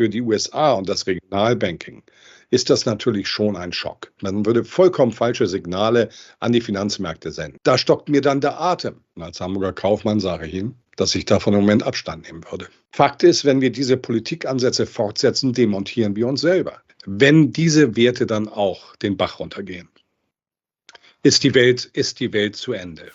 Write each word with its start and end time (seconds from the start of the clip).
für 0.00 0.08
die 0.08 0.22
USA 0.22 0.72
und 0.72 0.88
das 0.88 1.06
Regionalbanking 1.06 2.02
ist 2.48 2.70
das 2.70 2.86
natürlich 2.86 3.28
schon 3.28 3.54
ein 3.54 3.70
Schock. 3.70 4.10
Man 4.22 4.46
würde 4.46 4.64
vollkommen 4.64 5.12
falsche 5.12 5.46
Signale 5.46 6.08
an 6.38 6.52
die 6.52 6.62
Finanzmärkte 6.62 7.30
senden. 7.30 7.58
Da 7.64 7.76
stockt 7.76 8.08
mir 8.08 8.22
dann 8.22 8.40
der 8.40 8.58
Atem. 8.58 8.94
Und 9.14 9.24
als 9.24 9.42
Hamburger 9.42 9.74
Kaufmann 9.74 10.18
sage 10.18 10.46
ich 10.46 10.54
Ihnen, 10.54 10.74
dass 10.96 11.14
ich 11.14 11.26
davon 11.26 11.52
im 11.52 11.60
Moment 11.60 11.82
Abstand 11.82 12.26
nehmen 12.26 12.42
würde. 12.50 12.68
Fakt 12.92 13.22
ist, 13.24 13.44
wenn 13.44 13.60
wir 13.60 13.70
diese 13.70 13.98
Politikansätze 13.98 14.86
fortsetzen, 14.86 15.52
demontieren 15.52 16.16
wir 16.16 16.28
uns 16.28 16.40
selber. 16.40 16.80
Wenn 17.04 17.52
diese 17.52 17.94
Werte 17.94 18.24
dann 18.24 18.48
auch 18.48 18.96
den 18.96 19.18
Bach 19.18 19.38
runtergehen, 19.38 19.90
ist 21.22 21.44
die 21.44 21.54
Welt, 21.54 21.90
ist 21.92 22.20
die 22.20 22.32
Welt 22.32 22.56
zu 22.56 22.72
Ende. 22.72 23.12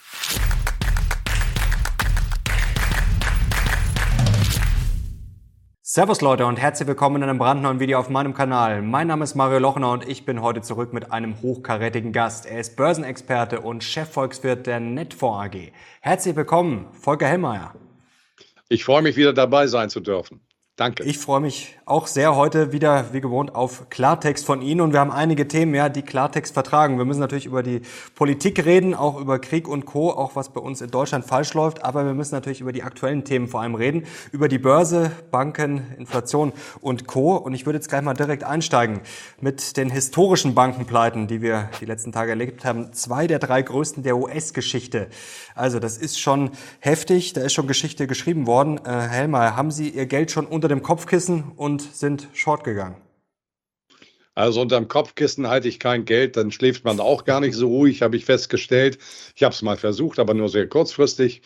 Servus 5.95 6.19
Leute 6.19 6.45
und 6.45 6.57
herzlich 6.57 6.89
willkommen 6.89 7.15
in 7.15 7.23
einem 7.23 7.37
brandneuen 7.37 7.79
Video 7.79 7.97
auf 7.97 8.09
meinem 8.09 8.33
Kanal. 8.33 8.81
Mein 8.81 9.07
Name 9.07 9.23
ist 9.23 9.33
Mario 9.33 9.59
Lochner 9.59 9.93
und 9.93 10.05
ich 10.05 10.25
bin 10.25 10.41
heute 10.41 10.61
zurück 10.61 10.91
mit 10.91 11.13
einem 11.13 11.41
hochkarätigen 11.41 12.11
Gast. 12.11 12.45
Er 12.45 12.59
ist 12.59 12.75
Börsenexperte 12.75 13.61
und 13.61 13.81
Chefvolkswirt 13.81 14.67
der 14.67 14.81
Netfonds 14.81 15.55
AG. 15.55 15.71
Herzlich 16.01 16.35
willkommen, 16.35 16.87
Volker 16.91 17.27
Hellmeier. 17.27 17.75
Ich 18.67 18.83
freue 18.83 19.03
mich 19.03 19.15
wieder 19.15 19.31
dabei 19.31 19.67
sein 19.67 19.89
zu 19.89 20.01
dürfen. 20.01 20.41
Danke. 20.75 21.05
Ich 21.05 21.17
freue 21.17 21.39
mich 21.39 21.79
auch 21.87 22.07
sehr 22.07 22.35
heute 22.35 22.71
wieder, 22.71 23.13
wie 23.13 23.21
gewohnt, 23.21 23.53
auf 23.53 23.91
Klartext 23.91 24.43
von 24.43 24.63
Ihnen. 24.63 24.81
Und 24.81 24.91
wir 24.91 24.99
haben 24.99 25.11
einige 25.11 25.47
Themen, 25.47 25.75
ja, 25.75 25.87
die 25.87 26.01
Klartext 26.01 26.51
vertragen. 26.51 26.97
Wir 26.97 27.05
müssen 27.05 27.19
natürlich 27.19 27.45
über 27.45 27.61
die 27.61 27.81
Politik 28.15 28.65
reden, 28.65 28.95
auch 28.95 29.19
über 29.19 29.37
Krieg 29.37 29.67
und 29.67 29.85
Co., 29.85 30.09
auch 30.09 30.35
was 30.35 30.49
bei 30.49 30.59
uns 30.59 30.81
in 30.81 30.89
Deutschland 30.89 31.25
falsch 31.25 31.53
läuft. 31.53 31.83
Aber 31.83 32.03
wir 32.03 32.15
müssen 32.15 32.33
natürlich 32.33 32.59
über 32.59 32.71
die 32.71 32.81
aktuellen 32.81 33.23
Themen 33.23 33.47
vor 33.47 33.61
allem 33.61 33.75
reden. 33.75 34.05
Über 34.31 34.47
die 34.47 34.57
Börse, 34.57 35.11
Banken, 35.29 35.93
Inflation 35.99 36.53
und 36.81 37.05
Co. 37.05 37.35
Und 37.35 37.53
ich 37.53 37.67
würde 37.67 37.77
jetzt 37.77 37.87
gleich 37.87 38.01
mal 38.01 38.15
direkt 38.15 38.43
einsteigen 38.43 39.01
mit 39.39 39.77
den 39.77 39.91
historischen 39.91 40.55
Bankenpleiten, 40.55 41.27
die 41.27 41.43
wir 41.43 41.69
die 41.81 41.85
letzten 41.85 42.11
Tage 42.11 42.31
erlebt 42.31 42.65
haben. 42.65 42.93
Zwei 42.93 43.27
der 43.27 43.37
drei 43.37 43.61
größten 43.61 44.01
der 44.01 44.17
US-Geschichte. 44.17 45.07
Also 45.53 45.77
das 45.77 45.97
ist 45.97 46.19
schon 46.19 46.49
heftig. 46.79 47.33
Da 47.33 47.41
ist 47.41 47.53
schon 47.53 47.67
Geschichte 47.67 48.07
geschrieben 48.07 48.47
worden. 48.47 48.79
Äh, 48.83 48.89
Helmer, 48.89 49.55
haben 49.55 49.69
Sie 49.69 49.89
Ihr 49.89 50.07
Geld 50.07 50.31
schon 50.31 50.47
unter 50.47 50.67
dem 50.67 50.81
Kopfkissen 50.81 51.43
und 51.55 51.74
sind 51.81 52.27
short 52.33 52.63
gegangen. 52.63 52.97
Also 54.35 54.61
unter 54.61 54.77
dem 54.77 54.89
Kopfkissen 54.89 55.47
halte 55.47 55.69
ich 55.69 55.79
kein 55.79 56.03
Geld, 56.03 56.35
dann 56.35 56.51
schläft 56.51 56.83
man 56.83 56.99
auch 56.99 57.23
gar 57.23 57.39
nicht 57.39 57.55
so 57.55 57.67
ruhig, 57.67 58.01
habe 58.01 58.17
ich 58.17 58.25
festgestellt. 58.25 58.97
Ich 59.33 59.43
habe 59.43 59.53
es 59.55 59.61
mal 59.61 59.77
versucht, 59.77 60.19
aber 60.19 60.33
nur 60.33 60.49
sehr 60.49 60.67
kurzfristig. 60.67 61.41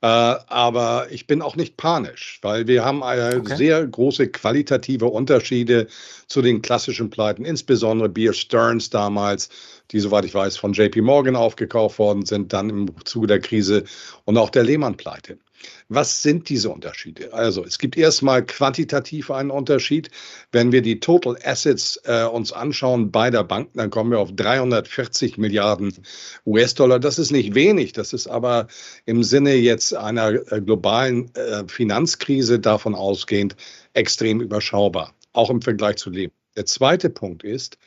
Äh, 0.00 0.06
aber 0.06 1.06
ich 1.10 1.26
bin 1.26 1.40
auch 1.40 1.56
nicht 1.56 1.76
panisch, 1.76 2.38
weil 2.42 2.66
wir 2.66 2.84
haben 2.84 3.02
okay. 3.02 3.56
sehr 3.56 3.86
große 3.86 4.28
qualitative 4.28 5.06
Unterschiede 5.06 5.86
zu 6.26 6.42
den 6.42 6.60
klassischen 6.60 7.08
Pleiten, 7.10 7.44
insbesondere 7.46 8.08
Beer 8.08 8.32
Stearns 8.32 8.90
damals, 8.90 9.48
die, 9.92 10.00
soweit 10.00 10.24
ich 10.26 10.34
weiß, 10.34 10.56
von 10.58 10.72
JP 10.74 11.02
Morgan 11.02 11.36
aufgekauft 11.36 11.98
worden 11.98 12.26
sind, 12.26 12.52
dann 12.52 12.68
im 12.70 13.04
Zuge 13.04 13.28
der 13.28 13.40
Krise 13.40 13.84
und 14.26 14.36
auch 14.36 14.50
der 14.50 14.64
Lehmann-Pleite. 14.64 15.38
Was 15.88 16.22
sind 16.22 16.48
diese 16.48 16.70
Unterschiede? 16.70 17.32
Also 17.32 17.64
es 17.64 17.78
gibt 17.78 17.96
erstmal 17.96 18.44
quantitativ 18.44 19.30
einen 19.30 19.50
Unterschied. 19.50 20.10
Wenn 20.52 20.72
wir 20.72 20.82
die 20.82 21.00
Total 21.00 21.36
Assets 21.44 22.00
äh, 22.04 22.24
uns 22.24 22.52
anschauen 22.52 23.10
beider 23.10 23.44
Banken, 23.44 23.78
dann 23.78 23.90
kommen 23.90 24.10
wir 24.10 24.18
auf 24.18 24.32
340 24.32 25.38
Milliarden 25.38 25.94
US-Dollar. 26.46 26.98
Das 26.98 27.18
ist 27.18 27.30
nicht 27.30 27.54
wenig, 27.54 27.92
das 27.92 28.12
ist 28.12 28.26
aber 28.26 28.66
im 29.06 29.22
Sinne 29.22 29.54
jetzt 29.54 29.94
einer 29.94 30.30
äh, 30.52 30.60
globalen 30.60 31.34
äh, 31.34 31.64
Finanzkrise 31.68 32.58
davon 32.58 32.94
ausgehend 32.94 33.56
extrem 33.92 34.40
überschaubar, 34.40 35.14
auch 35.32 35.50
im 35.50 35.62
Vergleich 35.62 35.96
zu 35.96 36.10
Leben. 36.10 36.32
Der 36.56 36.66
zweite 36.66 37.10
Punkt 37.10 37.42
ist, 37.42 37.78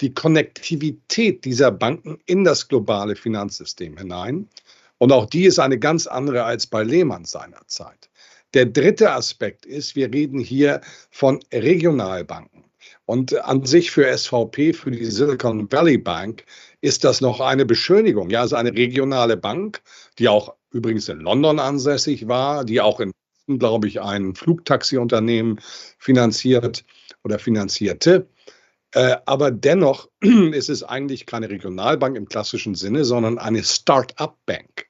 die 0.00 0.14
Konnektivität 0.14 1.44
dieser 1.44 1.70
Banken 1.70 2.18
in 2.26 2.44
das 2.44 2.68
globale 2.68 3.16
Finanzsystem 3.16 3.96
hinein. 3.96 4.48
Und 5.00 5.12
auch 5.12 5.24
die 5.24 5.46
ist 5.46 5.58
eine 5.58 5.78
ganz 5.78 6.06
andere 6.06 6.44
als 6.44 6.66
bei 6.66 6.82
Lehmann 6.82 7.24
seinerzeit. 7.24 8.10
Der 8.52 8.66
dritte 8.66 9.12
Aspekt 9.12 9.64
ist, 9.64 9.96
wir 9.96 10.12
reden 10.12 10.38
hier 10.38 10.82
von 11.10 11.40
Regionalbanken. 11.52 12.64
Und 13.06 13.34
an 13.44 13.64
sich 13.64 13.90
für 13.90 14.06
SVP, 14.06 14.74
für 14.74 14.90
die 14.90 15.06
Silicon 15.06 15.72
Valley 15.72 15.96
Bank, 15.96 16.44
ist 16.82 17.02
das 17.04 17.22
noch 17.22 17.40
eine 17.40 17.64
Beschönigung. 17.64 18.28
Ja, 18.28 18.40
es 18.40 18.52
ist 18.52 18.58
eine 18.58 18.74
regionale 18.74 19.38
Bank, 19.38 19.80
die 20.18 20.28
auch 20.28 20.54
übrigens 20.70 21.08
in 21.08 21.20
London 21.20 21.58
ansässig 21.58 22.28
war, 22.28 22.66
die 22.66 22.82
auch 22.82 23.00
in, 23.00 23.12
glaube 23.58 23.88
ich, 23.88 24.02
ein 24.02 24.34
Flugtaxi-Unternehmen 24.34 25.60
finanziert 25.98 26.84
oder 27.24 27.38
finanzierte. 27.38 28.28
Äh, 28.92 29.16
aber 29.24 29.50
dennoch 29.50 30.10
ist 30.20 30.68
es 30.68 30.82
eigentlich 30.82 31.24
keine 31.24 31.48
Regionalbank 31.48 32.18
im 32.18 32.28
klassischen 32.28 32.74
Sinne, 32.74 33.06
sondern 33.06 33.38
eine 33.38 33.64
Start-up-Bank 33.64 34.89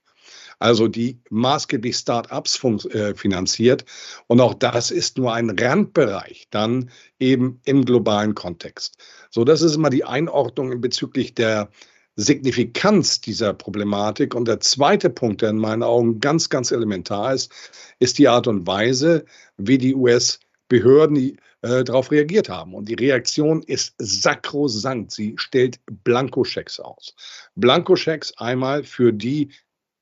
also 0.61 0.87
die 0.87 1.19
maßgeblich 1.31 1.97
Start-ups 1.97 2.63
äh, 2.87 3.15
finanziert. 3.15 3.85
Und 4.29 4.41
auch 4.41 4.55
das 4.55 4.91
ist 4.91 5.19
nur 5.19 5.35
ein 5.35 5.51
Randbereich 5.59 6.47
dann 6.51 6.91
eben 7.19 7.61
im 7.65 7.85
globalen 7.85 8.35
Kontext. 8.35 8.97
So, 9.31 9.45
das 9.45 9.63
ist 9.63 9.75
immer 9.75 9.91
die 9.91 10.05
Einordnung 10.05 10.81
bezüglich 10.81 11.35
der 11.35 11.71
Signifikanz 12.17 13.23
dieser 13.23 13.55
Problematik. 13.55 14.35
Und 14.35 14.47
der 14.47 14.61
zweite 14.61 15.09
Punkt, 15.09 15.41
der 15.41 15.51
in 15.51 15.59
meinen 15.59 15.83
Augen 15.83 16.21
ganz, 16.21 16.51
ganz 16.51 16.71
elementar 16.71 17.35
ist, 17.35 17.51
ist 17.99 18.19
die 18.19 18.29
Art 18.29 18.47
und 18.47 18.67
Weise, 18.67 19.25
wie 19.57 19.79
die 19.79 19.95
US-Behörden 19.95 21.39
äh, 21.63 21.85
darauf 21.85 22.11
reagiert 22.11 22.51
haben. 22.51 22.75
Und 22.75 22.91
die 22.91 22.95
Reaktion 22.95 23.63
ist 23.63 23.95
sakrosankt. 23.99 25.13
Sie 25.13 25.35
stellt 25.39 25.81
Blankoschecks 26.05 26.81
aus. 26.81 27.15
Blankoschecks 27.55 28.37
einmal 28.37 28.85
für 28.85 29.13
die 29.13 29.51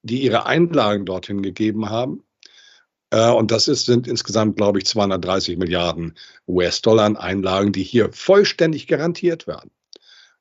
die 0.02 0.22
ihre 0.22 0.46
Einlagen 0.46 1.04
dorthin 1.04 1.42
gegeben 1.42 1.90
haben. 1.90 2.22
Äh, 3.10 3.30
und 3.30 3.50
das 3.50 3.68
ist, 3.68 3.86
sind 3.86 4.06
insgesamt, 4.06 4.56
glaube 4.56 4.78
ich, 4.78 4.86
230 4.86 5.58
Milliarden 5.58 6.14
US-Dollar 6.46 7.04
an 7.04 7.16
Einlagen, 7.16 7.72
die 7.72 7.82
hier 7.82 8.12
vollständig 8.12 8.86
garantiert 8.86 9.46
werden. 9.46 9.70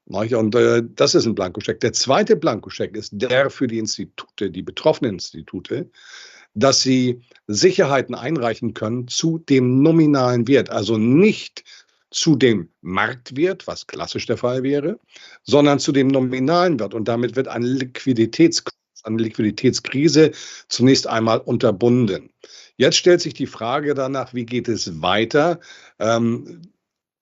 Und 0.05 0.55
äh, 0.55 0.83
das 0.95 1.15
ist 1.15 1.25
ein 1.25 1.35
Blankoscheck. 1.35 1.81
Der 1.81 1.91
zweite 1.91 2.37
Blankoscheck 2.37 2.95
ist 2.95 3.11
der 3.13 3.49
für 3.49 3.67
die 3.67 3.77
Institute, 3.77 4.49
die 4.49 4.61
betroffenen 4.61 5.15
Institute, 5.15 5.89
dass 6.53 6.81
sie 6.81 7.21
Sicherheiten 7.47 8.15
einreichen 8.15 8.73
können 8.73 9.07
zu 9.07 9.37
dem 9.37 9.81
nominalen 9.81 10.47
Wert, 10.47 10.69
also 10.69 10.97
nicht 10.97 11.63
zu 12.09 12.37
dem 12.37 12.69
Marktwert, 12.81 13.67
was 13.67 13.85
klassisch 13.85 14.25
der 14.27 14.37
Fall 14.37 14.63
wäre, 14.63 14.97
sondern 15.43 15.77
zu 15.77 15.91
dem 15.91 16.07
nominalen 16.07 16.79
Wert. 16.79 16.93
Und 16.93 17.09
damit 17.09 17.35
wird 17.35 17.49
ein 17.49 17.63
Liquiditäts 17.63 18.63
eine 19.07 19.23
Liquiditätskrise 19.23 20.31
zunächst 20.67 21.07
einmal 21.07 21.39
unterbunden. 21.39 22.29
Jetzt 22.77 22.97
stellt 22.97 23.21
sich 23.21 23.33
die 23.33 23.47
Frage 23.47 23.95
danach, 23.95 24.33
wie 24.33 24.45
geht 24.45 24.67
es 24.67 25.01
weiter? 25.01 25.59
Ähm, 25.99 26.61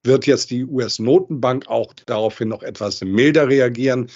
wird 0.03 0.27
jetzt 0.27 0.51
die 0.51 0.65
US-Notenbank 0.65 1.67
auch 1.67 1.93
daraufhin 2.05 2.49
noch 2.49 2.61
etwas 2.61 3.01
milder 3.01 3.47
reagieren? 3.47 4.09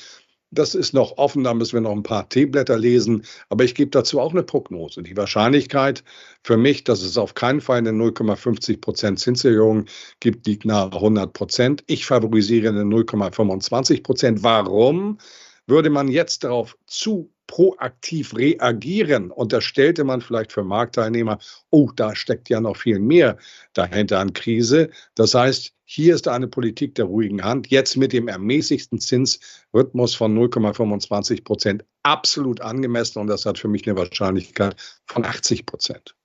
Das 0.52 0.74
ist 0.74 0.94
noch 0.94 1.18
offen, 1.18 1.44
da 1.44 1.54
müssen 1.54 1.74
wir 1.74 1.82
noch 1.82 1.92
ein 1.92 2.04
paar 2.04 2.28
Teeblätter 2.28 2.78
lesen. 2.78 3.24
Aber 3.50 3.64
ich 3.64 3.76
gebe 3.76 3.92
dazu 3.92 4.20
auch 4.20 4.32
eine 4.32 4.44
Prognose. 4.44 5.04
Die 5.04 5.16
Wahrscheinlichkeit 5.16 6.04
für 6.44 6.58
mich, 6.58 6.84
dass 6.84 7.02
es 7.02 7.18
auf 7.18 7.36
keinen 7.36 7.62
Fall 7.62 7.78
eine 7.78 7.92
0,50 7.92 8.82
Prozent 8.82 9.20
Zinserhöhung 9.20 9.86
gibt, 10.20 10.48
liegt 10.48 10.66
nahe 10.66 10.92
100 10.92 11.34
Prozent. 11.34 11.84
Ich 11.88 12.06
favorisiere 12.06 12.70
eine 12.70 12.84
0,25 12.84 14.04
Prozent. 14.04 14.44
Warum? 14.44 15.20
Würde 15.68 15.92
man 15.92 16.08
jetzt 16.08 16.44
darauf 16.44 16.76
zu 16.88 17.32
proaktiv 17.50 18.38
reagieren, 18.38 19.32
unterstellte 19.32 20.04
man 20.04 20.22
vielleicht 20.22 20.52
für 20.52 20.64
Marktteilnehmer, 20.64 21.40
oh, 21.72 21.90
da 21.96 22.16
steckt 22.16 22.48
ja 22.48 22.62
noch 22.62 22.78
viel 22.78 23.00
mehr 23.00 23.38
dahinter 23.74 24.20
an 24.20 24.34
Krise. 24.34 24.92
Das 25.16 25.34
heißt, 25.34 25.74
hier 25.84 26.14
ist 26.14 26.28
eine 26.28 26.48
Politik 26.48 26.94
der 26.94 27.06
ruhigen 27.06 27.44
Hand, 27.44 27.66
jetzt 27.72 27.98
mit 27.98 28.14
dem 28.14 28.28
ermäßigsten 28.28 29.00
Zinsrhythmus 29.00 30.14
von 30.14 30.38
0,25 30.38 31.44
Prozent 31.44 31.86
absolut 32.04 32.62
angemessen 32.62 33.18
und 33.18 33.26
das 33.26 33.48
hat 33.48 33.58
für 33.58 33.68
mich 33.68 33.88
eine 33.88 33.98
Wahrscheinlichkeit 33.98 34.76
von 35.08 35.26
80 35.26 35.66
Prozent. 35.66 36.16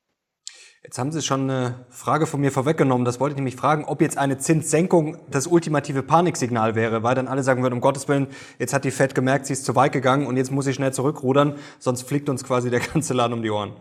Jetzt 0.85 0.99
haben 0.99 1.13
Sie 1.13 1.23
schon 1.23 1.49
eine 1.49 1.87
Frage 1.89 2.27
von 2.27 2.43
mir 2.43 2.53
vorweggenommen. 2.53 3.07
Das 3.07 3.19
wollte 3.19 3.33
ich 3.33 3.37
nämlich 3.37 3.57
fragen, 3.57 3.87
ob 3.87 4.03
jetzt 4.03 4.19
eine 4.19 4.37
Zinssenkung 4.37 5.17
das 5.31 5.47
ultimative 5.47 6.03
Paniksignal 6.03 6.75
wäre, 6.75 7.03
weil 7.03 7.15
dann 7.15 7.27
alle 7.27 7.43
sagen 7.43 7.63
würden, 7.63 7.73
um 7.73 7.81
Gottes 7.81 8.07
Willen, 8.07 8.27
jetzt 8.59 8.75
hat 8.75 8.85
die 8.85 8.91
Fed 8.91 9.15
gemerkt, 9.15 9.47
sie 9.47 9.55
ist 9.55 9.65
zu 9.65 9.75
weit 9.77 9.93
gegangen 9.93 10.27
und 10.27 10.37
jetzt 10.37 10.51
muss 10.51 10.67
sie 10.67 10.75
schnell 10.75 10.93
zurückrudern, 10.93 11.55
sonst 11.79 12.03
fliegt 12.03 12.29
uns 12.29 12.45
quasi 12.45 12.69
der 12.69 12.81
ganze 12.93 13.15
Laden 13.15 13.33
um 13.33 13.43
die 13.43 13.49
Ohren. 13.49 13.73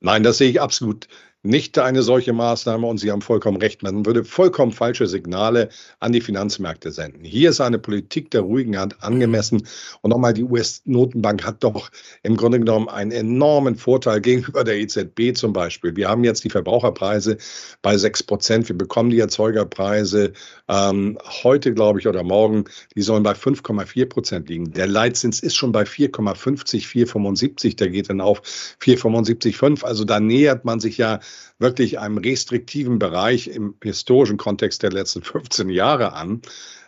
Nein, 0.00 0.22
das 0.22 0.38
sehe 0.38 0.48
ich 0.48 0.62
absolut 0.62 1.08
nicht 1.42 1.78
eine 1.78 2.02
solche 2.02 2.32
Maßnahme 2.32 2.86
und 2.86 2.98
Sie 2.98 3.10
haben 3.10 3.20
vollkommen 3.20 3.56
recht, 3.56 3.82
man 3.82 4.06
würde 4.06 4.24
vollkommen 4.24 4.70
falsche 4.70 5.08
Signale 5.08 5.70
an 5.98 6.12
die 6.12 6.20
Finanzmärkte 6.20 6.92
senden. 6.92 7.24
Hier 7.24 7.50
ist 7.50 7.60
eine 7.60 7.78
Politik 7.78 8.30
der 8.30 8.42
ruhigen 8.42 8.78
Hand 8.78 9.02
angemessen 9.02 9.66
und 10.02 10.10
nochmal, 10.10 10.34
die 10.34 10.44
US-Notenbank 10.44 11.44
hat 11.44 11.64
doch 11.64 11.90
im 12.22 12.36
Grunde 12.36 12.60
genommen 12.60 12.88
einen 12.88 13.10
enormen 13.10 13.74
Vorteil 13.74 14.20
gegenüber 14.20 14.62
der 14.62 14.78
EZB 14.78 15.34
zum 15.34 15.52
Beispiel. 15.52 15.96
Wir 15.96 16.08
haben 16.08 16.22
jetzt 16.22 16.44
die 16.44 16.50
Verbraucherpreise 16.50 17.38
bei 17.82 17.98
sechs 17.98 18.22
Prozent, 18.22 18.68
wir 18.68 18.78
bekommen 18.78 19.10
die 19.10 19.18
Erzeugerpreise 19.18 20.32
ähm, 20.68 21.18
heute, 21.42 21.74
glaube 21.74 21.98
ich, 21.98 22.06
oder 22.06 22.22
morgen, 22.22 22.64
die 22.94 23.02
sollen 23.02 23.24
bei 23.24 23.32
5,4 23.32 24.06
Prozent 24.06 24.48
liegen. 24.48 24.70
Der 24.72 24.86
Leitzins 24.86 25.40
ist 25.40 25.56
schon 25.56 25.72
bei 25.72 25.82
4,50, 25.82 26.86
4,75, 26.86 27.76
der 27.76 27.88
geht 27.88 28.10
dann 28.10 28.20
auf 28.20 28.42
4,75,5. 28.80 29.82
Also 29.82 30.04
da 30.04 30.20
nähert 30.20 30.64
man 30.64 30.78
sich 30.78 30.98
ja 30.98 31.18
wirklich 31.58 31.98
einem 31.98 32.18
restriktiven 32.18 32.98
Bereich 32.98 33.48
im 33.48 33.74
historischen 33.82 34.36
Kontext 34.36 34.82
der 34.82 34.92
letzten 34.92 35.22
15 35.22 35.68
Jahre 35.68 36.12
an. 36.12 36.42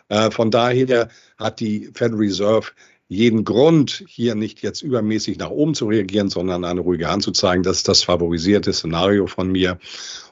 Äh, 0.09 0.31
von 0.31 0.51
daher 0.51 1.09
hat 1.37 1.59
die 1.59 1.89
Federal 1.93 2.19
Reserve 2.19 2.71
jeden 3.07 3.43
Grund, 3.43 4.03
hier 4.07 4.33
nicht 4.35 4.61
jetzt 4.61 4.81
übermäßig 4.81 5.37
nach 5.37 5.51
oben 5.51 5.75
zu 5.75 5.87
reagieren, 5.87 6.29
sondern 6.29 6.65
eine 6.65 6.81
ruhige 6.81 7.07
Hand 7.07 7.23
zu 7.23 7.31
zeigen. 7.31 7.63
Das 7.63 7.77
ist 7.77 7.87
das 7.87 8.03
favorisierte 8.03 8.73
Szenario 8.73 9.27
von 9.27 9.51
mir. 9.51 9.77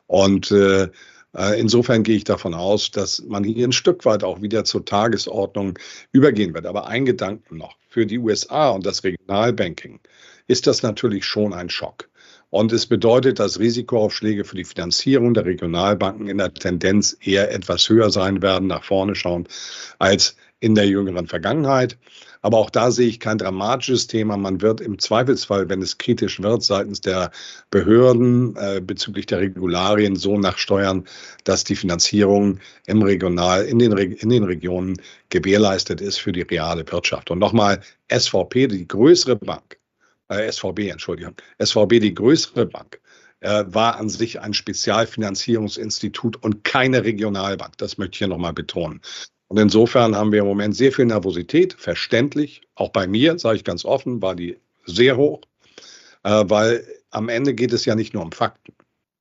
Und 0.08 0.52
äh, 0.52 0.90
äh, 1.36 1.60
insofern 1.60 2.04
gehe 2.04 2.16
ich 2.16 2.24
davon 2.24 2.54
aus, 2.54 2.92
dass 2.92 3.24
man 3.28 3.44
hier 3.44 3.68
ein 3.68 3.72
Stück 3.72 4.06
weit 4.06 4.24
auch 4.24 4.42
wieder 4.42 4.64
zur 4.64 4.86
Tagesordnung 4.86 5.78
übergehen 6.12 6.54
wird. 6.54 6.66
Aber 6.66 6.88
ein 6.88 7.06
Gedanken 7.06 7.58
noch. 7.58 7.76
Für 7.90 8.06
die 8.06 8.20
USA 8.20 8.70
und 8.70 8.86
das 8.86 9.04
Regionalbanking 9.04 10.00
ist 10.48 10.68
das 10.68 10.84
natürlich 10.84 11.26
schon 11.26 11.54
ein 11.54 11.70
Schock. 11.70 12.10
Und 12.54 12.72
es 12.72 12.86
bedeutet, 12.86 13.40
dass 13.40 13.58
Risikoaufschläge 13.58 14.44
für 14.44 14.56
die 14.56 14.64
Finanzierung 14.64 15.34
der 15.34 15.44
Regionalbanken 15.44 16.28
in 16.28 16.38
der 16.38 16.54
Tendenz 16.54 17.18
eher 17.20 17.52
etwas 17.52 17.90
höher 17.90 18.12
sein 18.12 18.44
werden, 18.44 18.68
nach 18.68 18.84
vorne 18.84 19.16
schauen, 19.16 19.48
als 19.98 20.36
in 20.60 20.76
der 20.76 20.88
jüngeren 20.88 21.26
Vergangenheit. 21.26 21.98
Aber 22.44 22.60
auch 22.60 22.70
da 22.70 22.92
sehe 22.92 23.08
ich 23.08 23.20
kein 23.20 23.40
dramatisches 23.40 24.06
Thema. 24.06 24.38
Man 24.38 24.62
wird 24.62 24.82
im 24.82 25.00
Zweifelsfall, 25.00 25.68
wenn 25.68 25.82
es 25.82 25.98
kritisch 25.98 26.44
wird, 26.44 26.62
seitens 26.62 27.02
der 27.02 27.32
Behörden 27.72 28.56
äh, 28.56 28.82
bezüglich 28.82 29.26
der 29.26 29.40
Regularien 29.40 30.16
so 30.16 30.38
nachsteuern, 30.38 31.06
dass 31.46 31.64
die 31.64 31.76
Finanzierung 31.76 32.60
im 32.86 33.02
Regional, 33.02 33.66
in 33.66 33.80
den, 33.80 33.98
in 33.98 34.30
den 34.30 34.44
Regionen 34.44 35.02
gewährleistet 35.30 36.02
ist 36.02 36.20
für 36.20 36.32
die 36.32 36.44
reale 36.44 36.86
Wirtschaft. 36.92 37.32
Und 37.32 37.40
nochmal, 37.40 37.82
SVP, 38.12 38.68
die 38.68 38.88
größere 38.88 39.38
Bank, 39.38 39.80
äh, 40.40 40.52
SVB, 40.52 40.90
Entschuldigung, 40.92 41.36
SVB, 41.64 42.00
die 42.00 42.14
größere 42.14 42.66
Bank, 42.66 43.00
äh, 43.42 43.66
war 43.68 43.98
an 43.98 44.10
sich 44.10 44.40
ein 44.40 44.54
Spezialfinanzierungsinstitut 44.54 46.42
und 46.44 46.64
keine 46.64 47.04
Regionalbank. 47.04 47.78
Das 47.78 47.98
möchte 47.98 48.14
ich 48.14 48.18
hier 48.20 48.28
nochmal 48.28 48.54
betonen. 48.54 49.02
Und 49.48 49.60
insofern 49.60 50.16
haben 50.16 50.32
wir 50.32 50.40
im 50.40 50.48
Moment 50.48 50.76
sehr 50.76 50.92
viel 50.92 51.06
Nervosität, 51.06 51.74
verständlich. 51.74 52.62
Auch 52.76 52.90
bei 52.90 53.06
mir, 53.06 53.38
sage 53.38 53.58
ich 53.58 53.64
ganz 53.64 53.86
offen, 53.86 54.22
war 54.22 54.36
die 54.36 54.58
sehr 54.86 55.18
hoch, 55.18 55.42
äh, 56.24 56.44
weil 56.48 56.88
am 57.12 57.30
Ende 57.30 57.54
geht 57.54 57.74
es 57.74 57.86
ja 57.86 57.96
nicht 57.96 58.14
nur 58.14 58.24
um 58.24 58.32
Fakten. 58.32 58.74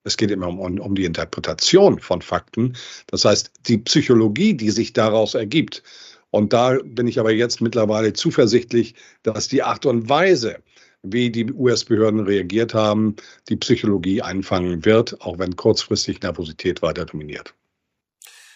Es 0.04 0.16
geht 0.16 0.30
immer 0.30 0.48
um, 0.48 0.80
um 0.80 0.94
die 0.94 1.04
Interpretation 1.04 2.00
von 2.00 2.22
Fakten. 2.22 2.76
Das 3.06 3.24
heißt, 3.24 3.52
die 3.66 3.78
Psychologie, 3.78 4.54
die 4.54 4.70
sich 4.70 4.92
daraus 4.92 5.34
ergibt. 5.34 5.82
Und 6.30 6.52
da 6.52 6.78
bin 6.82 7.06
ich 7.06 7.20
aber 7.20 7.32
jetzt 7.32 7.60
mittlerweile 7.60 8.12
zuversichtlich, 8.12 8.94
dass 9.22 9.48
die 9.48 9.62
Art 9.62 9.84
und 9.86 10.08
Weise, 10.08 10.62
wie 11.02 11.30
die 11.30 11.52
US-Behörden 11.52 12.20
reagiert 12.20 12.74
haben, 12.74 13.16
die 13.48 13.56
Psychologie 13.56 14.22
einfangen 14.22 14.84
wird, 14.84 15.20
auch 15.20 15.38
wenn 15.38 15.56
kurzfristig 15.56 16.22
Nervosität 16.22 16.82
weiter 16.82 17.04
dominiert. 17.04 17.54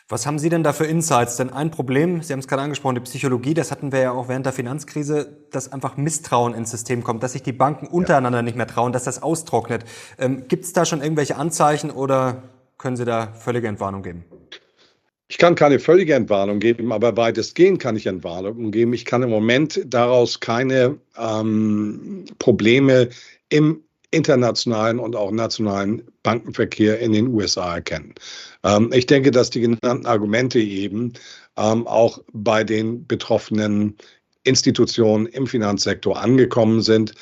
Was 0.09 0.25
haben 0.25 0.39
Sie 0.39 0.49
denn 0.49 0.63
da 0.63 0.73
für 0.73 0.87
Insights? 0.87 1.37
Denn 1.37 1.51
ein 1.51 1.73
Problem, 1.73 2.23
Sie 2.23 2.33
haben 2.33 2.39
es 2.39 2.47
gerade 2.47 2.63
angesprochen, 2.63 2.95
die 2.95 3.01
Psychologie, 3.01 3.55
das 3.55 3.73
hatten 3.73 3.91
wir 3.91 3.99
ja 3.99 4.13
auch 4.13 4.29
während 4.29 4.47
der 4.47 4.53
Finanzkrise, 4.53 5.37
dass 5.51 5.73
einfach 5.73 5.97
Misstrauen 5.97 6.55
ins 6.55 6.71
System 6.71 7.03
kommt, 7.03 7.25
dass 7.25 7.33
sich 7.33 7.43
die 7.43 7.53
Banken 7.53 7.89
untereinander 7.89 8.39
ja. 8.39 8.43
nicht 8.43 8.57
mehr 8.57 8.69
trauen, 8.69 8.93
dass 8.93 9.03
das 9.03 9.21
austrocknet. 9.21 9.85
Ähm, 10.17 10.47
Gibt 10.47 10.65
es 10.65 10.73
da 10.73 10.85
schon 10.85 11.03
irgendwelche 11.03 11.35
Anzeichen 11.35 11.91
oder 11.91 12.45
können 12.79 12.97
Sie 12.97 13.05
da 13.05 13.33
völlige 13.33 13.67
Entwarnung 13.67 14.05
geben? 14.05 14.25
Ich 15.29 15.39
kann 15.39 15.57
keine 15.57 15.81
völlige 15.81 16.15
Entwarnung 16.15 16.61
geben, 16.61 16.93
aber 16.93 17.17
weitestgehend 17.17 17.81
kann 17.81 17.97
ich 17.97 18.07
Entwarnung 18.07 18.71
geben. 18.71 18.93
Ich 18.93 19.05
kann 19.05 19.23
im 19.23 19.31
Moment 19.31 19.81
daraus 19.85 20.39
keine 20.39 20.99
ähm, 21.19 22.27
Probleme 22.39 23.09
im 23.49 23.83
internationalen 24.13 25.01
und 25.01 25.17
auch 25.17 25.33
nationalen 25.33 26.03
Bankenverkehr 26.23 27.01
in 27.01 27.13
den 27.13 27.29
USA 27.29 27.75
erkennen. 27.75 28.15
Ähm, 28.63 28.91
ich 28.93 29.07
denke, 29.07 29.33
dass 29.33 29.51
die 29.51 29.61
genannten 29.61 30.07
Argumente 30.07 30.61
eben 30.61 31.13
ähm, 31.57 31.87
auch 31.89 32.21
bei 32.33 32.63
den 32.63 33.07
betroffenen 33.07 33.97
Institutionen 34.45 35.27
im 35.27 35.49
Finanzsektor 35.49 36.21
angekommen 36.21 36.83
sind. 36.83 37.15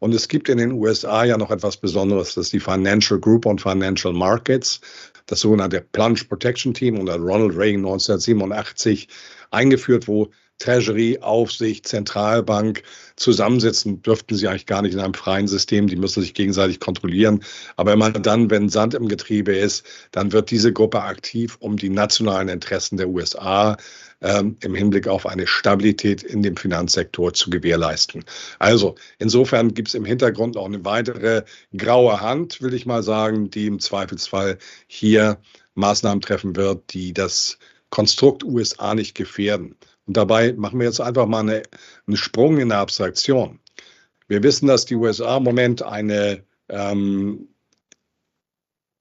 Und 0.00 0.12
es 0.14 0.26
gibt 0.26 0.48
in 0.48 0.58
den 0.58 0.72
USA 0.72 1.22
ja 1.22 1.38
noch 1.38 1.52
etwas 1.52 1.76
Besonderes, 1.76 2.34
das 2.34 2.46
ist 2.46 2.52
die 2.52 2.60
Financial 2.60 3.20
Group 3.20 3.46
und 3.46 3.60
Financial 3.60 4.12
Markets, 4.12 4.80
das 5.26 5.40
sogenannte 5.40 5.80
Plunge 5.80 6.20
Protection 6.28 6.74
Team 6.74 6.98
unter 6.98 7.16
Ronald 7.16 7.56
Reagan 7.56 7.80
1987 7.80 9.08
eingeführt, 9.50 10.08
wo 10.08 10.30
Treasury, 10.58 11.18
Aufsicht, 11.20 11.88
Zentralbank 11.88 12.84
zusammensitzen, 13.16 14.00
dürften 14.02 14.36
sie 14.36 14.46
eigentlich 14.46 14.66
gar 14.66 14.82
nicht 14.82 14.94
in 14.94 15.00
einem 15.00 15.14
freien 15.14 15.48
System. 15.48 15.88
Die 15.88 15.96
müssen 15.96 16.22
sich 16.22 16.34
gegenseitig 16.34 16.78
kontrollieren. 16.78 17.42
Aber 17.76 17.92
immer 17.92 18.10
dann, 18.12 18.48
wenn 18.48 18.68
Sand 18.68 18.94
im 18.94 19.08
Getriebe 19.08 19.56
ist, 19.56 19.84
dann 20.12 20.30
wird 20.30 20.50
diese 20.50 20.72
Gruppe 20.72 21.02
aktiv, 21.02 21.56
um 21.58 21.76
die 21.76 21.90
nationalen 21.90 22.48
Interessen 22.48 22.96
der 22.96 23.08
USA 23.08 23.76
ähm, 24.22 24.56
im 24.60 24.74
Hinblick 24.74 25.08
auf 25.08 25.26
eine 25.26 25.46
Stabilität 25.46 26.22
in 26.22 26.42
dem 26.42 26.56
Finanzsektor 26.56 27.34
zu 27.34 27.50
gewährleisten. 27.50 28.24
Also 28.58 28.94
insofern 29.18 29.74
gibt 29.74 29.88
es 29.88 29.94
im 29.94 30.04
Hintergrund 30.04 30.56
auch 30.56 30.66
eine 30.66 30.84
weitere 30.84 31.42
graue 31.76 32.20
Hand, 32.20 32.62
will 32.62 32.74
ich 32.74 32.86
mal 32.86 33.02
sagen, 33.02 33.50
die 33.50 33.66
im 33.66 33.80
Zweifelsfall 33.80 34.58
hier 34.86 35.38
Maßnahmen 35.74 36.20
treffen 36.20 36.56
wird, 36.56 36.92
die 36.92 37.12
das 37.12 37.58
Konstrukt 37.90 38.44
USA 38.44 38.94
nicht 38.94 39.14
gefährden. 39.14 39.76
Und 40.06 40.16
dabei 40.16 40.52
machen 40.52 40.78
wir 40.78 40.86
jetzt 40.86 41.00
einfach 41.00 41.26
mal 41.26 41.40
eine, 41.40 41.62
einen 42.06 42.16
Sprung 42.16 42.58
in 42.58 42.70
der 42.70 42.78
Abstraktion. 42.78 43.60
Wir 44.28 44.42
wissen, 44.42 44.66
dass 44.66 44.86
die 44.86 44.94
USA 44.94 45.36
im 45.36 45.42
Moment 45.42 45.82
eine 45.82 46.44
ähm, 46.68 47.48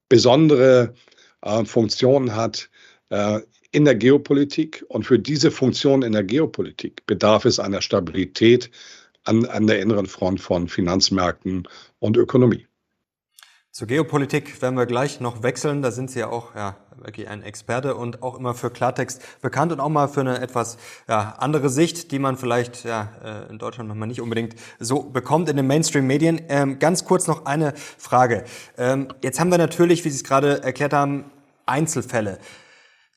besondere 0.10 0.94
äh, 1.42 1.64
Funktion 1.64 2.36
hat 2.36 2.70
äh, 3.10 3.40
in 3.72 3.86
der 3.86 3.96
Geopolitik. 3.96 4.86
Und 4.88 5.06
für 5.06 5.20
diese 5.20 5.52
Funktion 5.52 6.02
in 6.02 6.14
der 6.14 6.24
Geopolitik 6.24 7.06
bedarf 7.06 7.46
es 7.46 7.60
einer 7.60 7.82
Stabilität 7.82 8.70
an, 9.24 9.46
an 9.46 9.68
der 9.68 9.82
inneren 9.82 10.08
Front 10.08 10.42
von 10.42 10.68
Finanzmärkten 10.68 11.68
und 12.00 12.18
Ökonomie. 12.18 12.68
Zur 13.74 13.88
Geopolitik 13.88 14.62
werden 14.62 14.76
wir 14.76 14.86
gleich 14.86 15.22
noch 15.22 15.44
wechseln. 15.44 15.82
Da 15.82 15.92
sind 15.92 16.12
Sie 16.12 16.20
ja 16.20 16.28
auch 16.28 16.56
ja, 16.56 16.76
wirklich 16.98 17.30
ein 17.30 17.42
Experte 17.42 17.96
und 17.96 18.22
auch 18.22 18.38
immer 18.38 18.54
für 18.54 18.70
Klartext 18.70 19.22
bekannt 19.42 19.72
und 19.72 19.80
auch 19.80 19.88
mal 19.88 20.10
für 20.10 20.20
eine 20.20 20.42
etwas 20.42 20.78
ja, 21.08 21.36
andere 21.38 21.70
Sicht, 21.70 22.12
die 22.12 22.20
man 22.20 22.36
vielleicht 22.36 22.84
ja, 22.84 23.08
äh, 23.24 23.50
in 23.50 23.60
Deutschland 23.60 23.88
manchmal 23.88 24.10
nicht 24.10 24.20
unbedingt 24.20 24.56
so 24.80 25.04
bekommt 25.04 25.48
in 25.48 25.56
den 25.56 25.68
Mainstream-Medien. 25.68 26.42
Ähm, 26.50 26.80
ganz 26.80 27.06
kurz 27.06 27.28
noch 27.28 27.46
eine 27.46 27.74
Frage. 27.98 28.44
Ähm, 28.78 29.08
jetzt 29.24 29.40
haben 29.40 29.52
wir 29.52 29.58
natürlich, 29.58 30.04
wie 30.04 30.10
Sie 30.10 30.18
es 30.18 30.26
gerade 30.26 30.62
erklärt 30.62 30.92
haben, 30.92 31.32
Einzelfälle. 31.66 32.40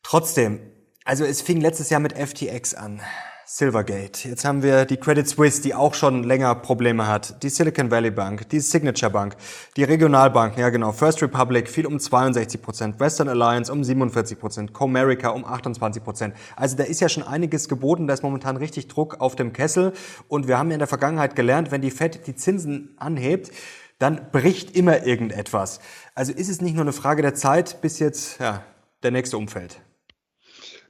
Trotzdem, 0.04 0.60
also 1.04 1.24
es 1.24 1.42
fing 1.42 1.60
letztes 1.60 1.90
Jahr 1.90 1.98
mit 1.98 2.12
FTX 2.12 2.74
an. 2.74 3.00
Silvergate. 3.46 4.28
Jetzt 4.28 4.44
haben 4.44 4.62
wir 4.62 4.84
die 4.84 4.96
Credit 4.96 5.28
Suisse, 5.28 5.60
die 5.60 5.74
auch 5.74 5.94
schon 5.94 6.24
länger 6.24 6.54
Probleme 6.54 7.06
hat. 7.06 7.42
Die 7.42 7.48
Silicon 7.48 7.90
Valley 7.90 8.10
Bank, 8.10 8.48
die 8.48 8.60
Signature 8.60 9.10
Bank, 9.10 9.36
die 9.76 9.84
Regionalbanken, 9.84 10.60
ja 10.60 10.70
genau. 10.70 10.92
First 10.92 11.22
Republic 11.22 11.68
fiel 11.68 11.86
um 11.86 11.98
62 11.98 12.62
Prozent, 12.62 13.00
Western 13.00 13.28
Alliance 13.28 13.70
um 13.70 13.84
47 13.84 14.38
Prozent, 14.38 14.72
Comerica 14.72 15.28
um 15.28 15.44
28 15.44 16.02
Prozent. 16.02 16.34
Also 16.56 16.76
da 16.76 16.84
ist 16.84 17.00
ja 17.00 17.08
schon 17.08 17.22
einiges 17.22 17.68
geboten, 17.68 18.06
da 18.06 18.14
ist 18.14 18.22
momentan 18.22 18.56
richtig 18.56 18.88
Druck 18.88 19.20
auf 19.20 19.36
dem 19.36 19.52
Kessel. 19.52 19.92
Und 20.28 20.48
wir 20.48 20.58
haben 20.58 20.70
ja 20.70 20.74
in 20.74 20.80
der 20.80 20.88
Vergangenheit 20.88 21.36
gelernt, 21.36 21.70
wenn 21.70 21.82
die 21.82 21.90
Fed 21.90 22.26
die 22.26 22.34
Zinsen 22.34 22.94
anhebt, 22.98 23.50
dann 23.98 24.30
bricht 24.32 24.74
immer 24.74 25.04
irgendetwas. 25.06 25.80
Also 26.14 26.32
ist 26.32 26.48
es 26.48 26.60
nicht 26.60 26.74
nur 26.74 26.84
eine 26.84 26.92
Frage 26.92 27.22
der 27.22 27.34
Zeit, 27.34 27.80
bis 27.82 27.98
jetzt 27.98 28.40
ja, 28.40 28.62
der 29.02 29.10
nächste 29.10 29.36
umfällt. 29.36 29.80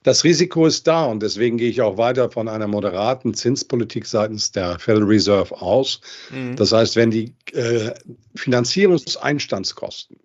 Das 0.04 0.22
Risiko 0.22 0.66
ist 0.66 0.86
da 0.86 1.06
und 1.06 1.22
deswegen 1.22 1.56
gehe 1.56 1.70
ich 1.70 1.80
auch 1.80 1.96
weiter 1.96 2.30
von 2.30 2.46
einer 2.46 2.68
moderaten 2.68 3.32
Zinspolitik 3.32 4.04
seitens 4.04 4.52
der 4.52 4.78
Federal 4.78 5.08
Reserve 5.08 5.60
aus. 5.60 6.02
Mhm. 6.30 6.56
Das 6.56 6.72
heißt, 6.72 6.94
wenn 6.94 7.10
die 7.10 7.34
äh, 7.52 7.94
Finanzierungseinstandskosten 8.34 10.18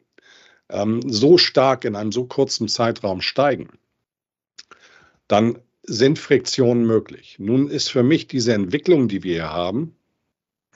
ähm, 0.67 1.01
so 1.09 1.37
stark 1.37 1.85
in 1.85 1.95
einem 1.95 2.11
so 2.11 2.25
kurzen 2.25 2.67
Zeitraum 2.67 3.21
steigen, 3.21 3.69
dann 5.29 5.59
sind 5.83 6.19
Friktionen 6.19 6.85
möglich. 6.85 7.37
Nun 7.39 7.69
ist 7.69 7.89
für 7.89 8.03
mich 8.03 8.27
diese 8.27 8.53
Entwicklung, 8.53 9.07
die 9.07 9.23
wir 9.23 9.33
hier 9.33 9.53
haben, 9.53 9.95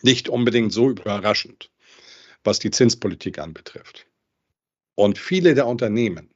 nicht 0.02 0.30
unbedingt 0.30 0.72
so 0.72 0.90
überraschend, 0.90 1.70
was 2.46 2.60
die 2.60 2.72
Zinspolitik 2.72 3.38
anbetrifft. 3.38 4.06
Und 4.96 5.18
viele 5.18 5.56
der 5.56 5.68
Unternehmen 5.68 6.33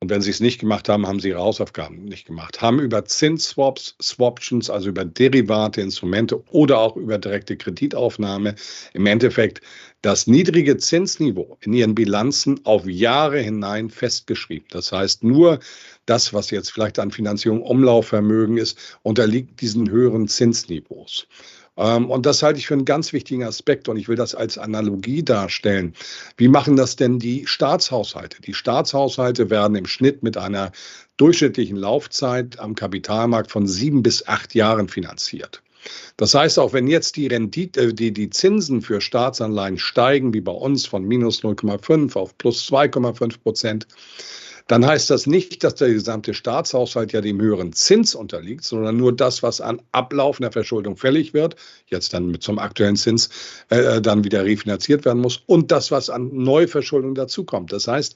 und 0.00 0.10
wenn 0.10 0.22
sie 0.22 0.30
es 0.30 0.38
nicht 0.38 0.60
gemacht 0.60 0.88
haben, 0.88 1.08
haben 1.08 1.18
sie 1.18 1.30
ihre 1.30 1.40
Hausaufgaben 1.40 2.04
nicht 2.04 2.26
gemacht. 2.26 2.60
Haben 2.60 2.78
über 2.78 3.04
Zinsswaps, 3.04 3.96
Swaptions, 4.00 4.70
also 4.70 4.90
über 4.90 5.04
Derivate, 5.04 5.80
Instrumente 5.80 6.40
oder 6.50 6.78
auch 6.78 6.96
über 6.96 7.18
direkte 7.18 7.56
Kreditaufnahme 7.56 8.54
im 8.94 9.06
Endeffekt 9.06 9.60
das 10.02 10.28
niedrige 10.28 10.76
Zinsniveau 10.76 11.58
in 11.62 11.72
ihren 11.72 11.96
Bilanzen 11.96 12.64
auf 12.64 12.86
Jahre 12.86 13.40
hinein 13.40 13.90
festgeschrieben. 13.90 14.68
Das 14.70 14.92
heißt, 14.92 15.24
nur 15.24 15.58
das, 16.06 16.32
was 16.32 16.52
jetzt 16.52 16.70
vielleicht 16.70 17.00
an 17.00 17.10
Finanzierung 17.10 17.62
Umlaufvermögen 17.62 18.56
ist, 18.56 18.78
unterliegt 19.02 19.60
diesen 19.60 19.90
höheren 19.90 20.28
Zinsniveaus. 20.28 21.26
Ähm, 21.78 22.10
und 22.10 22.26
das 22.26 22.42
halte 22.42 22.58
ich 22.58 22.66
für 22.66 22.74
einen 22.74 22.84
ganz 22.84 23.12
wichtigen 23.12 23.44
Aspekt 23.44 23.88
und 23.88 23.96
ich 23.96 24.08
will 24.08 24.16
das 24.16 24.34
als 24.34 24.58
Analogie 24.58 25.22
darstellen. 25.22 25.94
Wie 26.36 26.48
machen 26.48 26.76
das 26.76 26.96
denn 26.96 27.18
die 27.18 27.46
Staatshaushalte? 27.46 28.42
Die 28.42 28.54
Staatshaushalte 28.54 29.48
werden 29.48 29.76
im 29.76 29.86
Schnitt 29.86 30.22
mit 30.22 30.36
einer 30.36 30.72
durchschnittlichen 31.16 31.76
Laufzeit 31.76 32.58
am 32.58 32.74
Kapitalmarkt 32.74 33.50
von 33.50 33.66
sieben 33.66 34.02
bis 34.02 34.26
acht 34.26 34.54
Jahren 34.54 34.88
finanziert. 34.88 35.62
Das 36.16 36.34
heißt, 36.34 36.58
auch 36.58 36.72
wenn 36.72 36.88
jetzt 36.88 37.16
die, 37.16 37.28
Rendite, 37.28 37.80
äh, 37.80 37.94
die, 37.94 38.12
die 38.12 38.30
Zinsen 38.30 38.82
für 38.82 39.00
Staatsanleihen 39.00 39.78
steigen, 39.78 40.34
wie 40.34 40.40
bei 40.40 40.52
uns 40.52 40.86
von 40.86 41.04
minus 41.04 41.42
0,5 41.42 42.16
auf 42.16 42.36
plus 42.36 42.68
2,5 42.68 43.38
Prozent, 43.40 43.86
dann 44.68 44.86
heißt 44.86 45.08
das 45.08 45.26
nicht, 45.26 45.64
dass 45.64 45.76
der 45.76 45.88
gesamte 45.88 46.34
Staatshaushalt 46.34 47.12
ja 47.12 47.22
dem 47.22 47.40
höheren 47.40 47.72
Zins 47.72 48.14
unterliegt, 48.14 48.64
sondern 48.64 48.98
nur 48.98 49.16
das, 49.16 49.42
was 49.42 49.62
an 49.62 49.80
ablaufender 49.92 50.52
Verschuldung 50.52 50.96
fällig 50.96 51.32
wird, 51.32 51.56
jetzt 51.86 52.12
dann 52.12 52.26
mit 52.26 52.42
zum 52.42 52.58
aktuellen 52.58 52.96
Zins 52.96 53.30
äh, 53.70 53.78
äh, 53.78 54.02
dann 54.02 54.24
wieder 54.24 54.44
refinanziert 54.44 55.06
werden 55.06 55.22
muss 55.22 55.42
und 55.46 55.72
das, 55.72 55.90
was 55.90 56.10
an 56.10 56.30
Neuverschuldung 56.32 57.14
dazukommt. 57.14 57.72
Das 57.72 57.88
heißt, 57.88 58.14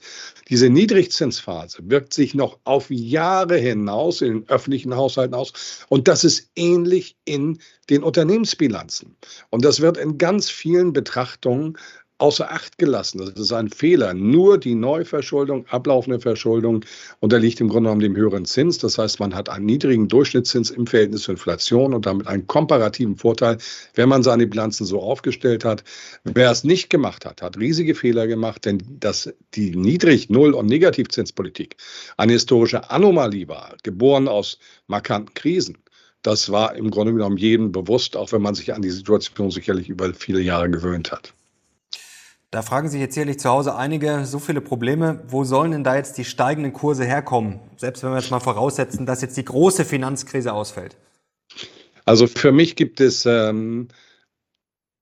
diese 0.49 0.69
Niedrigzinsphase 0.69 1.79
wirkt 1.87 2.13
sich 2.13 2.35
noch 2.35 2.59
auf 2.65 2.89
Jahre 2.91 3.57
hinaus 3.57 4.21
in 4.21 4.41
den 4.41 4.49
öffentlichen 4.49 4.95
Haushalten 4.95 5.33
aus 5.33 5.53
und 5.89 6.07
das 6.07 6.23
ist 6.23 6.51
ähnlich 6.55 7.17
in 7.25 7.57
den 7.89 8.03
Unternehmensbilanzen. 8.03 9.15
Und 9.49 9.65
das 9.65 9.81
wird 9.81 9.97
in 9.97 10.17
ganz 10.17 10.49
vielen 10.49 10.93
Betrachtungen 10.93 11.77
außer 12.23 12.49
Acht 12.49 12.77
gelassen. 12.77 13.17
Das 13.17 13.31
ist 13.31 13.51
ein 13.51 13.67
Fehler. 13.67 14.13
Nur 14.13 14.57
die 14.57 14.75
Neuverschuldung, 14.75 15.67
ablaufende 15.67 16.21
Verschuldung 16.21 16.85
unterliegt 17.19 17.59
im 17.59 17.67
Grunde 17.67 17.89
genommen 17.89 17.99
dem 17.99 18.15
höheren 18.15 18.45
Zins. 18.45 18.77
Das 18.77 18.97
heißt, 18.97 19.19
man 19.19 19.35
hat 19.35 19.49
einen 19.49 19.65
niedrigen 19.65 20.07
Durchschnittszins 20.07 20.71
im 20.71 20.87
Verhältnis 20.87 21.23
zur 21.23 21.33
Inflation 21.33 21.93
und 21.93 22.05
damit 22.05 22.27
einen 22.27 22.47
komparativen 22.47 23.17
Vorteil, 23.17 23.57
wenn 23.95 24.07
man 24.07 24.23
seine 24.23 24.47
Bilanzen 24.47 24.85
so 24.85 25.01
aufgestellt 25.01 25.65
hat. 25.65 25.83
Wer 26.23 26.49
es 26.49 26.63
nicht 26.63 26.89
gemacht 26.89 27.25
hat, 27.25 27.41
hat 27.41 27.57
riesige 27.57 27.93
Fehler 27.93 28.25
gemacht, 28.25 28.63
denn 28.63 28.81
dass 29.01 29.33
die 29.53 29.75
Niedrig-, 29.75 30.29
Null- 30.29 30.53
und 30.53 30.67
Negativzinspolitik 30.67 31.75
eine 32.15 32.31
historische 32.31 32.89
Anomalie 32.89 33.49
war, 33.49 33.75
geboren 33.83 34.29
aus 34.29 34.59
markanten 34.87 35.33
Krisen. 35.33 35.77
Das 36.21 36.49
war 36.53 36.77
im 36.77 36.89
Grunde 36.89 37.11
genommen 37.11 37.35
jedem 37.35 37.73
bewusst, 37.73 38.15
auch 38.15 38.31
wenn 38.31 38.41
man 38.41 38.55
sich 38.55 38.73
an 38.73 38.81
die 38.81 38.91
Situation 38.91 39.51
sicherlich 39.51 39.89
über 39.89 40.13
viele 40.13 40.39
Jahre 40.39 40.69
gewöhnt 40.69 41.11
hat. 41.11 41.33
Da 42.53 42.61
fragen 42.61 42.87
sich 42.87 43.01
jetzt 43.01 43.15
sicherlich 43.15 43.39
zu 43.39 43.49
Hause 43.49 43.75
einige 43.75 44.27
so 44.27 44.37
viele 44.37 44.61
Probleme. 44.61 45.23
Wo 45.27 45.43
sollen 45.43 45.71
denn 45.71 45.83
da 45.83 45.95
jetzt 45.95 46.19
die 46.19 46.23
steigenden 46.23 46.71
Kurse 46.71 47.03
herkommen? 47.03 47.59
Selbst 47.77 48.03
wenn 48.03 48.11
wir 48.11 48.19
jetzt 48.19 48.29
mal 48.29 48.39
voraussetzen, 48.39 49.07
dass 49.07 49.23
jetzt 49.23 49.37
die 49.37 49.43
große 49.43 49.85
Finanzkrise 49.85 50.53
ausfällt. 50.53 50.95
Also 52.05 52.27
für 52.27 52.51
mich 52.51 52.75
gibt 52.75 53.01
es 53.01 53.25
ähm, 53.25 53.87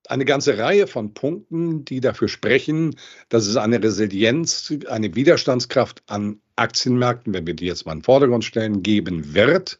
eine 0.08 0.24
ganze 0.24 0.58
Reihe 0.60 0.88
von 0.88 1.14
Punkten, 1.14 1.84
die 1.84 2.00
dafür 2.00 2.30
sprechen, 2.30 2.96
dass 3.28 3.48
es 3.48 3.58
eine 3.58 3.84
Resilienz, 3.84 4.74
eine 4.88 5.14
Widerstandskraft 5.14 6.04
an 6.08 6.40
Aktienmärkten, 6.56 7.34
wenn 7.34 7.48
wir 7.48 7.54
die 7.54 7.66
jetzt 7.66 7.86
mal 7.86 7.92
in 7.92 8.00
den 8.00 8.06
Vordergrund 8.06 8.46
stellen, 8.46 8.82
geben 8.82 9.34
wird. 9.34 9.78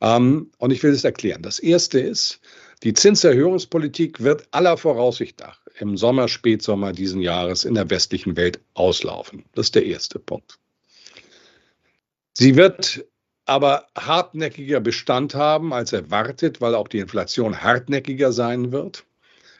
Ähm, 0.00 0.50
und 0.56 0.70
ich 0.70 0.82
will 0.82 0.92
es 0.92 1.04
erklären. 1.04 1.42
Das 1.42 1.58
erste 1.58 2.00
ist, 2.00 2.40
die 2.82 2.94
Zinserhöhungspolitik 2.94 4.22
wird 4.22 4.48
aller 4.50 4.78
Voraussicht 4.78 5.40
nach 5.40 5.65
im 5.78 5.96
Sommer, 5.96 6.28
Spätsommer 6.28 6.92
diesen 6.92 7.20
Jahres 7.20 7.64
in 7.64 7.74
der 7.74 7.90
westlichen 7.90 8.36
Welt 8.36 8.60
auslaufen. 8.74 9.44
Das 9.54 9.66
ist 9.66 9.74
der 9.74 9.86
erste 9.86 10.18
Punkt. 10.18 10.58
Sie 12.32 12.56
wird 12.56 13.04
aber 13.46 13.86
hartnäckiger 13.96 14.80
Bestand 14.80 15.34
haben 15.34 15.72
als 15.72 15.92
erwartet, 15.92 16.60
weil 16.60 16.74
auch 16.74 16.88
die 16.88 16.98
Inflation 16.98 17.62
hartnäckiger 17.62 18.32
sein 18.32 18.72
wird, 18.72 19.04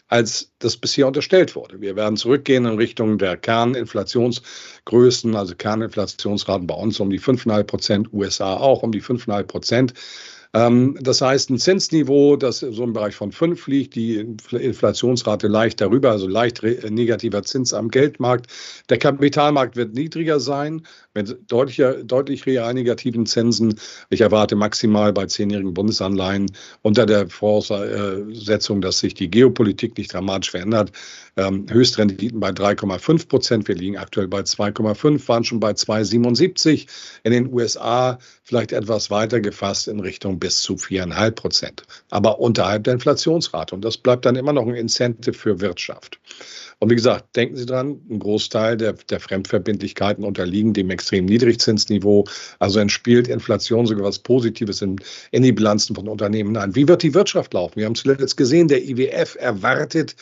als 0.09 0.53
das 0.59 0.77
bisher 0.77 1.07
unterstellt 1.07 1.55
wurde. 1.55 1.81
Wir 1.81 1.97
werden 1.97 2.17
zurückgehen 2.17 2.67
in 2.67 2.77
Richtung 2.77 3.19
der 3.19 3.37
Kerninflationsgrößen, 3.37 5.37
also 5.37 5.55
Kerninflationsraten 5.55 6.67
bei 6.67 6.75
uns 6.75 7.01
um 7.01 7.11
die 7.11 7.21
5,5 7.21 7.65
Prozent, 7.65 8.13
USA 8.13 8.57
auch 8.57 8.83
um 8.83 8.93
die 8.93 9.03
5,5 9.03 9.43
Prozent. 9.45 9.95
Ähm, 10.55 10.97
das 11.01 11.21
heißt, 11.21 11.51
ein 11.51 11.59
Zinsniveau, 11.59 12.37
das 12.37 12.61
so 12.61 12.85
im 12.85 12.93
Bereich 12.93 13.15
von 13.15 13.33
5 13.33 13.67
liegt, 13.67 13.95
die 13.95 14.17
Inflationsrate 14.51 15.49
leicht 15.49 15.81
darüber, 15.81 16.11
also 16.11 16.27
leicht 16.27 16.63
negativer 16.63 17.43
Zins 17.43 17.73
am 17.73 17.89
Geldmarkt. 17.89 18.47
Der 18.89 18.99
Kapitalmarkt 18.99 19.77
wird 19.77 19.95
niedriger 19.95 20.41
sein, 20.41 20.83
mit 21.15 21.37
deutlicher, 21.51 22.05
deutlich 22.05 22.47
real 22.47 22.73
negativen 22.75 23.27
Zinsen. 23.27 23.75
Ich 24.11 24.21
erwarte 24.21 24.55
maximal 24.55 25.13
bei 25.13 25.27
zehnjährigen 25.27 25.75
Bundesanleihen 25.75 26.47
unter 26.83 27.07
der 27.07 27.29
Voraussetzung, 27.29 28.81
dass 28.81 29.01
sich 29.01 29.15
die 29.15 29.31
Geopolitik 29.31 29.97
nicht 29.97 30.13
dramatisch 30.13 30.51
verändert, 30.51 30.93
ähm, 31.37 31.67
Höchstrenditen 31.69 32.39
bei 32.39 32.51
3,5 32.51 33.29
Prozent. 33.29 33.69
Wir 33.69 33.75
liegen 33.75 33.97
aktuell 33.97 34.29
bei 34.29 34.41
2,5, 34.41 35.27
waren 35.29 35.45
schon 35.45 35.61
bei 35.61 35.73
2,77. 35.73 36.87
In 37.25 37.33
den 37.33 37.53
USA 37.53 38.19
vielleicht 38.43 38.73
etwas 38.73 39.11
weiter 39.11 39.41
gefasst 39.41 39.89
in 39.89 40.01
Richtung 40.01 40.39
bis 40.47 40.61
zu 40.61 40.75
4,5 40.75 41.31
Prozent, 41.33 41.83
aber 42.11 42.39
unterhalb 42.39 42.85
der 42.85 42.95
Inflationsrate. 42.95 43.75
Und 43.75 43.85
das 43.85 43.97
bleibt 43.97 44.25
dann 44.25 44.37
immer 44.37 44.53
noch 44.53 44.65
ein 44.65 44.77
Incentive 44.77 45.33
für 45.33 45.61
Wirtschaft. 45.61 46.21
Und 46.79 46.89
wie 46.89 46.95
gesagt, 46.95 47.35
denken 47.35 47.57
Sie 47.57 47.67
dran, 47.67 48.01
ein 48.09 48.21
Großteil 48.21 48.77
der, 48.77 48.93
der 48.93 49.19
Fremdverbindlichkeiten 49.19 50.23
unterliegen 50.23 50.73
dem 50.73 50.91
extrem 50.91 51.25
Niedrigzinsniveau. 51.25 52.27
Also 52.61 52.79
entspielt 52.79 53.27
Inflation 53.27 53.87
sogar 53.87 54.05
was 54.05 54.21
Positives 54.21 54.83
in, 54.83 55.01
in 55.33 55.43
die 55.43 55.51
Bilanzen 55.51 55.97
von 55.97 56.07
Unternehmen 56.07 56.57
ein. 56.57 56.77
Wie 56.77 56.87
wird 56.87 57.03
die 57.03 57.15
Wirtschaft 57.15 57.53
laufen? 57.53 57.75
Wir 57.75 57.87
haben 57.87 57.97
zuletzt 57.97 58.37
gesehen, 58.37 58.69
der 58.69 58.85
IWF 58.85 59.37
erwartet 59.41 60.15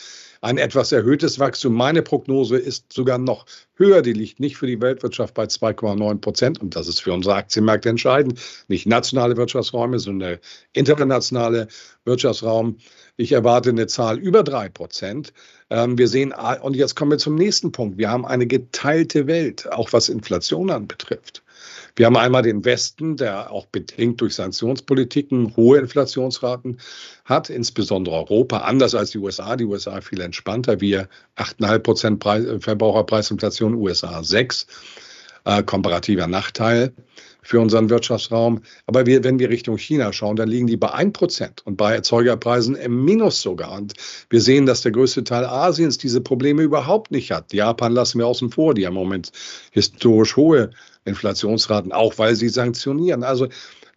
ein 0.45 0.59
etwas 0.59 0.91
erhöhtes 0.91 1.39
Wachstum. 1.39 1.73
Meine 1.73 2.03
Prognose 2.03 2.57
ist 2.57 2.93
sogar 2.93 3.17
noch 3.17 3.47
höher. 3.73 4.03
Die 4.03 4.13
liegt 4.13 4.39
nicht 4.39 4.57
für 4.57 4.67
die 4.67 4.79
Weltwirtschaft 4.79 5.33
bei 5.33 5.45
2,9 5.45 6.19
Prozent. 6.19 6.61
Und 6.61 6.75
das 6.75 6.87
ist 6.87 6.99
für 7.01 7.13
unsere 7.13 7.33
Aktienmärkte 7.33 7.89
entscheidend. 7.89 8.39
Nicht 8.67 8.85
nationale 8.85 9.37
Wirtschaftsräume, 9.37 9.97
sondern 9.97 10.29
der 10.29 10.39
internationale 10.73 11.67
Wirtschaftsraum. 12.03 12.77
Ich 13.17 13.31
erwarte 13.31 13.71
eine 13.71 13.87
Zahl 13.87 14.19
über 14.19 14.43
drei 14.43 14.69
Prozent. 14.69 15.33
Ähm, 15.71 15.97
wir 15.97 16.07
sehen, 16.07 16.31
und 16.61 16.75
jetzt 16.75 16.95
kommen 16.95 17.09
wir 17.09 17.17
zum 17.17 17.33
nächsten 17.33 17.71
Punkt. 17.71 17.97
Wir 17.97 18.11
haben 18.11 18.27
eine 18.27 18.45
geteilte 18.45 19.25
Welt, 19.25 19.71
auch 19.71 19.93
was 19.93 20.09
Inflation 20.09 20.69
anbetrifft. 20.69 21.43
Wir 21.95 22.07
haben 22.07 22.17
einmal 22.17 22.41
den 22.41 22.65
Westen, 22.65 23.15
der 23.15 23.51
auch 23.51 23.67
bedingt 23.67 24.19
durch 24.19 24.35
Sanktionspolitiken 24.35 25.55
hohe 25.55 25.77
Inflationsraten 25.77 26.79
hat, 27.23 27.49
insbesondere 27.49 28.15
Europa, 28.15 28.59
anders 28.59 28.95
als 28.95 29.11
die 29.11 29.19
USA. 29.19 29.55
Die 29.55 29.65
USA 29.65 30.01
viel 30.01 30.19
entspannter. 30.19 30.81
Wir 30.81 31.07
8,5 31.37 31.79
Prozent 31.79 32.23
Verbraucherpreisinflation, 32.63 33.75
USA 33.75 34.23
6. 34.23 34.67
Äh, 35.45 35.61
komparativer 35.61 36.25
Nachteil 36.25 36.91
für 37.43 37.59
unseren 37.59 37.91
Wirtschaftsraum. 37.91 38.63
Aber 38.87 39.05
wir, 39.05 39.23
wenn 39.23 39.37
wir 39.37 39.49
Richtung 39.49 39.77
China 39.77 40.11
schauen, 40.11 40.35
dann 40.35 40.49
liegen 40.49 40.65
die 40.65 40.75
bei 40.75 40.91
1% 40.91 41.63
und 41.63 41.77
bei 41.77 41.93
Erzeugerpreisen 41.93 42.75
im 42.75 43.05
Minus 43.05 43.43
sogar. 43.43 43.71
Und 43.73 43.93
wir 44.31 44.41
sehen, 44.41 44.65
dass 44.65 44.81
der 44.81 44.91
größte 44.91 45.23
Teil 45.23 45.45
Asiens 45.45 45.99
diese 45.99 46.19
Probleme 46.19 46.63
überhaupt 46.63 47.11
nicht 47.11 47.31
hat. 47.31 47.53
Japan 47.53 47.93
lassen 47.93 48.17
wir 48.17 48.25
außen 48.25 48.49
vor, 48.49 48.73
die 48.73 48.87
haben 48.87 48.95
im 48.95 49.03
Moment 49.03 49.31
historisch 49.71 50.35
hohe 50.35 50.71
Inflationsraten, 51.05 51.91
auch 51.91 52.17
weil 52.17 52.35
sie 52.35 52.49
sanktionieren. 52.49 53.23
Also 53.23 53.47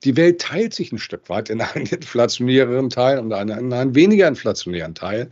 die 0.05 0.17
Welt 0.17 0.41
teilt 0.41 0.75
sich 0.75 0.93
ein 0.93 0.99
Stück 0.99 1.29
weit 1.29 1.51
in 1.51 1.61
einen 1.61 1.87
inflationäreren 1.91 2.91
Teil 2.91 3.19
und 3.19 3.33
einen, 3.33 3.59
in 3.59 3.73
einen 3.73 3.95
weniger 3.95 4.29
inflationären 4.29 4.95
Teil. 4.95 5.29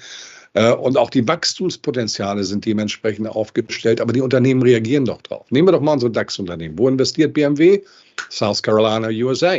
Äh, 0.55 0.73
und 0.73 0.97
auch 0.97 1.11
die 1.11 1.27
Wachstumspotenziale 1.27 2.43
sind 2.45 2.65
dementsprechend 2.65 3.29
aufgestellt, 3.29 4.01
aber 4.01 4.13
die 4.13 4.23
Unternehmen 4.23 4.63
reagieren 4.63 5.05
doch 5.05 5.23
drauf. 5.23 5.47
Nehmen 5.51 5.69
wir 5.69 5.73
doch 5.73 5.81
mal 5.81 5.93
unsere 5.93 6.11
DAX-Unternehmen. 6.11 6.79
Wo 6.79 6.89
investiert 6.89 7.35
BMW? 7.35 7.83
South 8.31 8.63
Carolina, 8.63 9.09
USA. 9.09 9.59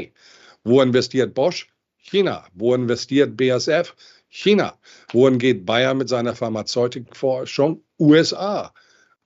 Wo 0.63 0.81
investiert 0.81 1.33
Bosch? 1.33 1.67
China. 1.97 2.45
Wo 2.53 2.73
investiert 2.73 3.37
BASF? 3.37 3.93
China. 4.29 4.77
Wohin 5.11 5.37
geht 5.37 5.65
Bayer 5.65 5.93
mit 5.93 6.09
seiner 6.09 6.35
Pharmazeutikforschung? 6.35 7.81
USA. 7.99 8.73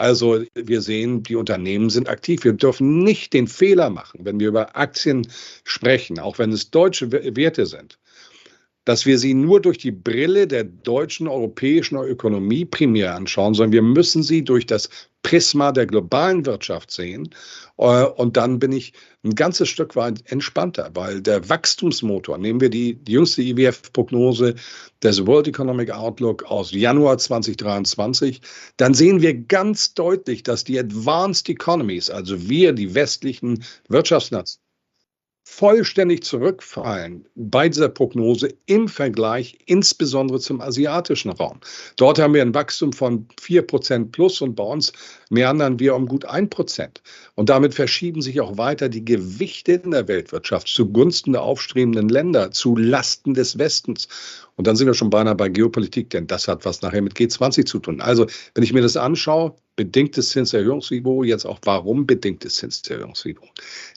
Also 0.01 0.43
wir 0.55 0.81
sehen, 0.81 1.21
die 1.21 1.35
Unternehmen 1.35 1.91
sind 1.91 2.09
aktiv. 2.09 2.43
Wir 2.43 2.53
dürfen 2.53 3.03
nicht 3.03 3.33
den 3.33 3.47
Fehler 3.47 3.91
machen, 3.91 4.21
wenn 4.23 4.39
wir 4.39 4.47
über 4.47 4.75
Aktien 4.75 5.27
sprechen, 5.63 6.17
auch 6.17 6.39
wenn 6.39 6.51
es 6.51 6.71
deutsche 6.71 7.11
Werte 7.11 7.67
sind, 7.67 7.99
dass 8.83 9.05
wir 9.05 9.19
sie 9.19 9.35
nur 9.35 9.61
durch 9.61 9.77
die 9.77 9.91
Brille 9.91 10.47
der 10.47 10.63
deutschen 10.63 11.27
europäischen 11.27 11.97
Ökonomie 11.97 12.65
primär 12.65 13.13
anschauen, 13.13 13.53
sondern 13.53 13.73
wir 13.73 13.83
müssen 13.83 14.23
sie 14.23 14.43
durch 14.43 14.65
das 14.65 14.89
Prisma 15.21 15.71
der 15.71 15.85
globalen 15.85 16.47
Wirtschaft 16.47 16.89
sehen. 16.89 17.29
Äh, 17.77 18.05
und 18.05 18.37
dann 18.37 18.57
bin 18.57 18.71
ich 18.71 18.93
ein 19.23 19.35
ganzes 19.35 19.69
Stück 19.69 19.95
weit 19.95 20.23
entspannter, 20.31 20.89
weil 20.93 21.21
der 21.21 21.47
Wachstumsmotor, 21.47 22.37
nehmen 22.37 22.59
wir 22.59 22.69
die, 22.69 22.99
jüngste 23.07 23.41
IWF-Prognose 23.43 24.55
des 25.03 25.25
World 25.27 25.47
Economic 25.47 25.91
Outlook 25.91 26.43
aus 26.43 26.71
Januar 26.71 27.17
2023, 27.17 28.41
dann 28.77 28.93
sehen 28.93 29.21
wir 29.21 29.35
ganz 29.35 29.93
deutlich, 29.93 30.43
dass 30.43 30.63
die 30.63 30.79
Advanced 30.79 31.49
Economies, 31.49 32.09
also 32.09 32.49
wir, 32.49 32.73
die 32.73 32.95
westlichen 32.95 33.63
Wirtschaftsnationen, 33.89 34.60
vollständig 35.43 36.23
zurückfallen 36.23 37.27
bei 37.35 37.67
dieser 37.67 37.89
Prognose 37.89 38.53
im 38.67 38.87
Vergleich 38.87 39.57
insbesondere 39.65 40.39
zum 40.39 40.61
asiatischen 40.61 41.31
Raum. 41.31 41.59
Dort 41.97 42.19
haben 42.19 42.33
wir 42.33 42.43
ein 42.43 42.53
Wachstum 42.53 42.93
von 42.93 43.27
4% 43.41 44.11
plus 44.11 44.41
und 44.41 44.55
bei 44.55 44.63
uns 44.63 44.93
meandern 45.29 45.79
wir 45.79 45.95
um 45.95 46.05
gut 46.05 46.29
1%. 46.29 46.89
Und 47.35 47.49
damit 47.49 47.73
verschieben 47.73 48.21
sich 48.21 48.39
auch 48.39 48.57
weiter 48.57 48.87
die 48.87 49.03
Gewichte 49.03 49.73
in 49.73 49.91
der 49.91 50.07
Weltwirtschaft 50.07 50.67
zugunsten 50.67 51.33
der 51.33 51.41
aufstrebenden 51.41 52.09
Länder, 52.09 52.51
zu 52.51 52.75
Lasten 52.75 53.33
des 53.33 53.57
Westens. 53.57 54.07
Und 54.57 54.67
dann 54.67 54.75
sind 54.75 54.87
wir 54.87 54.93
schon 54.93 55.09
beinahe 55.09 55.35
bei 55.35 55.49
Geopolitik, 55.49 56.11
denn 56.11 56.27
das 56.27 56.47
hat 56.47 56.65
was 56.65 56.81
nachher 56.81 57.01
mit 57.01 57.13
G20 57.15 57.65
zu 57.65 57.79
tun. 57.79 57.99
Also, 57.99 58.27
wenn 58.53 58.63
ich 58.63 58.73
mir 58.73 58.81
das 58.81 58.95
anschaue, 58.95 59.55
bedingtes 59.81 60.29
Zinserhöhungsniveau, 60.29 61.23
jetzt 61.23 61.45
auch 61.45 61.57
warum 61.63 62.05
bedingtes 62.05 62.55
Zinserhöhungsniveau? 62.55 63.47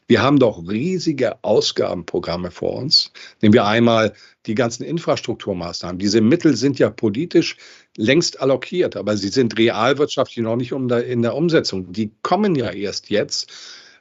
Wir 0.06 0.22
haben 0.22 0.38
doch 0.38 0.66
riesige 0.66 1.36
Ausgabenprogramme 1.44 2.50
vor 2.50 2.76
uns. 2.76 3.12
Nehmen 3.42 3.52
wir 3.52 3.66
einmal 3.66 4.14
die 4.46 4.54
ganzen 4.54 4.82
Infrastrukturmaßnahmen. 4.82 5.98
Diese 5.98 6.22
Mittel 6.22 6.56
sind 6.56 6.78
ja 6.78 6.88
politisch 6.88 7.58
längst 7.98 8.40
allokiert, 8.40 8.96
aber 8.96 9.18
sie 9.18 9.28
sind 9.28 9.58
realwirtschaftlich 9.58 10.42
noch 10.42 10.56
nicht 10.56 10.72
in 10.72 11.22
der 11.22 11.34
Umsetzung. 11.34 11.92
Die 11.92 12.10
kommen 12.22 12.54
ja 12.54 12.70
erst 12.70 13.10
jetzt. 13.10 13.52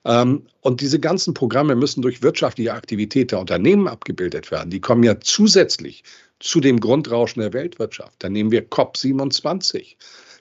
Ähm, 0.05 0.43
und 0.61 0.79
diese 0.79 0.99
ganzen 1.01 1.33
Programme 1.33 1.75
müssen 1.75 2.01
durch 2.01 2.21
wirtschaftliche 2.21 2.73
Aktivität 2.73 3.31
der 3.31 3.39
Unternehmen 3.39 3.89
abgebildet 3.89 4.51
werden. 4.51 4.69
Die 4.69 4.81
kommen 4.81 5.03
ja 5.03 5.19
zusätzlich 5.19 6.03
zu 6.39 6.61
dem 6.61 6.79
Grundrauschen 6.79 7.41
der 7.41 7.51
Weltwirtschaft. 7.51 8.15
Dann 8.19 8.31
nehmen 8.31 8.51
wir 8.51 8.69
COP27. 8.69 9.95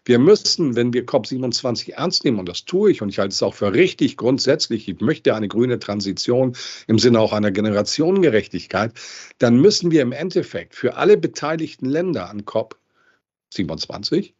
Wir 0.04 0.18
müssen, 0.18 0.74
wenn 0.74 0.92
wir 0.92 1.06
COP27 1.06 1.92
ernst 1.92 2.24
nehmen, 2.24 2.40
und 2.40 2.48
das 2.48 2.64
tue 2.64 2.90
ich, 2.90 3.02
und 3.02 3.08
ich 3.08 3.20
halte 3.20 3.32
es 3.32 3.42
auch 3.42 3.54
für 3.54 3.72
richtig 3.72 4.16
grundsätzlich, 4.16 4.88
ich 4.88 5.00
möchte 5.00 5.34
eine 5.34 5.46
grüne 5.46 5.78
Transition 5.78 6.56
im 6.88 6.98
Sinne 6.98 7.20
auch 7.20 7.32
einer 7.32 7.52
Generationengerechtigkeit, 7.52 8.92
dann 9.38 9.60
müssen 9.60 9.92
wir 9.92 10.02
im 10.02 10.10
Endeffekt 10.10 10.74
für 10.74 10.96
alle 10.96 11.16
beteiligten 11.16 11.86
Länder 11.86 12.28
an 12.30 12.42
COP27, 12.42 14.32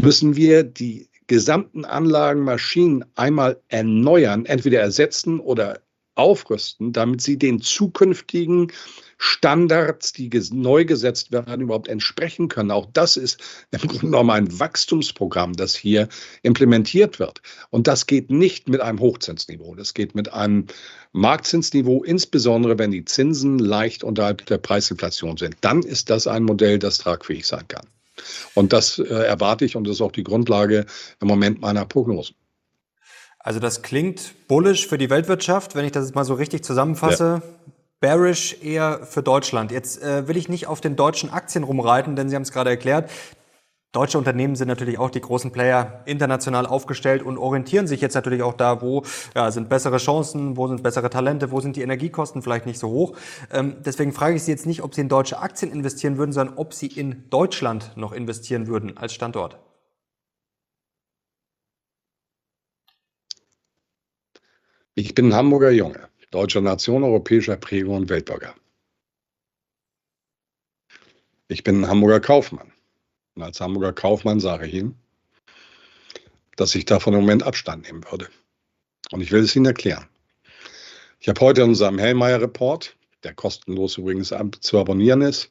müssen 0.00 0.36
wir 0.36 0.62
die 0.62 1.08
gesamten 1.26 1.84
Anlagen, 1.84 2.40
Maschinen 2.40 3.04
einmal 3.14 3.60
erneuern, 3.68 4.46
entweder 4.46 4.80
ersetzen 4.80 5.38
oder 5.38 5.80
aufrüsten, 6.14 6.92
damit 6.92 7.20
sie 7.20 7.38
den 7.38 7.60
zukünftigen 7.60 8.72
Standards, 9.18 10.12
die 10.12 10.30
neu 10.52 10.84
gesetzt 10.84 11.32
werden, 11.32 11.62
überhaupt 11.62 11.88
entsprechen 11.88 12.48
können. 12.48 12.70
Auch 12.70 12.86
das 12.92 13.16
ist 13.16 13.40
im 13.70 13.80
Grunde 13.80 13.98
genommen 14.00 14.30
ein 14.30 14.58
Wachstumsprogramm, 14.58 15.54
das 15.54 15.74
hier 15.74 16.08
implementiert 16.42 17.18
wird. 17.18 17.40
Und 17.70 17.86
das 17.86 18.06
geht 18.06 18.30
nicht 18.30 18.68
mit 18.68 18.80
einem 18.80 19.00
Hochzinsniveau. 19.00 19.74
Das 19.74 19.94
geht 19.94 20.14
mit 20.14 20.32
einem 20.32 20.66
Marktzinsniveau, 21.12 22.02
insbesondere 22.02 22.78
wenn 22.78 22.90
die 22.90 23.04
Zinsen 23.04 23.58
leicht 23.58 24.04
unterhalb 24.04 24.44
der 24.46 24.58
Preisinflation 24.58 25.36
sind. 25.36 25.56
Dann 25.60 25.82
ist 25.82 26.10
das 26.10 26.26
ein 26.26 26.42
Modell, 26.42 26.78
das 26.78 26.98
tragfähig 26.98 27.46
sein 27.46 27.66
kann. 27.68 27.86
Und 28.54 28.72
das 28.72 28.98
äh, 28.98 29.04
erwarte 29.04 29.64
ich 29.64 29.76
und 29.76 29.84
das 29.84 29.96
ist 29.96 30.00
auch 30.00 30.12
die 30.12 30.24
Grundlage 30.24 30.86
im 31.20 31.28
Moment 31.28 31.60
meiner 31.60 31.84
Prognosen. 31.84 32.36
Also 33.44 33.60
das 33.60 33.82
klingt 33.82 34.48
bullish 34.48 34.88
für 34.88 34.96
die 34.96 35.10
Weltwirtschaft, 35.10 35.74
wenn 35.76 35.84
ich 35.84 35.92
das 35.92 36.06
jetzt 36.06 36.14
mal 36.14 36.24
so 36.24 36.32
richtig 36.32 36.64
zusammenfasse. 36.64 37.42
Ja. 37.44 37.50
Bearish 38.00 38.56
eher 38.62 39.00
für 39.04 39.22
Deutschland. 39.22 39.70
Jetzt 39.70 40.02
äh, 40.02 40.26
will 40.26 40.38
ich 40.38 40.48
nicht 40.48 40.66
auf 40.66 40.80
den 40.80 40.96
deutschen 40.96 41.30
Aktien 41.30 41.62
rumreiten, 41.62 42.16
denn 42.16 42.28
Sie 42.30 42.36
haben 42.36 42.42
es 42.42 42.52
gerade 42.52 42.70
erklärt. 42.70 43.10
Deutsche 43.92 44.16
Unternehmen 44.18 44.56
sind 44.56 44.68
natürlich 44.68 44.98
auch 44.98 45.10
die 45.10 45.20
großen 45.20 45.52
Player 45.52 46.02
international 46.06 46.66
aufgestellt 46.66 47.22
und 47.22 47.36
orientieren 47.36 47.86
sich 47.86 48.00
jetzt 48.00 48.14
natürlich 48.14 48.42
auch 48.42 48.54
da, 48.54 48.80
wo 48.80 49.04
ja, 49.36 49.50
sind 49.50 49.68
bessere 49.68 49.98
Chancen, 49.98 50.56
wo 50.56 50.66
sind 50.66 50.82
bessere 50.82 51.10
Talente, 51.10 51.50
wo 51.50 51.60
sind 51.60 51.76
die 51.76 51.82
Energiekosten 51.82 52.42
vielleicht 52.42 52.64
nicht 52.64 52.78
so 52.78 52.88
hoch. 52.88 53.14
Ähm, 53.52 53.76
deswegen 53.84 54.12
frage 54.12 54.36
ich 54.36 54.42
Sie 54.42 54.50
jetzt 54.52 54.66
nicht, 54.66 54.82
ob 54.82 54.94
Sie 54.94 55.02
in 55.02 55.10
deutsche 55.10 55.38
Aktien 55.38 55.70
investieren 55.70 56.16
würden, 56.16 56.32
sondern 56.32 56.56
ob 56.56 56.72
Sie 56.72 56.86
in 56.86 57.28
Deutschland 57.28 57.92
noch 57.94 58.12
investieren 58.12 58.66
würden 58.66 58.96
als 58.96 59.12
Standort. 59.12 59.58
Ich 64.96 65.12
bin 65.12 65.34
Hamburger 65.34 65.72
Junge, 65.72 66.08
deutscher 66.30 66.60
Nation, 66.60 67.02
europäischer 67.02 67.56
Prägung 67.56 67.96
und 67.96 68.10
Weltbürger. 68.10 68.54
Ich 71.48 71.64
bin 71.64 71.88
Hamburger 71.88 72.20
Kaufmann. 72.20 72.72
Und 73.34 73.42
als 73.42 73.60
Hamburger 73.60 73.92
Kaufmann 73.92 74.38
sage 74.38 74.68
ich 74.68 74.74
Ihnen, 74.74 74.96
dass 76.54 76.76
ich 76.76 76.84
davon 76.84 77.14
im 77.14 77.22
Moment 77.22 77.42
Abstand 77.42 77.86
nehmen 77.86 78.04
würde. 78.08 78.28
Und 79.10 79.20
ich 79.20 79.32
will 79.32 79.42
es 79.42 79.56
Ihnen 79.56 79.66
erklären. 79.66 80.06
Ich 81.18 81.28
habe 81.28 81.40
heute 81.40 81.62
in 81.62 81.70
unserem 81.70 81.98
Hellmeier-Report, 81.98 82.96
der 83.24 83.34
kostenlos 83.34 83.98
übrigens 83.98 84.32
zu 84.60 84.78
abonnieren 84.78 85.22
ist, 85.22 85.50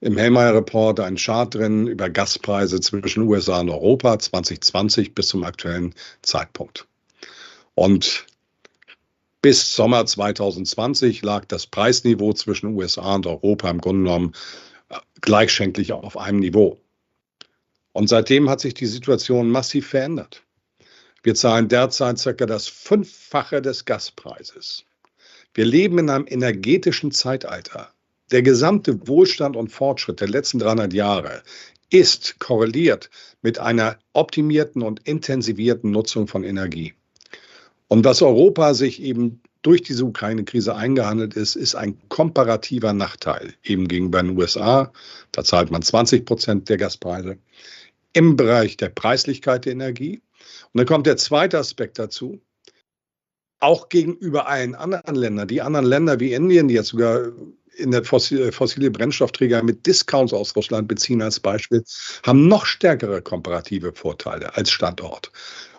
im 0.00 0.16
Hellmeier-Report 0.16 0.98
einen 0.98 1.18
Chart 1.18 1.54
drin 1.54 1.86
über 1.86 2.10
Gaspreise 2.10 2.80
zwischen 2.80 3.28
USA 3.28 3.60
und 3.60 3.70
Europa 3.70 4.18
2020 4.18 5.14
bis 5.14 5.28
zum 5.28 5.44
aktuellen 5.44 5.94
Zeitpunkt. 6.22 6.88
Und 7.76 8.26
bis 9.42 9.74
Sommer 9.74 10.04
2020 10.04 11.22
lag 11.22 11.44
das 11.46 11.66
Preisniveau 11.66 12.32
zwischen 12.32 12.74
USA 12.74 13.14
und 13.14 13.26
Europa 13.26 13.70
im 13.70 13.80
Grunde 13.80 14.04
genommen 14.04 14.32
äh, 14.90 14.96
gleichschenklich 15.20 15.92
auf 15.92 16.16
einem 16.16 16.40
Niveau. 16.40 16.78
Und 17.92 18.08
seitdem 18.08 18.48
hat 18.48 18.60
sich 18.60 18.74
die 18.74 18.86
Situation 18.86 19.50
massiv 19.50 19.88
verändert. 19.88 20.42
Wir 21.22 21.34
zahlen 21.34 21.68
derzeit 21.68 22.18
circa 22.18 22.46
das 22.46 22.66
Fünffache 22.68 23.60
des 23.60 23.84
Gaspreises. 23.84 24.84
Wir 25.52 25.64
leben 25.64 25.98
in 25.98 26.10
einem 26.10 26.26
energetischen 26.28 27.10
Zeitalter. 27.10 27.92
Der 28.30 28.42
gesamte 28.42 29.08
Wohlstand 29.08 29.56
und 29.56 29.68
Fortschritt 29.68 30.20
der 30.20 30.28
letzten 30.28 30.60
300 30.60 30.92
Jahre 30.92 31.42
ist 31.90 32.38
korreliert 32.38 33.10
mit 33.42 33.58
einer 33.58 33.98
optimierten 34.12 34.82
und 34.82 35.06
intensivierten 35.08 35.90
Nutzung 35.90 36.28
von 36.28 36.44
Energie. 36.44 36.94
Und 37.92 38.04
was 38.04 38.22
Europa 38.22 38.72
sich 38.74 39.02
eben 39.02 39.42
durch 39.62 39.82
diese 39.82 40.04
Ukraine-Krise 40.04 40.76
eingehandelt 40.76 41.34
ist, 41.34 41.56
ist 41.56 41.74
ein 41.74 41.98
komparativer 42.08 42.92
Nachteil 42.92 43.54
eben 43.64 43.88
gegenüber 43.88 44.22
den 44.22 44.38
USA. 44.38 44.92
Da 45.32 45.42
zahlt 45.42 45.72
man 45.72 45.82
20 45.82 46.24
Prozent 46.24 46.68
der 46.68 46.76
Gaspreise 46.76 47.36
im 48.12 48.36
Bereich 48.36 48.76
der 48.76 48.90
Preislichkeit 48.90 49.64
der 49.64 49.72
Energie. 49.72 50.22
Und 50.72 50.78
dann 50.78 50.86
kommt 50.86 51.06
der 51.08 51.16
zweite 51.16 51.58
Aspekt 51.58 51.98
dazu. 51.98 52.40
Auch 53.58 53.88
gegenüber 53.88 54.46
allen 54.46 54.76
anderen 54.76 55.16
Ländern, 55.16 55.48
die 55.48 55.60
anderen 55.60 55.84
Länder 55.84 56.20
wie 56.20 56.32
Indien, 56.32 56.68
die 56.68 56.74
jetzt 56.74 56.90
sogar 56.90 57.32
in 57.76 57.90
der 57.90 58.04
fossile, 58.04 58.52
fossile 58.52 58.90
Brennstoffträger 58.92 59.64
mit 59.64 59.84
Discounts 59.84 60.32
aus 60.32 60.54
Russland 60.54 60.86
beziehen 60.86 61.22
als 61.22 61.40
Beispiel, 61.40 61.82
haben 62.24 62.46
noch 62.46 62.66
stärkere 62.66 63.20
komparative 63.20 63.92
Vorteile 63.92 64.54
als 64.56 64.70
Standort. 64.70 65.32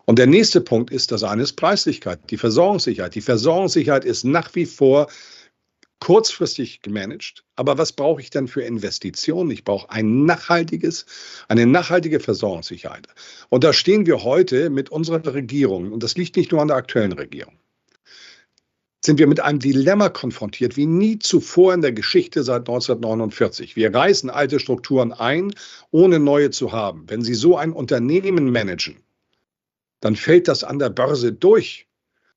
Und 0.05 0.19
der 0.19 0.27
nächste 0.27 0.61
Punkt 0.61 0.91
ist 0.91 1.11
das 1.11 1.23
eine 1.23 1.43
ist 1.43 1.53
Preislichkeit, 1.53 2.19
die 2.29 2.37
Versorgungssicherheit. 2.37 3.15
Die 3.15 3.21
Versorgungssicherheit 3.21 4.05
ist 4.05 4.23
nach 4.23 4.53
wie 4.55 4.65
vor 4.65 5.07
kurzfristig 6.01 6.81
gemanagt. 6.81 7.45
Aber 7.55 7.77
was 7.77 7.93
brauche 7.93 8.21
ich 8.21 8.29
denn 8.31 8.47
für 8.47 8.63
Investitionen? 8.63 9.51
Ich 9.51 9.63
brauche 9.63 9.89
ein 9.89 10.25
nachhaltiges, 10.25 11.05
eine 11.47 11.65
nachhaltige 11.65 12.19
Versorgungssicherheit. 12.19 13.07
Und 13.49 13.63
da 13.63 13.71
stehen 13.71 14.05
wir 14.05 14.23
heute 14.23 14.69
mit 14.69 14.89
unserer 14.89 15.33
Regierung, 15.33 15.91
und 15.91 16.03
das 16.03 16.17
liegt 16.17 16.35
nicht 16.35 16.51
nur 16.51 16.61
an 16.61 16.67
der 16.67 16.77
aktuellen 16.77 17.13
Regierung, 17.13 17.53
sind 19.03 19.19
wir 19.19 19.27
mit 19.27 19.39
einem 19.39 19.59
Dilemma 19.59 20.09
konfrontiert, 20.09 20.75
wie 20.75 20.85
nie 20.85 21.19
zuvor 21.19 21.73
in 21.73 21.81
der 21.81 21.91
Geschichte 21.91 22.43
seit 22.43 22.61
1949. 22.61 23.75
Wir 23.75 23.93
reißen 23.93 24.29
alte 24.29 24.59
Strukturen 24.59 25.11
ein, 25.11 25.53
ohne 25.91 26.19
neue 26.19 26.49
zu 26.49 26.71
haben. 26.71 27.05
Wenn 27.07 27.21
Sie 27.21 27.33
so 27.33 27.57
ein 27.57 27.73
Unternehmen 27.73 28.51
managen, 28.51 28.97
dann 30.01 30.15
fällt 30.15 30.47
das 30.47 30.63
an 30.63 30.79
der 30.79 30.89
Börse 30.89 31.31
durch. 31.31 31.87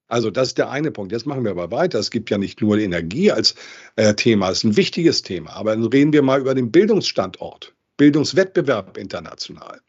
Also 0.06 0.30
das 0.30 0.48
ist 0.48 0.58
der 0.58 0.70
eine 0.70 0.90
Punkt. 0.90 1.12
Jetzt 1.12 1.26
machen 1.26 1.44
wir 1.44 1.50
aber 1.50 1.70
weiter. 1.70 1.98
Es 1.98 2.10
gibt 2.10 2.30
ja 2.30 2.38
nicht 2.38 2.60
nur 2.60 2.78
Energie 2.78 3.32
als 3.32 3.54
äh, 3.96 4.14
Thema, 4.14 4.50
es 4.50 4.58
ist 4.58 4.64
ein 4.64 4.76
wichtiges 4.76 5.22
Thema. 5.22 5.54
Aber 5.54 5.74
dann 5.74 5.84
reden 5.84 6.12
wir 6.12 6.22
mal 6.22 6.40
über 6.40 6.54
den 6.54 6.70
Bildungsstandort, 6.70 7.74
Bildungswettbewerb 7.96 8.96
international. 8.98 9.80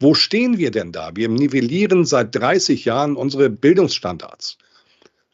Wo 0.00 0.14
stehen 0.14 0.58
wir 0.58 0.70
denn 0.70 0.92
da? 0.92 1.12
Wir 1.14 1.28
nivellieren 1.28 2.04
seit 2.04 2.34
30 2.34 2.84
Jahren 2.84 3.16
unsere 3.16 3.48
Bildungsstandards. 3.48 4.58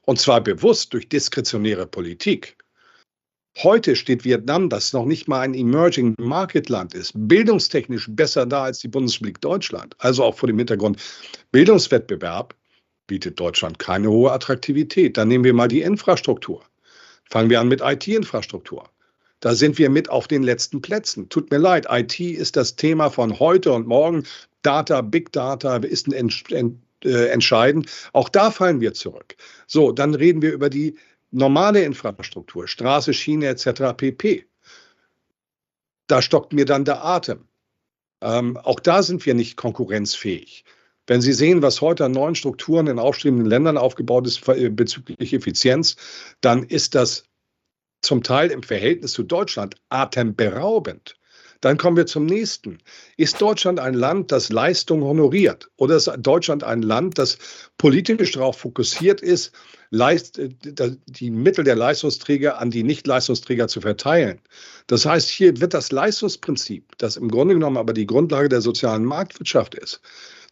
Und 0.02 0.20
zwar 0.20 0.40
bewusst 0.40 0.92
durch 0.92 1.08
diskretionäre 1.08 1.86
Politik. 1.86 2.56
Heute 3.62 3.96
steht 3.96 4.26
Vietnam, 4.26 4.68
das 4.68 4.92
noch 4.92 5.06
nicht 5.06 5.28
mal 5.28 5.40
ein 5.40 5.54
Emerging 5.54 6.14
Market 6.18 6.68
Land 6.68 6.92
ist, 6.92 7.12
bildungstechnisch 7.14 8.06
besser 8.10 8.44
da 8.44 8.64
als 8.64 8.80
die 8.80 8.88
Bundesrepublik 8.88 9.40
Deutschland. 9.40 9.96
Also 9.98 10.24
auch 10.24 10.36
vor 10.36 10.46
dem 10.46 10.58
Hintergrund 10.58 11.00
Bildungswettbewerb 11.52 12.54
bietet 13.06 13.40
Deutschland 13.40 13.78
keine 13.78 14.10
hohe 14.10 14.30
Attraktivität. 14.30 15.16
Dann 15.16 15.28
nehmen 15.28 15.44
wir 15.44 15.54
mal 15.54 15.68
die 15.68 15.80
Infrastruktur. 15.80 16.62
Fangen 17.30 17.48
wir 17.48 17.58
an 17.58 17.68
mit 17.68 17.80
IT-Infrastruktur. 17.80 18.90
Da 19.40 19.54
sind 19.54 19.78
wir 19.78 19.88
mit 19.88 20.10
auf 20.10 20.28
den 20.28 20.42
letzten 20.42 20.82
Plätzen. 20.82 21.30
Tut 21.30 21.50
mir 21.50 21.58
leid, 21.58 21.86
IT 21.88 22.20
ist 22.20 22.56
das 22.56 22.76
Thema 22.76 23.08
von 23.08 23.38
heute 23.38 23.72
und 23.72 23.86
morgen. 23.86 24.24
Data, 24.60 25.00
Big 25.00 25.32
Data 25.32 25.76
ist 25.76 26.08
ein 26.08 26.82
äh, 27.04 27.28
entscheidend. 27.28 27.88
Auch 28.12 28.28
da 28.28 28.50
fallen 28.50 28.82
wir 28.82 28.92
zurück. 28.92 29.34
So, 29.66 29.92
dann 29.92 30.14
reden 30.14 30.42
wir 30.42 30.52
über 30.52 30.68
die 30.68 30.96
normale 31.30 31.82
Infrastruktur, 31.82 32.68
Straße, 32.68 33.12
Schiene 33.14 33.46
etc. 33.48 33.94
pp. 33.96 34.46
Da 36.06 36.22
stockt 36.22 36.52
mir 36.52 36.64
dann 36.64 36.84
der 36.84 37.04
Atem. 37.04 37.48
Ähm, 38.20 38.56
auch 38.56 38.80
da 38.80 39.02
sind 39.02 39.26
wir 39.26 39.34
nicht 39.34 39.56
konkurrenzfähig. 39.56 40.64
Wenn 41.06 41.20
Sie 41.20 41.32
sehen, 41.32 41.62
was 41.62 41.80
heute 41.80 42.04
an 42.04 42.12
neuen 42.12 42.34
Strukturen 42.34 42.86
in 42.88 42.98
aufstrebenden 42.98 43.46
Ländern 43.46 43.78
aufgebaut 43.78 44.26
ist 44.26 44.46
äh, 44.48 44.68
bezüglich 44.68 45.32
Effizienz, 45.32 45.96
dann 46.40 46.64
ist 46.64 46.94
das 46.94 47.24
zum 48.02 48.22
Teil 48.22 48.50
im 48.50 48.62
Verhältnis 48.62 49.12
zu 49.12 49.22
Deutschland 49.22 49.76
atemberaubend. 49.88 51.16
Dann 51.66 51.78
kommen 51.78 51.96
wir 51.96 52.06
zum 52.06 52.26
nächsten. 52.26 52.78
Ist 53.16 53.42
Deutschland 53.42 53.80
ein 53.80 53.94
Land, 53.94 54.30
das 54.30 54.50
Leistung 54.50 55.02
honoriert? 55.02 55.68
Oder 55.74 55.96
ist 55.96 56.08
Deutschland 56.18 56.62
ein 56.62 56.80
Land, 56.80 57.18
das 57.18 57.38
politisch 57.76 58.30
darauf 58.30 58.58
fokussiert 58.58 59.20
ist, 59.20 59.50
die 59.90 61.30
Mittel 61.32 61.64
der 61.64 61.74
Leistungsträger 61.74 62.60
an 62.60 62.70
die 62.70 62.84
Nicht-Leistungsträger 62.84 63.66
zu 63.66 63.80
verteilen? 63.80 64.38
Das 64.86 65.06
heißt, 65.06 65.28
hier 65.28 65.60
wird 65.60 65.74
das 65.74 65.90
Leistungsprinzip, 65.90 66.96
das 66.98 67.16
im 67.16 67.28
Grunde 67.28 67.54
genommen 67.54 67.78
aber 67.78 67.94
die 67.94 68.06
Grundlage 68.06 68.48
der 68.48 68.60
sozialen 68.60 69.04
Marktwirtschaft 69.04 69.74
ist, 69.74 70.00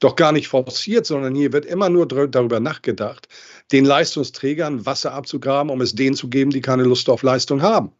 doch 0.00 0.16
gar 0.16 0.32
nicht 0.32 0.48
forciert, 0.48 1.06
sondern 1.06 1.36
hier 1.36 1.52
wird 1.52 1.64
immer 1.64 1.90
nur 1.90 2.08
darüber 2.08 2.58
nachgedacht, 2.58 3.28
den 3.70 3.84
Leistungsträgern 3.84 4.84
Wasser 4.84 5.12
abzugraben, 5.12 5.70
um 5.70 5.80
es 5.80 5.94
denen 5.94 6.16
zu 6.16 6.28
geben, 6.28 6.50
die 6.50 6.60
keine 6.60 6.82
Lust 6.82 7.08
auf 7.08 7.22
Leistung 7.22 7.62
haben. 7.62 7.92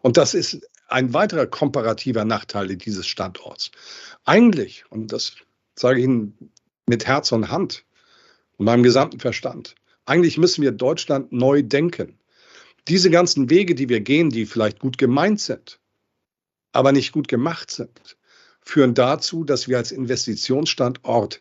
Und 0.00 0.16
das 0.16 0.34
ist 0.34 0.60
ein 0.92 1.14
weiterer 1.14 1.46
komparativer 1.46 2.24
Nachteil 2.24 2.76
dieses 2.76 3.06
Standorts. 3.06 3.70
Eigentlich, 4.24 4.84
und 4.90 5.12
das 5.12 5.36
sage 5.74 5.98
ich 5.98 6.04
Ihnen 6.04 6.50
mit 6.86 7.06
Herz 7.06 7.32
und 7.32 7.50
Hand 7.50 7.84
und 8.56 8.66
meinem 8.66 8.82
gesamten 8.82 9.20
Verstand, 9.20 9.74
eigentlich 10.04 10.38
müssen 10.38 10.62
wir 10.62 10.72
Deutschland 10.72 11.32
neu 11.32 11.62
denken. 11.62 12.18
Diese 12.88 13.10
ganzen 13.10 13.50
Wege, 13.50 13.74
die 13.74 13.88
wir 13.88 14.00
gehen, 14.00 14.30
die 14.30 14.46
vielleicht 14.46 14.80
gut 14.80 14.98
gemeint 14.98 15.40
sind, 15.40 15.78
aber 16.72 16.92
nicht 16.92 17.12
gut 17.12 17.28
gemacht 17.28 17.70
sind, 17.70 18.16
führen 18.60 18.94
dazu, 18.94 19.44
dass 19.44 19.68
wir 19.68 19.78
als 19.78 19.92
Investitionsstandort 19.92 21.40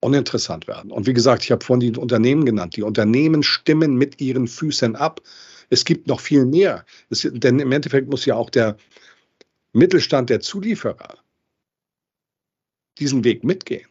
uninteressant 0.00 0.68
werden. 0.68 0.92
Und 0.92 1.06
wie 1.06 1.14
gesagt, 1.14 1.44
ich 1.44 1.50
habe 1.50 1.64
vorhin 1.64 1.92
die 1.92 1.98
Unternehmen 1.98 2.44
genannt. 2.44 2.76
Die 2.76 2.82
Unternehmen 2.82 3.42
stimmen 3.42 3.96
mit 3.96 4.20
ihren 4.20 4.46
Füßen 4.46 4.94
ab. 4.94 5.20
Es 5.70 5.84
gibt 5.84 6.06
noch 6.06 6.20
viel 6.20 6.44
mehr. 6.46 6.84
Es, 7.10 7.28
denn 7.30 7.58
im 7.58 7.72
Endeffekt 7.72 8.08
muss 8.08 8.24
ja 8.24 8.34
auch 8.34 8.50
der 8.50 8.76
Mittelstand 9.72 10.30
der 10.30 10.40
Zulieferer 10.40 11.18
diesen 12.98 13.24
Weg 13.24 13.44
mitgehen. 13.44 13.88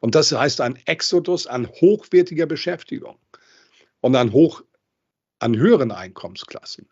Und 0.00 0.14
das 0.14 0.32
heißt 0.32 0.60
ein 0.60 0.76
Exodus 0.86 1.46
an 1.46 1.66
hochwertiger 1.68 2.46
Beschäftigung 2.46 3.18
und 4.00 4.14
an 4.14 4.32
hoch 4.32 4.62
an 5.38 5.56
höheren 5.56 5.90
Einkommensklassen, 5.90 6.88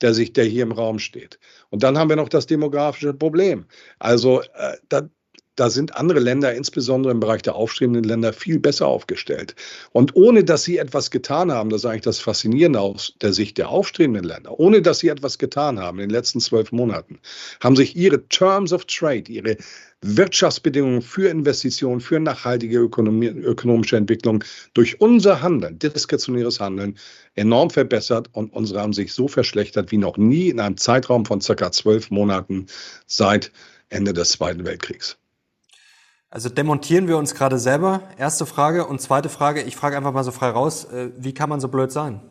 der 0.00 0.14
sich, 0.14 0.32
der 0.32 0.44
hier 0.44 0.62
im 0.62 0.72
Raum 0.72 0.98
steht. 0.98 1.38
Und 1.70 1.82
dann 1.82 1.98
haben 1.98 2.08
wir 2.08 2.16
noch 2.16 2.28
das 2.28 2.46
demografische 2.46 3.14
Problem. 3.14 3.66
Also 3.98 4.42
äh, 4.42 4.76
da, 4.88 5.08
da 5.56 5.68
sind 5.68 5.96
andere 5.96 6.18
Länder, 6.18 6.54
insbesondere 6.54 7.12
im 7.12 7.20
Bereich 7.20 7.42
der 7.42 7.54
aufstrebenden 7.54 8.04
Länder, 8.04 8.32
viel 8.32 8.58
besser 8.58 8.86
aufgestellt. 8.86 9.54
Und 9.92 10.16
ohne 10.16 10.44
dass 10.44 10.64
sie 10.64 10.78
etwas 10.78 11.10
getan 11.10 11.52
haben, 11.52 11.68
das 11.68 11.82
ist 11.82 11.86
eigentlich 11.86 12.02
das 12.02 12.20
Faszinierende 12.20 12.80
aus 12.80 13.14
der 13.20 13.32
Sicht 13.34 13.58
der 13.58 13.68
aufstrebenden 13.68 14.24
Länder, 14.24 14.58
ohne 14.58 14.80
dass 14.80 15.00
sie 15.00 15.08
etwas 15.08 15.38
getan 15.38 15.78
haben 15.78 15.98
in 15.98 16.08
den 16.08 16.14
letzten 16.14 16.40
zwölf 16.40 16.72
Monaten, 16.72 17.18
haben 17.60 17.76
sich 17.76 17.94
ihre 17.96 18.26
Terms 18.28 18.72
of 18.72 18.86
Trade, 18.86 19.30
ihre 19.30 19.56
Wirtschaftsbedingungen 20.00 21.02
für 21.02 21.28
Investitionen, 21.28 22.00
für 22.00 22.18
nachhaltige 22.18 22.78
Ökonomie, 22.78 23.28
ökonomische 23.28 23.96
Entwicklung 23.96 24.42
durch 24.74 25.00
unser 25.00 25.42
Handeln, 25.42 25.78
diskretionäres 25.78 26.60
Handeln, 26.60 26.98
enorm 27.34 27.70
verbessert 27.70 28.28
und 28.32 28.52
unsere 28.52 28.80
haben 28.80 28.92
sich 28.92 29.12
so 29.12 29.28
verschlechtert 29.28 29.92
wie 29.92 29.98
noch 29.98 30.16
nie 30.16 30.48
in 30.48 30.60
einem 30.60 30.76
Zeitraum 30.76 31.24
von 31.24 31.40
circa 31.40 31.70
zwölf 31.70 32.10
Monaten 32.10 32.66
seit 33.06 33.52
Ende 33.90 34.12
des 34.12 34.30
Zweiten 34.30 34.64
Weltkriegs. 34.64 35.18
Also 36.32 36.48
demontieren 36.48 37.08
wir 37.08 37.18
uns 37.18 37.34
gerade 37.34 37.58
selber? 37.58 38.08
Erste 38.16 38.46
Frage. 38.46 38.86
Und 38.86 39.02
zweite 39.02 39.28
Frage, 39.28 39.60
ich 39.60 39.76
frage 39.76 39.98
einfach 39.98 40.14
mal 40.14 40.24
so 40.24 40.30
frei 40.30 40.48
raus, 40.48 40.86
äh, 40.86 41.10
wie 41.18 41.34
kann 41.34 41.50
man 41.50 41.60
so 41.60 41.68
blöd 41.68 41.92
sein? 41.92 42.22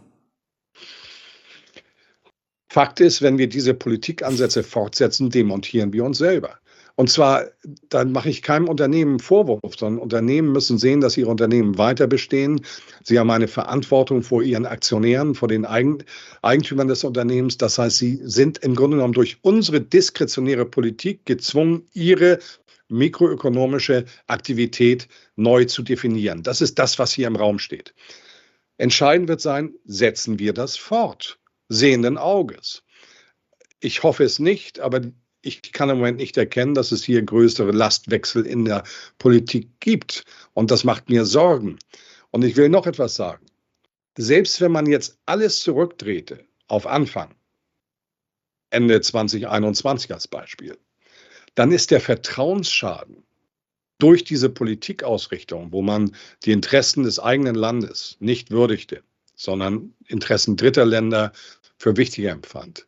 Fakt 2.68 3.00
ist, 3.00 3.22
wenn 3.22 3.38
wir 3.38 3.48
diese 3.48 3.76
Politikansätze 3.76 4.64
fortsetzen, 4.64 5.30
demontieren 5.30 5.94
wir 5.94 6.04
uns 6.04 6.18
selber. 6.18 6.58
Und 6.96 7.10
zwar, 7.10 7.46
dann 7.90 8.12
mache 8.12 8.30
ich 8.30 8.42
keinem 8.42 8.68
Unternehmen 8.68 9.20
Vorwurf, 9.20 9.76
sondern 9.78 10.02
Unternehmen 10.02 10.52
müssen 10.52 10.78
sehen, 10.78 11.02
dass 11.02 11.18
ihre 11.18 11.30
Unternehmen 11.30 11.78
weiter 11.78 12.08
bestehen. 12.08 12.62
Sie 13.04 13.18
haben 13.18 13.30
eine 13.30 13.48
Verantwortung 13.48 14.24
vor 14.24 14.44
ihren 14.44 14.66
Aktionären, 14.66 15.36
vor 15.36 15.48
den 15.48 15.66
Eigentümern 15.66 16.88
des 16.88 17.04
Unternehmens. 17.04 17.58
Das 17.58 17.78
heißt, 17.78 17.98
sie 17.98 18.20
sind 18.24 18.58
im 18.60 18.76
Grunde 18.76 18.98
genommen 18.98 19.14
durch 19.14 19.38
unsere 19.42 19.80
diskretionäre 19.80 20.66
Politik 20.66 21.26
gezwungen, 21.26 21.84
ihre 21.94 22.40
mikroökonomische 22.92 24.06
Aktivität 24.28 25.08
neu 25.36 25.66
zu 25.66 25.82
definieren. 25.82 26.44
Das 26.44 26.62
ist 26.62 26.78
das, 26.78 27.00
was 27.00 27.12
hier 27.14 27.28
im 27.28 27.36
Raum 27.36 27.60
steht. 27.60 27.94
Entscheidend 28.78 29.28
wird 29.28 29.42
sein, 29.42 29.74
setzen 29.86 30.40
wir 30.40 30.54
das 30.54 30.78
fort, 30.78 31.40
sehenden 31.70 32.18
Auges. 32.18 32.84
Ich 33.80 34.04
hoffe 34.04 34.24
es 34.24 34.40
nicht, 34.40 34.80
aber 34.80 35.02
ich 35.42 35.72
kann 35.72 35.90
im 35.90 35.98
Moment 35.98 36.18
nicht 36.18 36.38
erkennen, 36.38 36.76
dass 36.76 36.92
es 36.92 37.04
hier 37.04 37.22
größere 37.22 37.72
Lastwechsel 37.72 38.46
in 38.46 38.66
der 38.66 38.84
Politik 39.18 39.70
gibt. 39.80 40.24
Und 40.54 40.72
das 40.72 40.84
macht 40.84 41.10
mir 41.10 41.26
Sorgen. 41.26 41.80
Und 42.30 42.44
ich 42.44 42.56
will 42.56 42.70
noch 42.70 42.88
etwas 42.88 43.16
sagen. 43.16 43.46
Selbst 44.18 44.62
wenn 44.62 44.72
man 44.72 44.86
jetzt 44.86 45.18
alles 45.26 45.62
zurückdrehte 45.62 46.46
auf 46.68 46.86
Anfang, 46.86 47.34
Ende 48.70 49.02
2021 49.02 50.14
als 50.14 50.28
Beispiel, 50.28 50.78
dann 51.56 51.72
ist 51.72 51.92
der 51.92 52.02
Vertrauensschaden 52.02 53.24
durch 53.98 54.24
diese 54.24 54.50
Politikausrichtung, 54.50 55.72
wo 55.72 55.82
man 55.82 56.16
die 56.44 56.52
Interessen 56.52 57.04
des 57.04 57.20
eigenen 57.20 57.56
Landes 57.56 58.18
nicht 58.20 58.50
würdigte, 58.50 59.04
sondern 59.36 59.94
Interessen 60.08 60.58
dritter 60.58 60.86
Länder 60.86 61.32
für 61.78 61.98
wichtiger 61.98 62.32
empfand, 62.32 62.88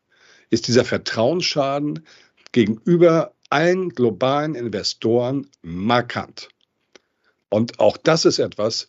ist 0.49 0.67
dieser 0.67 0.85
Vertrauensschaden 0.85 2.05
gegenüber 2.51 3.33
allen 3.49 3.89
globalen 3.89 4.55
Investoren 4.55 5.47
markant. 5.61 6.49
Und 7.49 7.79
auch 7.79 7.97
das 7.97 8.25
ist 8.25 8.39
etwas, 8.39 8.87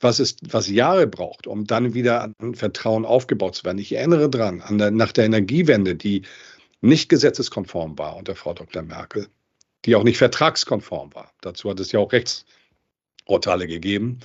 was, 0.00 0.18
es, 0.18 0.36
was 0.48 0.68
Jahre 0.68 1.06
braucht, 1.06 1.46
um 1.46 1.66
dann 1.66 1.94
wieder 1.94 2.22
an 2.22 2.54
Vertrauen 2.54 3.04
aufgebaut 3.04 3.56
zu 3.56 3.64
werden. 3.64 3.78
Ich 3.78 3.92
erinnere 3.92 4.28
daran, 4.30 4.62
nach 4.96 5.12
der 5.12 5.24
Energiewende, 5.24 5.94
die 5.94 6.22
nicht 6.80 7.08
gesetzeskonform 7.08 7.98
war 7.98 8.16
unter 8.16 8.34
Frau 8.34 8.54
Dr. 8.54 8.82
Merkel, 8.82 9.28
die 9.84 9.94
auch 9.94 10.04
nicht 10.04 10.18
vertragskonform 10.18 11.14
war. 11.14 11.32
Dazu 11.40 11.70
hat 11.70 11.80
es 11.80 11.92
ja 11.92 12.00
auch 12.00 12.12
Rechtsurteile 12.12 13.66
gegeben. 13.66 14.20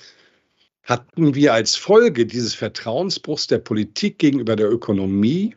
Hatten 0.84 1.36
wir 1.36 1.54
als 1.54 1.76
Folge 1.76 2.26
dieses 2.26 2.56
Vertrauensbruchs 2.56 3.48
der 3.48 3.60
Politik 3.60 4.18
gegenüber 4.18 4.56
der 4.56 4.72
Ökonomie 4.72 5.56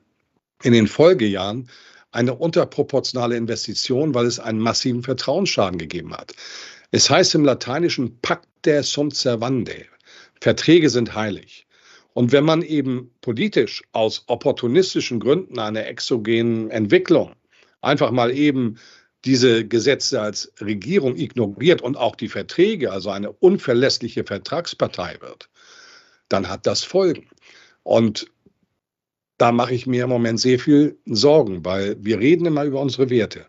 in 0.63 0.73
den 0.73 0.87
Folgejahren 0.87 1.69
eine 2.13 2.35
unterproportionale 2.35 3.37
Investition, 3.37 4.15
weil 4.15 4.27
es 4.27 4.39
einen 4.39 4.61
massiven 4.61 5.03
Vertrauensschaden 5.03 5.79
gegeben 5.79 6.15
hat. 6.15 6.35
Es 6.93 7.11
heißt 7.11 7.35
im 7.35 7.45
Lateinischen 7.45 8.21
Pacta 8.21 8.83
sunt 8.83 9.17
servande. 9.17 9.87
Verträge 10.41 10.91
sind 10.91 11.15
heilig. 11.15 11.64
Und 12.15 12.33
wenn 12.33 12.45
man 12.45 12.63
eben 12.63 13.11
politisch 13.21 13.83
aus 13.93 14.25
opportunistischen 14.29 15.21
Gründen 15.21 15.59
einer 15.59 15.87
exogenen 15.87 16.71
Entwicklung 16.71 17.35
einfach 17.83 18.13
mal 18.13 18.31
eben 18.31 18.77
diese 19.25 19.67
Gesetze 19.67 20.21
als 20.21 20.53
Regierung 20.61 21.17
ignoriert 21.17 21.83
und 21.83 21.97
auch 21.97 22.15
die 22.15 22.29
Verträge, 22.29 22.93
also 22.93 23.11
eine 23.11 23.33
unverlässliche 23.33 24.25
Vertragspartei 24.25 25.17
wird, 25.21 25.51
dann 26.29 26.49
hat 26.49 26.67
das 26.67 26.85
Folgen. 26.85 27.29
Und 27.83 28.31
da 29.37 29.51
mache 29.51 29.75
ich 29.75 29.87
mir 29.87 30.05
im 30.05 30.11
Moment 30.11 30.41
sehr 30.41 30.59
viel 30.59 30.97
Sorgen, 31.07 31.65
weil 31.65 31.97
wir 31.99 32.21
reden 32.21 32.47
immer 32.47 32.65
über 32.65 32.81
unsere 32.81 33.11
Werte. 33.11 33.47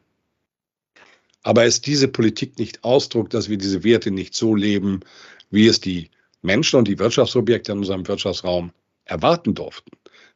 Aber 1.43 1.65
ist 1.65 1.85
diese 1.85 2.07
Politik 2.07 2.57
nicht 2.57 2.83
Ausdruck, 2.83 3.29
dass 3.29 3.49
wir 3.49 3.57
diese 3.57 3.83
Werte 3.83 4.09
nicht 4.09 4.33
so 4.33 4.55
leben, 4.55 5.01
wie 5.51 5.67
es 5.67 5.79
die 5.79 6.09
Menschen 6.45 6.77
und 6.77 6.87
die 6.87 6.99
Wirtschaftsobjekte 6.99 7.71
in 7.73 7.79
unserem 7.79 8.07
Wirtschaftsraum 8.07 8.71
erwarten 9.05 9.53
durften, 9.53 9.91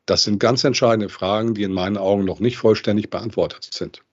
Das 0.05 0.23
sind 0.23 0.39
ganz 0.39 0.63
entscheidende 0.63 1.09
Fragen, 1.09 1.53
die 1.53 1.63
in 1.63 1.71
meinen 1.71 1.97
Augen 1.97 2.25
noch 2.25 2.39
nicht 2.39 2.57
vollständig 2.57 3.09
beantwortet 3.11 3.69
sind. 3.71 4.03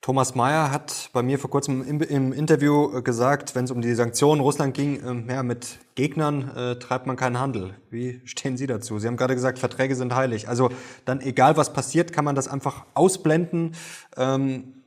Thomas 0.00 0.34
Mayer 0.34 0.70
hat 0.70 1.10
bei 1.12 1.22
mir 1.22 1.38
vor 1.38 1.50
kurzem 1.50 1.82
im, 1.82 2.00
im 2.00 2.32
Interview 2.32 3.02
gesagt, 3.02 3.54
wenn 3.54 3.64
es 3.64 3.70
um 3.70 3.82
die 3.82 3.94
Sanktionen 3.94 4.40
Russland 4.40 4.72
ging, 4.74 5.26
äh, 5.28 5.34
ja, 5.34 5.42
mit 5.42 5.78
Gegnern 5.96 6.54
äh, 6.56 6.78
treibt 6.78 7.06
man 7.06 7.16
keinen 7.16 7.40
Handel. 7.40 7.74
Wie 7.90 8.20
stehen 8.24 8.56
Sie 8.56 8.66
dazu? 8.66 8.98
Sie 8.98 9.08
haben 9.08 9.16
gerade 9.16 9.34
gesagt, 9.34 9.58
Verträge 9.58 9.96
sind 9.96 10.14
heilig. 10.14 10.48
Also 10.48 10.70
dann 11.04 11.20
egal 11.20 11.56
was 11.56 11.72
passiert, 11.72 12.12
kann 12.12 12.24
man 12.24 12.36
das 12.36 12.46
einfach 12.46 12.86
ausblenden. 12.94 13.74
Ähm, 14.16 14.84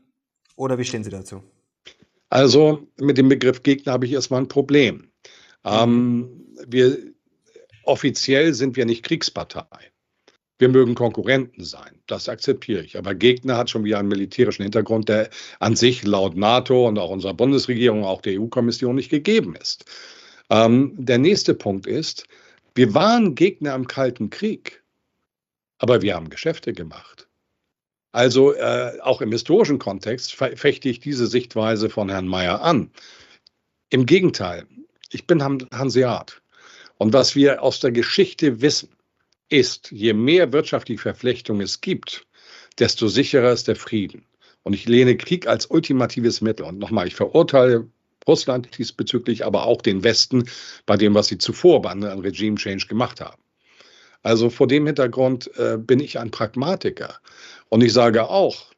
oder 0.56 0.78
wie 0.78 0.86
stehen 0.86 1.04
Sie 1.04 1.10
dazu? 1.10 1.44
Also 2.30 2.88
mit 2.98 3.18
dem 3.18 3.28
Begriff 3.28 3.62
Gegner 3.64 3.94
habe 3.94 4.06
ich 4.06 4.14
erstmal 4.14 4.42
ein 4.42 4.48
Problem. 4.48 5.10
Ähm, 5.64 6.46
wir, 6.68 6.98
offiziell 7.84 8.54
sind 8.54 8.76
wir 8.76 8.86
nicht 8.86 9.04
Kriegspartei. 9.04 9.92
Wir 10.58 10.68
mögen 10.68 10.94
Konkurrenten 10.94 11.64
sein, 11.64 12.02
das 12.06 12.28
akzeptiere 12.28 12.84
ich. 12.84 12.98
Aber 12.98 13.16
Gegner 13.16 13.56
hat 13.56 13.70
schon 13.70 13.86
wieder 13.86 13.98
einen 13.98 14.10
militärischen 14.10 14.64
Hintergrund, 14.64 15.08
der 15.08 15.30
an 15.60 15.78
sich 15.78 16.04
laut 16.04 16.36
NATO 16.36 16.88
und 16.88 17.00
auch 17.00 17.12
unserer 17.12 17.34
Bundesregierung, 17.34 18.04
auch 18.04 18.22
der 18.22 18.40
EU-Kommission 18.40 18.96
nicht 18.96 19.10
gegeben 19.10 19.56
ist. 19.56 19.86
Ähm, 20.50 20.94
der 20.98 21.18
nächste 21.18 21.54
Punkt 21.54 21.88
ist, 21.88 22.26
wir 22.76 22.94
waren 22.94 23.36
Gegner 23.36 23.74
im 23.74 23.88
Kalten 23.88 24.30
Krieg, 24.30 24.84
aber 25.78 26.02
wir 26.02 26.16
haben 26.16 26.30
Geschäfte 26.30 26.74
gemacht. 26.74 27.28
Also 28.12 28.54
äh, 28.54 29.00
auch 29.02 29.22
im 29.22 29.32
historischen 29.32 29.80
Kontext 29.80 30.34
fechte 30.34 30.90
ich 30.90 31.00
diese 31.00 31.28
Sichtweise 31.28 31.90
von 31.90 32.10
Herrn 32.10 32.28
Mayer 32.28 32.62
an. 32.62 32.92
Im 33.92 34.06
Gegenteil, 34.06 34.66
ich 35.12 35.28
bin 35.28 35.44
Hanseat. 35.44 36.42
Und 36.98 37.14
was 37.14 37.36
wir 37.36 37.64
aus 37.64 37.80
der 37.80 37.92
Geschichte 37.92 38.62
wissen, 38.62 38.90
ist, 39.50 39.92
je 39.92 40.14
mehr 40.14 40.54
wirtschaftliche 40.54 41.02
Verflechtung 41.02 41.62
es 41.62 41.82
gibt, 41.82 42.28
desto 42.78 43.08
sicherer 43.08 43.52
ist 43.52 43.68
der 43.68 43.76
Frieden. 43.76 44.26
Und 44.64 44.74
ich 44.74 44.88
lehne 44.88 45.18
Krieg 45.18 45.48
als 45.48 45.66
ultimatives 45.66 46.42
Mittel. 46.42 46.66
Und 46.66 46.78
nochmal, 46.78 47.08
ich 47.08 47.16
verurteile 47.16 47.88
Russland 48.28 48.78
diesbezüglich, 48.78 49.46
aber 49.46 49.66
auch 49.66 49.82
den 49.82 50.04
Westen 50.04 50.48
bei 50.86 50.98
dem, 50.98 51.16
was 51.16 51.28
sie 51.28 51.38
zuvor 51.38 51.82
bei 51.82 51.90
einem 51.90 52.20
Regime 52.20 52.58
Change 52.58 52.86
gemacht 52.88 53.22
haben. 53.22 53.42
Also 54.22 54.50
vor 54.50 54.68
dem 54.68 54.86
Hintergrund 54.86 55.50
äh, 55.58 55.78
bin 55.78 56.00
ich 56.00 56.20
ein 56.20 56.30
Pragmatiker. 56.30 57.20
Und 57.70 57.82
ich 57.82 57.94
sage 57.94 58.30
auch, 58.30 58.72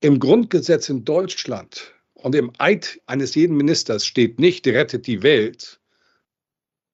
im 0.00 0.18
Grundgesetz 0.18 0.88
in 0.88 1.04
Deutschland 1.04 1.92
und 2.22 2.34
im 2.34 2.52
Eid 2.58 3.00
eines 3.06 3.34
jeden 3.34 3.56
Ministers 3.56 4.06
steht 4.06 4.38
nicht, 4.38 4.66
rettet 4.66 5.06
die 5.06 5.22
Welt, 5.22 5.80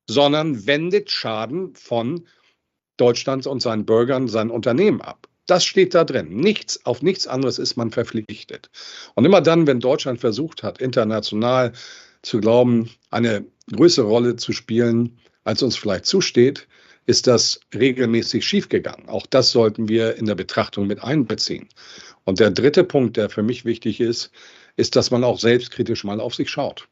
sondern 0.09 0.67
wendet 0.67 1.11
Schaden 1.11 1.75
von 1.75 2.27
Deutschlands 2.97 3.47
und 3.47 3.61
seinen 3.61 3.85
Bürgern, 3.85 4.29
seinen 4.29 4.51
Unternehmen 4.51 5.01
ab. 5.01 5.29
Das 5.47 5.65
steht 5.65 5.95
da 5.95 6.05
drin. 6.05 6.29
Nichts, 6.37 6.85
auf 6.87 7.03
nichts 7.03 7.27
anderes 7.27 7.59
ist 7.59 7.77
man 7.77 7.91
verpflichtet. 7.91 8.71
Und 9.15 9.25
immer 9.25 9.41
dann, 9.41 9.67
wenn 9.67 9.81
Deutschland 9.81 10.21
versucht 10.21 10.63
hat, 10.63 10.81
international 10.81 11.73
zu 12.23 12.41
glauben, 12.41 12.91
eine 13.11 13.47
größere 13.73 14.07
Rolle 14.07 14.37
zu 14.37 14.53
spielen, 14.53 15.19
als 15.45 15.63
uns 15.63 15.77
vielleicht 15.77 16.07
zusteht, 16.07 16.67
ist 17.07 17.29
das 17.29 17.61
regelmäßig 17.73 18.45
schiefgegangen. 18.45 19.09
Auch 19.09 19.27
das 19.27 19.53
sollten 19.53 19.89
wir 19.89 20.17
in 20.17 20.27
der 20.27 20.35
Betrachtung 20.35 20.89
mit 20.89 21.03
einbeziehen. 21.05 21.69
Und 22.25 22.41
der 22.41 22.51
dritte 22.51 22.83
Punkt, 22.83 23.17
der 23.17 23.31
für 23.31 23.45
mich 23.45 23.65
wichtig 23.65 24.01
ist, 24.01 24.33
ist, 24.77 24.97
dass 24.97 25.11
man 25.11 25.25
auch 25.25 25.39
selbstkritisch 25.39 26.05
mal 26.05 26.21
auf 26.21 26.35
sich 26.35 26.51
schaut. 26.51 26.89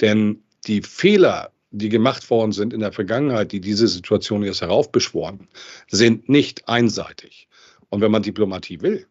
Denn 0.00 0.42
die 0.66 0.82
Fehler, 0.82 1.52
die 1.70 1.88
gemacht 1.88 2.28
worden 2.30 2.52
sind 2.52 2.72
in 2.72 2.80
der 2.80 2.92
Vergangenheit, 2.92 3.52
die 3.52 3.60
diese 3.60 3.88
Situation 3.88 4.42
jetzt 4.42 4.60
heraufbeschworen, 4.60 5.48
sind 5.88 6.28
nicht 6.28 6.68
einseitig. 6.68 7.48
Und 7.88 8.00
wenn 8.00 8.10
man 8.10 8.22
Diplomatie 8.22 8.80
will, 8.80 9.06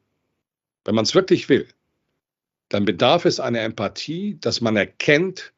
wenn 0.86 0.96
man 0.96 1.06
es 1.06 1.16
wirklich 1.16 1.50
will, 1.50 1.68
dann 2.70 2.86
bedarf 2.86 3.26
es 3.26 3.40
einer 3.40 3.62
Empathie, 3.62 4.38
dass 4.40 4.62
man 4.62 4.76
erkennt, 4.76 5.54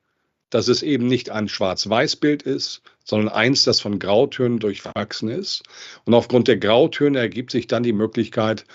dass 0.49 0.67
es 0.67 0.83
eben 0.83 1.07
nicht 1.07 1.29
ein 1.29 1.47
Schwarz-Weiß-Bild 1.47 2.43
ist, 2.43 2.81
sondern 3.03 3.29
eins, 3.29 3.63
das 3.63 3.79
von 3.79 3.99
Grautönen 3.99 4.59
durchwachsen 4.59 5.29
ist. 5.29 5.63
Und 6.05 6.13
aufgrund 6.13 6.47
der 6.47 6.57
Grautöne 6.57 7.19
ergibt 7.19 7.51
sich 7.51 7.67
dann 7.67 7.83
die 7.83 7.93
Möglichkeit, 7.93 8.65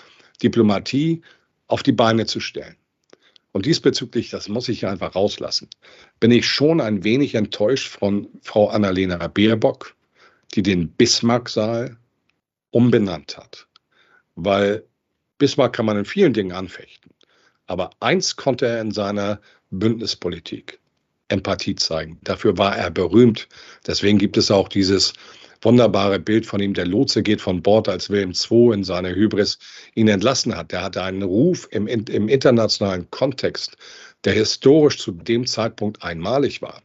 Diplomatie 0.41 1.21
auf 1.67 1.83
die 1.83 1.91
Beine 1.91 2.25
zu 2.25 2.39
stellen. 2.39 2.75
Und 3.51 3.65
diesbezüglich, 3.65 4.29
das 4.29 4.47
muss 4.47 4.69
ich 4.69 4.85
einfach 4.85 5.15
rauslassen, 5.15 5.69
bin 6.19 6.31
ich 6.31 6.47
schon 6.47 6.81
ein 6.81 7.03
wenig 7.03 7.35
enttäuscht 7.35 7.87
von 7.87 8.27
Frau 8.41 8.69
Annalena 8.69 9.27
Baerbock, 9.27 9.95
die 10.53 10.61
den 10.61 10.89
Bismarck-Saal 10.89 11.97
umbenannt 12.71 13.37
hat. 13.37 13.67
Weil 14.35 14.83
Bismarck 15.39 15.73
kann 15.73 15.85
man 15.85 15.97
in 15.97 16.05
vielen 16.05 16.33
Dingen 16.33 16.51
anfechten. 16.51 17.11
Aber 17.65 17.91
eins 17.99 18.35
konnte 18.35 18.67
er 18.67 18.81
in 18.81 18.91
seiner 18.91 19.41
Bündnispolitik. 19.71 20.79
Empathie 21.29 21.75
zeigen. 21.75 22.17
Dafür 22.23 22.57
war 22.57 22.75
er 22.75 22.89
berühmt. 22.89 23.47
Deswegen 23.85 24.17
gibt 24.17 24.35
es 24.37 24.49
auch 24.49 24.67
dieses 24.67 25.13
wunderbare 25.61 26.19
Bild 26.19 26.45
von 26.45 26.61
ihm. 26.61 26.73
Der 26.73 26.85
Lotse 26.87 27.23
geht 27.23 27.41
von 27.41 27.61
Bord, 27.61 27.87
als 27.89 28.09
Wilhelm 28.09 28.31
II 28.31 28.73
in 28.73 28.83
seiner 28.83 29.09
Hybris 29.09 29.59
ihn 29.95 30.07
entlassen 30.07 30.55
hat. 30.55 30.71
Der 30.71 30.83
hatte 30.83 31.03
einen 31.03 31.23
Ruf 31.23 31.67
im, 31.71 31.87
im 31.87 32.29
internationalen 32.29 33.09
Kontext, 33.11 33.77
der 34.23 34.33
historisch 34.33 34.97
zu 34.97 35.11
dem 35.11 35.45
Zeitpunkt 35.45 36.03
einmalig 36.03 36.61
war 36.61 36.81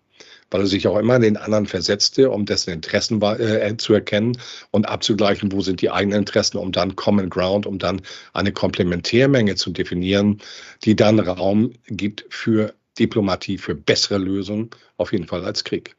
weil 0.55 0.61
er 0.61 0.67
sich 0.69 0.87
auch 0.87 0.99
immer 0.99 1.17
in 1.17 1.23
den 1.23 1.37
anderen 1.37 1.67
versetzte, 1.67 2.31
um 2.31 2.45
dessen 2.45 2.71
Interessen 2.71 3.21
war, 3.21 3.41
äh, 3.41 3.77
zu 3.77 3.93
erkennen 3.93 4.39
und 4.71 4.89
abzugleichen, 4.89 5.51
wo 5.51 5.63
sind 5.63 5.81
die 5.81 5.91
eigenen 5.91 6.21
Interessen, 6.21 6.59
um 6.59 6.71
dann 6.71 6.95
Common 6.95 7.29
Ground, 7.29 7.67
um 7.67 7.81
dann 7.81 8.01
eine 8.35 8.53
Komplementärmenge 8.53 9.57
zu 9.57 9.71
definieren, 9.71 10.41
die 10.85 10.95
dann 10.95 11.19
Raum 11.19 11.73
gibt 11.89 12.25
für 12.31 12.73
Diplomatie 12.97 13.59
für 13.59 13.75
bessere 13.75 14.19
Lösungen, 14.19 14.71
auf 14.97 15.11
jeden 15.11 15.27
Fall 15.27 15.45
als 15.45 15.65
Krieg. 15.65 15.97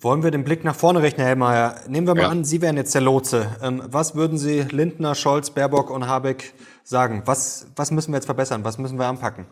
Wollen 0.00 0.24
wir 0.24 0.32
den 0.32 0.42
Blick 0.42 0.64
nach 0.64 0.74
vorne 0.74 1.02
rechnen, 1.02 1.24
Herr 1.24 1.36
Mayer? 1.36 1.80
Nehmen 1.86 2.08
wir 2.08 2.16
mal 2.16 2.22
ja. 2.22 2.28
an, 2.28 2.44
Sie 2.44 2.60
wären 2.60 2.76
jetzt 2.76 2.94
der 2.94 3.00
Lotse. 3.00 3.56
Ähm, 3.62 3.80
was 3.86 4.16
würden 4.16 4.38
Sie 4.38 4.62
Lindner, 4.62 5.14
Scholz, 5.14 5.50
Baerbock 5.50 5.88
und 5.90 6.08
Habeck 6.08 6.52
sagen? 6.82 7.22
Was, 7.26 7.68
was 7.76 7.92
müssen 7.92 8.12
wir 8.12 8.16
jetzt 8.16 8.24
verbessern? 8.24 8.64
Was 8.64 8.76
müssen 8.76 8.98
wir 8.98 9.06
anpacken? 9.06 9.46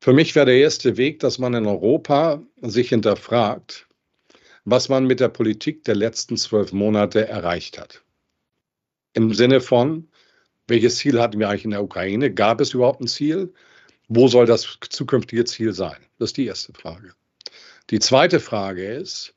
Für 0.00 0.12
mich 0.12 0.34
wäre 0.36 0.46
der 0.46 0.58
erste 0.58 0.96
Weg, 0.96 1.18
dass 1.18 1.40
man 1.40 1.54
in 1.54 1.66
Europa 1.66 2.40
sich 2.62 2.90
hinterfragt, 2.90 3.88
was 4.64 4.88
man 4.88 5.06
mit 5.06 5.18
der 5.18 5.28
Politik 5.28 5.82
der 5.82 5.96
letzten 5.96 6.36
zwölf 6.36 6.72
Monate 6.72 7.26
erreicht 7.26 7.80
hat. 7.80 8.04
Im 9.12 9.34
Sinne 9.34 9.60
von, 9.60 10.08
welches 10.68 10.98
Ziel 10.98 11.20
hatten 11.20 11.40
wir 11.40 11.48
eigentlich 11.48 11.64
in 11.64 11.72
der 11.72 11.82
Ukraine? 11.82 12.32
Gab 12.32 12.60
es 12.60 12.74
überhaupt 12.74 13.00
ein 13.00 13.08
Ziel? 13.08 13.52
Wo 14.06 14.28
soll 14.28 14.46
das 14.46 14.78
zukünftige 14.88 15.44
Ziel 15.44 15.72
sein? 15.72 15.98
Das 16.18 16.30
ist 16.30 16.36
die 16.36 16.46
erste 16.46 16.72
Frage. 16.72 17.12
Die 17.90 17.98
zweite 17.98 18.38
Frage 18.38 18.84
ist, 18.84 19.34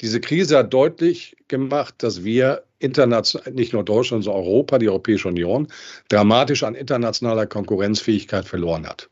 diese 0.00 0.20
Krise 0.20 0.58
hat 0.58 0.72
deutlich 0.72 1.36
gemacht, 1.48 1.94
dass 1.98 2.22
wir 2.22 2.64
international, 2.78 3.52
nicht 3.52 3.72
nur 3.72 3.84
Deutschland, 3.84 4.24
sondern 4.24 4.42
Europa, 4.42 4.78
die 4.78 4.88
Europäische 4.88 5.28
Union, 5.28 5.68
dramatisch 6.08 6.62
an 6.62 6.74
internationaler 6.74 7.46
Konkurrenzfähigkeit 7.46 8.44
verloren 8.44 8.86
hat. 8.86 9.08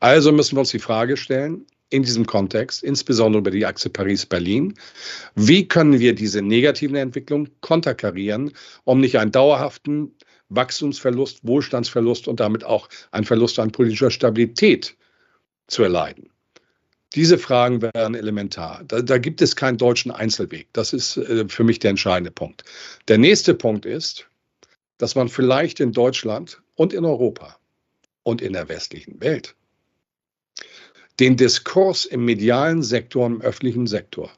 Also 0.00 0.32
müssen 0.32 0.56
wir 0.56 0.60
uns 0.60 0.70
die 0.70 0.78
Frage 0.78 1.16
stellen, 1.16 1.66
in 1.90 2.02
diesem 2.02 2.24
Kontext, 2.24 2.82
insbesondere 2.82 3.40
über 3.40 3.50
die 3.50 3.66
Achse 3.66 3.90
Paris-Berlin, 3.90 4.74
wie 5.34 5.68
können 5.68 6.00
wir 6.00 6.14
diese 6.14 6.40
negativen 6.40 6.96
Entwicklungen 6.96 7.50
konterkarieren, 7.60 8.52
um 8.84 9.00
nicht 9.00 9.18
einen 9.18 9.30
dauerhaften 9.30 10.14
Wachstumsverlust, 10.48 11.46
Wohlstandsverlust 11.46 12.28
und 12.28 12.40
damit 12.40 12.64
auch 12.64 12.88
ein 13.10 13.24
Verlust 13.24 13.58
an 13.58 13.72
politischer 13.72 14.10
Stabilität 14.10 14.96
zu 15.66 15.82
erleiden. 15.82 16.31
Diese 17.14 17.38
Fragen 17.38 17.82
wären 17.82 18.14
elementar. 18.14 18.82
Da, 18.84 19.02
da, 19.02 19.18
gibt 19.18 19.42
es 19.42 19.56
keinen 19.56 19.76
deutschen 19.76 20.10
Einzelweg. 20.10 20.68
Das 20.72 20.92
ist 20.92 21.16
äh, 21.16 21.48
für 21.48 21.64
mich 21.64 21.78
der 21.78 21.90
entscheidende 21.90 22.30
Punkt. 22.30 22.64
Der 23.08 23.18
nächste 23.18 23.54
Punkt 23.54 23.84
ist, 23.84 24.28
dass 24.98 25.14
man 25.14 25.28
vielleicht 25.28 25.80
in 25.80 25.92
Deutschland 25.92 26.62
und 26.74 26.92
in 26.92 27.04
Europa 27.04 27.58
und 28.22 28.40
in 28.40 28.52
der 28.52 28.68
westlichen 28.68 29.20
Welt 29.20 29.54
den 31.20 31.36
Diskurs 31.36 32.04
im 32.04 32.24
medialen 32.24 32.82
Sektor, 32.82 33.26
im 33.26 33.42
öffentlichen 33.42 33.86
Sektor 33.86 34.30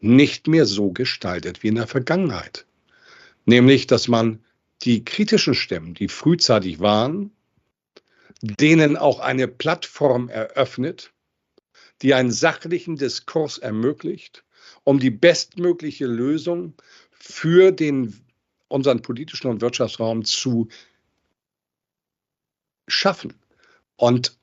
nicht 0.00 0.46
mehr 0.46 0.66
so 0.66 0.90
gestaltet 0.90 1.62
wie 1.62 1.68
in 1.68 1.74
der 1.76 1.86
Vergangenheit. 1.86 2.66
Nämlich, 3.44 3.86
dass 3.86 4.08
man 4.08 4.44
die 4.82 5.04
kritischen 5.04 5.54
Stimmen, 5.54 5.94
die 5.94 6.08
frühzeitig 6.08 6.80
waren, 6.80 7.30
denen 8.42 8.96
auch 8.96 9.20
eine 9.20 9.48
Plattform 9.48 10.28
eröffnet, 10.28 11.12
die 12.02 12.14
einen 12.14 12.30
sachlichen 12.30 12.96
Diskurs 12.96 13.58
ermöglicht, 13.58 14.44
um 14.84 14.98
die 14.98 15.10
bestmögliche 15.10 16.06
Lösung 16.06 16.74
für 17.10 17.72
den, 17.72 18.20
unseren 18.68 19.02
politischen 19.02 19.48
und 19.48 19.60
Wirtschaftsraum 19.60 20.24
zu 20.24 20.68
schaffen. 22.88 23.34
Und 23.96 24.36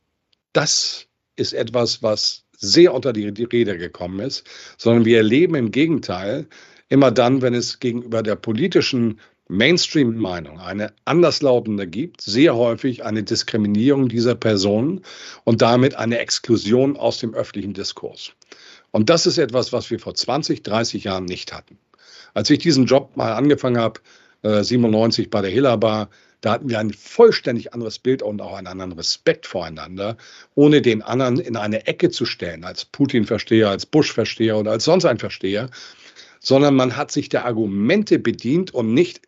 das 0.53 1.07
ist 1.35 1.53
etwas, 1.53 2.03
was 2.03 2.45
sehr 2.57 2.93
unter 2.93 3.13
die 3.13 3.27
Räder 3.27 3.77
gekommen 3.77 4.19
ist, 4.19 4.47
sondern 4.77 5.05
wir 5.05 5.17
erleben 5.17 5.55
im 5.55 5.71
Gegenteil 5.71 6.47
immer 6.89 7.11
dann, 7.11 7.41
wenn 7.41 7.53
es 7.53 7.79
gegenüber 7.79 8.23
der 8.23 8.35
politischen 8.35 9.19
Mainstream-Meinung 9.53 10.59
eine 10.59 10.93
anderslautende 11.05 11.87
gibt, 11.87 12.21
sehr 12.21 12.55
häufig 12.55 13.05
eine 13.05 13.23
Diskriminierung 13.23 14.09
dieser 14.09 14.35
Personen 14.35 15.01
und 15.43 15.61
damit 15.61 15.95
eine 15.95 16.19
Exklusion 16.19 16.97
aus 16.97 17.19
dem 17.19 17.33
öffentlichen 17.33 17.73
Diskurs. 17.73 18.31
Und 18.91 19.09
das 19.09 19.25
ist 19.25 19.37
etwas, 19.37 19.71
was 19.71 19.89
wir 19.89 19.99
vor 19.99 20.15
20, 20.15 20.63
30 20.63 21.05
Jahren 21.05 21.25
nicht 21.25 21.53
hatten. 21.53 21.77
Als 22.33 22.49
ich 22.49 22.59
diesen 22.59 22.85
Job 22.85 23.15
mal 23.15 23.33
angefangen 23.33 23.77
habe, 23.77 24.01
äh, 24.41 24.63
97 24.63 25.29
bei 25.29 25.41
der 25.41 25.51
Hilla 25.51 25.77
da 26.43 26.51
hatten 26.51 26.69
wir 26.69 26.77
ein 26.77 26.91
vollständig 26.91 27.73
anderes 27.73 27.99
Bild 27.99 28.21
und 28.21 28.41
auch 28.41 28.57
einen 28.57 28.67
anderen 28.67 28.91
Respekt 28.91 29.47
voreinander, 29.47 30.17
ohne 30.55 30.81
den 30.81 31.01
anderen 31.01 31.39
in 31.39 31.55
eine 31.55 31.87
Ecke 31.87 32.09
zu 32.09 32.25
stellen, 32.25 32.65
als 32.65 32.83
Putin-Versteher, 32.83 33.69
als 33.69 33.85
Bush-Versteher 33.85 34.57
oder 34.57 34.71
als 34.71 34.83
sonst 34.83 35.05
ein 35.05 35.19
Versteher, 35.19 35.69
sondern 36.43 36.75
man 36.75 36.95
hat 36.95 37.11
sich 37.11 37.29
der 37.29 37.45
Argumente 37.45 38.19
bedient 38.19 38.71
und 38.73 38.93
nicht 38.93 39.21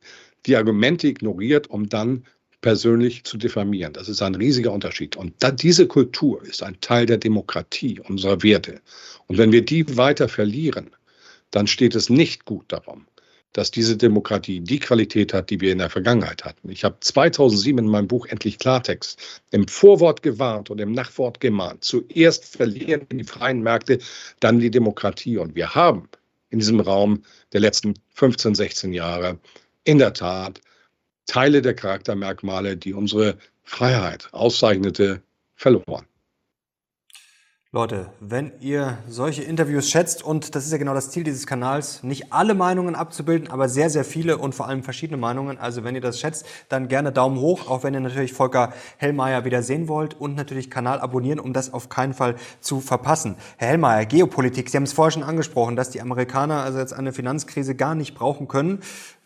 die 0.45 0.55
Argumente 0.55 1.07
ignoriert, 1.07 1.67
um 1.67 1.89
dann 1.89 2.25
persönlich 2.61 3.23
zu 3.23 3.37
diffamieren. 3.37 3.93
Das 3.93 4.09
ist 4.09 4.21
ein 4.21 4.35
riesiger 4.35 4.71
Unterschied. 4.71 5.15
Und 5.15 5.33
da, 5.39 5.51
diese 5.51 5.87
Kultur 5.87 6.43
ist 6.43 6.61
ein 6.61 6.79
Teil 6.81 7.05
der 7.05 7.17
Demokratie, 7.17 7.99
unserer 7.99 8.43
Werte. 8.43 8.81
Und 9.27 9.37
wenn 9.37 9.51
wir 9.51 9.63
die 9.63 9.97
weiter 9.97 10.27
verlieren, 10.27 10.91
dann 11.51 11.67
steht 11.67 11.95
es 11.95 12.09
nicht 12.09 12.45
gut 12.45 12.65
darum, 12.67 13.05
dass 13.53 13.71
diese 13.71 13.95
Demokratie 13.95 14.59
die 14.59 14.79
Qualität 14.79 15.33
hat, 15.33 15.49
die 15.49 15.61
wir 15.61 15.71
in 15.71 15.77
der 15.77 15.89
Vergangenheit 15.89 16.43
hatten. 16.43 16.69
Ich 16.69 16.83
habe 16.83 16.97
2007 16.99 17.85
in 17.85 17.89
meinem 17.89 18.07
Buch 18.07 18.25
Endlich 18.25 18.59
Klartext 18.59 19.41
im 19.51 19.67
Vorwort 19.67 20.21
gewarnt 20.21 20.69
und 20.69 20.81
im 20.81 20.91
Nachwort 20.91 21.39
gemahnt. 21.39 21.83
Zuerst 21.83 22.45
verlieren 22.45 23.05
die 23.11 23.23
freien 23.23 23.61
Märkte, 23.61 23.99
dann 24.39 24.59
die 24.59 24.71
Demokratie. 24.71 25.37
Und 25.37 25.55
wir 25.55 25.75
haben 25.75 26.09
in 26.49 26.59
diesem 26.59 26.79
Raum 26.79 27.23
der 27.53 27.61
letzten 27.61 27.95
15, 28.13 28.55
16 28.55 28.93
Jahre 28.93 29.39
in 29.83 29.97
der 29.97 30.13
Tat 30.13 30.61
Teile 31.25 31.61
der 31.61 31.73
Charaktermerkmale, 31.73 32.77
die 32.77 32.93
unsere 32.93 33.37
Freiheit 33.63 34.29
auszeichnete, 34.31 35.23
verloren. 35.55 36.05
Leute, 37.75 38.09
wenn 38.21 38.53
ihr 38.61 38.99
solche 39.05 39.43
Interviews 39.43 39.89
schätzt, 39.89 40.23
und 40.23 40.55
das 40.55 40.65
ist 40.65 40.71
ja 40.71 40.77
genau 40.77 40.93
das 40.93 41.09
Ziel 41.09 41.25
dieses 41.25 41.45
Kanals, 41.45 42.03
nicht 42.03 42.31
alle 42.31 42.53
Meinungen 42.53 42.95
abzubilden, 42.95 43.49
aber 43.49 43.67
sehr, 43.67 43.89
sehr 43.89 44.05
viele 44.05 44.37
und 44.37 44.55
vor 44.55 44.69
allem 44.69 44.81
verschiedene 44.81 45.17
Meinungen. 45.17 45.57
Also 45.57 45.83
wenn 45.83 45.93
ihr 45.93 45.99
das 45.99 46.17
schätzt, 46.17 46.45
dann 46.69 46.87
gerne 46.87 47.11
Daumen 47.11 47.37
hoch, 47.37 47.69
auch 47.69 47.83
wenn 47.83 47.93
ihr 47.93 47.99
natürlich 47.99 48.31
Volker 48.31 48.71
Hellmeier 48.95 49.43
wieder 49.43 49.61
sehen 49.61 49.89
wollt 49.89 50.13
und 50.13 50.35
natürlich 50.35 50.71
Kanal 50.71 51.01
abonnieren, 51.01 51.37
um 51.37 51.51
das 51.51 51.73
auf 51.73 51.89
keinen 51.89 52.13
Fall 52.13 52.35
zu 52.61 52.79
verpassen. 52.79 53.35
Herr 53.57 53.67
Hellmeier, 53.67 54.05
Geopolitik, 54.05 54.69
Sie 54.69 54.77
haben 54.77 54.85
es 54.85 54.93
vorher 54.93 55.11
schon 55.11 55.23
angesprochen, 55.23 55.75
dass 55.75 55.89
die 55.89 55.99
Amerikaner 55.99 56.63
also 56.63 56.79
jetzt 56.79 56.93
eine 56.93 57.11
Finanzkrise 57.11 57.75
gar 57.75 57.93
nicht 57.93 58.15
brauchen 58.15 58.47
können. 58.47 58.79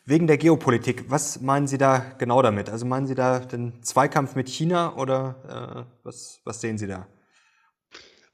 Wegen 0.06 0.26
der 0.26 0.40
Geopolitik, 0.40 1.06
was 1.12 1.40
meinen 1.40 1.68
Sie 1.68 1.78
da 1.78 2.04
genau 2.18 2.42
damit? 2.42 2.72
Also 2.72 2.88
meinen 2.88 3.06
Sie 3.06 3.14
da 3.14 3.38
den 3.38 3.84
Zweikampf 3.84 4.34
mit 4.34 4.50
China 4.50 4.96
oder 4.96 5.36
äh, 5.78 5.84
was, 6.04 6.42
was 6.46 6.62
sehen 6.62 6.80
Sie 6.80 6.88
da? 6.88 7.06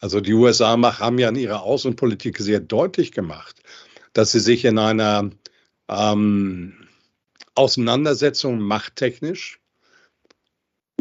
Also 0.05 0.21
die 0.21 0.33
USA 0.33 0.77
haben 0.99 1.17
ja 1.17 1.29
in 1.29 1.35
ihrer 1.35 1.63
Außenpolitik 1.63 2.37
sehr 2.37 2.59
deutlich 2.59 3.11
gemacht, 3.11 3.55
dass 4.13 4.33
sie 4.33 4.39
sich 4.39 4.63
in 4.63 4.77
einer 4.77 5.31
ähm, 5.89 6.73
Auseinandersetzung 7.55 8.59
machttechnisch 8.59 9.59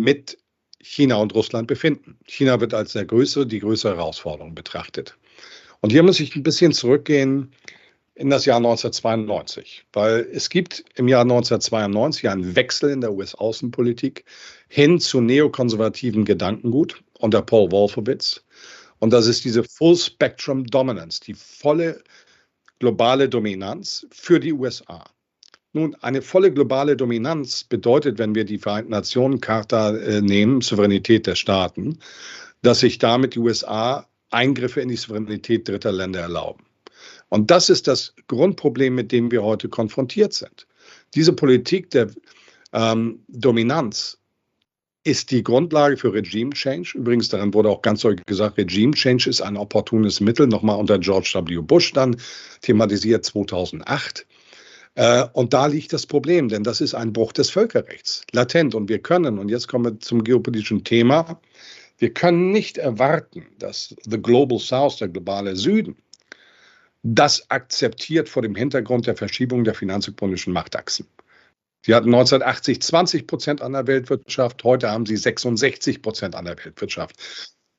mit 0.00 0.38
China 0.80 1.16
und 1.16 1.34
Russland 1.34 1.66
befinden. 1.66 2.16
China 2.24 2.62
wird 2.62 2.72
als 2.72 2.94
der 2.94 3.04
größere, 3.04 3.46
die 3.46 3.58
größere 3.58 3.94
Herausforderung 3.94 4.54
betrachtet. 4.54 5.18
Und 5.82 5.90
hier 5.90 6.02
muss 6.02 6.18
ich 6.18 6.34
ein 6.34 6.42
bisschen 6.42 6.72
zurückgehen 6.72 7.52
in 8.14 8.30
das 8.30 8.46
Jahr 8.46 8.56
1992, 8.56 9.84
weil 9.92 10.26
es 10.32 10.48
gibt 10.48 10.82
im 10.94 11.08
Jahr 11.08 11.24
1992 11.24 12.30
einen 12.30 12.56
Wechsel 12.56 12.88
in 12.88 13.02
der 13.02 13.12
US-Außenpolitik 13.12 14.24
hin 14.68 14.98
zu 14.98 15.20
neokonservativen 15.20 16.24
Gedankengut 16.24 17.02
unter 17.18 17.42
Paul 17.42 17.70
Wolfowitz. 17.70 18.43
Und 18.98 19.12
das 19.12 19.26
ist 19.26 19.44
diese 19.44 19.64
Full 19.64 19.96
Spectrum 19.96 20.66
Dominance, 20.66 21.20
die 21.20 21.34
volle 21.34 22.02
globale 22.78 23.28
Dominanz 23.28 24.06
für 24.10 24.40
die 24.40 24.52
USA. 24.52 25.04
Nun, 25.72 25.96
eine 25.96 26.22
volle 26.22 26.52
globale 26.52 26.96
Dominanz 26.96 27.64
bedeutet, 27.64 28.18
wenn 28.18 28.34
wir 28.34 28.44
die 28.44 28.58
Vereinten 28.58 28.92
Nationen 28.92 29.40
Charta 29.40 29.96
äh, 29.96 30.20
nehmen, 30.20 30.60
Souveränität 30.60 31.26
der 31.26 31.34
Staaten, 31.34 31.98
dass 32.62 32.80
sich 32.80 32.98
damit 32.98 33.34
die 33.34 33.40
USA 33.40 34.08
Eingriffe 34.30 34.80
in 34.80 34.88
die 34.88 34.96
Souveränität 34.96 35.68
dritter 35.68 35.92
Länder 35.92 36.20
erlauben. 36.20 36.64
Und 37.28 37.50
das 37.50 37.70
ist 37.70 37.88
das 37.88 38.14
Grundproblem, 38.28 38.94
mit 38.94 39.10
dem 39.10 39.30
wir 39.30 39.42
heute 39.42 39.68
konfrontiert 39.68 40.32
sind. 40.32 40.66
Diese 41.14 41.32
Politik 41.32 41.90
der 41.90 42.10
ähm, 42.72 43.24
Dominanz 43.28 44.18
ist 45.04 45.30
die 45.30 45.42
Grundlage 45.42 45.98
für 45.98 46.12
Regime 46.12 46.50
Change. 46.50 46.92
Übrigens, 46.94 47.28
daran 47.28 47.52
wurde 47.52 47.68
auch 47.68 47.82
ganz 47.82 48.00
deutlich 48.00 48.24
gesagt, 48.24 48.56
Regime 48.56 48.94
Change 48.94 49.28
ist 49.28 49.42
ein 49.42 49.56
opportunes 49.56 50.20
Mittel, 50.20 50.46
nochmal 50.46 50.78
unter 50.78 50.98
George 50.98 51.30
W. 51.34 51.60
Bush 51.60 51.92
dann 51.92 52.16
thematisiert 52.62 53.24
2008. 53.24 54.26
Äh, 54.94 55.26
und 55.34 55.52
da 55.52 55.66
liegt 55.66 55.92
das 55.92 56.06
Problem, 56.06 56.48
denn 56.48 56.64
das 56.64 56.80
ist 56.80 56.94
ein 56.94 57.12
Bruch 57.12 57.32
des 57.32 57.50
Völkerrechts, 57.50 58.22
latent. 58.32 58.74
Und 58.74 58.88
wir 58.88 58.98
können, 58.98 59.38
und 59.38 59.50
jetzt 59.50 59.68
kommen 59.68 59.84
wir 59.84 60.00
zum 60.00 60.24
geopolitischen 60.24 60.84
Thema, 60.84 61.38
wir 61.98 62.12
können 62.12 62.50
nicht 62.50 62.78
erwarten, 62.78 63.46
dass 63.58 63.94
the 64.04 64.20
Global 64.20 64.58
South, 64.58 64.96
der 64.96 65.08
globale 65.08 65.54
Süden, 65.54 65.96
das 67.02 67.50
akzeptiert 67.50 68.30
vor 68.30 68.42
dem 68.42 68.54
Hintergrund 68.54 69.06
der 69.06 69.16
Verschiebung 69.16 69.64
der 69.64 69.74
finanzökonomischen 69.74 70.52
Machtachsen. 70.54 71.06
Sie 71.84 71.94
hatten 71.94 72.14
1980 72.14 72.80
20 72.80 73.26
Prozent 73.26 73.60
an 73.60 73.74
der 73.74 73.86
Weltwirtschaft, 73.86 74.64
heute 74.64 74.90
haben 74.90 75.04
sie 75.04 75.18
66 75.18 76.00
Prozent 76.00 76.34
an 76.34 76.46
der 76.46 76.56
Weltwirtschaft. 76.56 77.16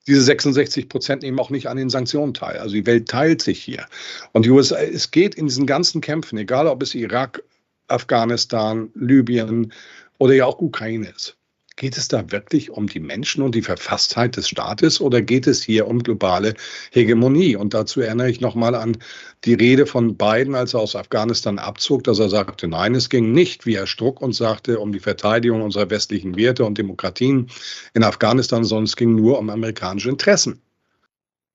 Diese 0.06 0.22
66 0.22 0.88
Prozent 0.90 1.24
nehmen 1.24 1.40
auch 1.40 1.50
nicht 1.50 1.68
an 1.68 1.78
den 1.78 1.90
Sanktionen 1.90 2.36
teil. 2.36 2.60
Also 2.60 2.76
die 2.76 2.86
Welt 2.86 3.10
teilt 3.10 3.42
sich 3.42 3.64
hier. 3.64 3.88
Und 4.32 4.46
die 4.46 4.52
USA, 4.52 4.78
es 4.78 5.10
geht 5.10 5.34
in 5.34 5.48
diesen 5.48 5.66
ganzen 5.66 6.02
Kämpfen, 6.02 6.38
egal 6.38 6.68
ob 6.68 6.84
es 6.84 6.94
Irak, 6.94 7.42
Afghanistan, 7.88 8.92
Libyen 8.94 9.74
oder 10.20 10.36
ja 10.36 10.46
auch 10.46 10.60
Ukraine 10.60 11.10
ist. 11.10 11.38
Geht 11.78 11.98
es 11.98 12.08
da 12.08 12.32
wirklich 12.32 12.70
um 12.70 12.88
die 12.88 13.02
Menschen 13.02 13.44
und 13.44 13.54
die 13.54 13.62
Verfasstheit 13.62 14.38
des 14.38 14.48
Staates 14.48 15.02
oder 15.02 15.22
geht 15.22 15.46
es 15.46 15.62
hier 15.62 15.88
um 15.88 16.02
globale 16.02 16.54
Hegemonie? 16.92 17.58
Und 17.58 17.74
dazu 17.74 18.00
erinnere 18.00 18.30
ich 18.30 18.40
nochmal 18.40 18.76
an 18.76 18.98
die 19.44 19.56
Rede 19.56 19.86
von 19.86 20.16
Biden, 20.16 20.56
als 20.56 20.74
er 20.74 20.80
aus 20.80 20.96
Afghanistan 20.96 21.60
abzog, 21.60 22.06
dass 22.06 22.20
er 22.20 22.30
sagte, 22.30 22.70
nein, 22.70 22.96
es 22.96 23.10
ging 23.10 23.34
nicht, 23.34 23.66
wie 23.66 23.76
Herr 23.76 23.88
Struck 23.88 24.22
uns 24.22 24.38
sagte, 24.38 24.80
um 24.80 24.94
die 24.94 25.02
Verteidigung 25.02 25.62
unserer 25.62 25.90
westlichen 25.90 26.38
Werte 26.38 26.64
und 26.64 26.78
Demokratien 26.78 27.50
in 27.94 28.04
Afghanistan, 28.04 28.64
sondern 28.64 28.86
es 28.86 28.96
ging 28.96 29.14
nur 29.14 29.38
um 29.38 29.50
amerikanische 29.50 30.08
Interessen. 30.08 30.62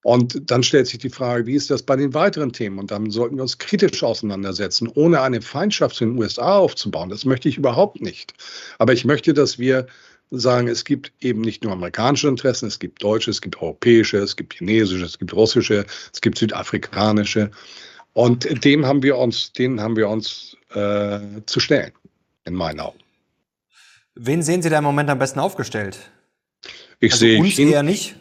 Und 0.02 0.50
dann 0.50 0.62
stellt 0.62 0.87
sich 0.87 0.98
die 0.98 1.11
Frage, 1.11 1.46
wie 1.46 1.54
ist 1.54 1.70
das 1.70 1.83
bei 1.83 1.96
den 1.96 2.14
weiteren 2.14 2.52
Themen? 2.52 2.78
Und 2.78 2.90
dann 2.90 3.11
sollten 3.11 3.37
wir 3.37 3.42
uns 3.42 3.59
kritisch 3.59 4.02
auseinandersetzen, 4.02 4.88
ohne 4.88 5.20
eine 5.20 5.42
Feindschaft 5.42 5.96
zu 5.96 6.06
den 6.06 6.18
USA 6.18 6.56
aufzubauen. 6.56 7.11
Das 7.11 7.26
möchte 7.26 7.50
ich 7.50 7.59
überhaupt 7.59 8.00
nicht. 8.00 8.33
Aber 8.78 8.94
ich 8.94 9.04
möchte, 9.04 9.35
dass 9.35 9.59
wir 9.59 9.87
sagen, 10.31 10.69
es 10.69 10.85
gibt 10.85 11.12
eben 11.21 11.40
nicht 11.40 11.64
nur 11.64 11.73
amerikanische 11.73 12.29
Interessen, 12.29 12.66
es 12.66 12.79
gibt 12.79 13.03
deutsche, 13.03 13.31
es 13.31 13.40
gibt 13.40 13.61
europäische, 13.61 14.19
es 14.19 14.37
gibt 14.37 14.55
chinesische, 14.55 15.05
es 15.05 15.19
gibt 15.19 15.33
russische, 15.35 15.85
es 16.12 16.21
gibt 16.21 16.38
südafrikanische. 16.38 17.51
Und 18.12 18.64
dem 18.64 18.87
haben 18.87 19.03
wir 19.03 19.19
uns, 19.19 19.53
denen 19.53 19.81
haben 19.81 19.97
wir 19.97 20.09
uns 20.09 20.57
äh, 20.75 21.21
zu 21.47 21.61
stellen, 21.61 21.93
in 22.45 22.55
meinen 22.55 22.81
Augen. 22.81 22.99
Wen 24.14 24.43
sehen 24.43 24.62
Sie 24.62 24.71
da 24.71 24.79
im 24.79 24.85
Moment 24.85 25.09
am 25.11 25.19
besten 25.19 25.38
aufgestellt? 25.38 25.99
Ich 26.99 27.12
also 27.12 27.25
sehe 27.25 27.38
uns 27.40 27.55
China, 27.55 27.71
eher 27.71 27.83
nicht. 27.83 28.16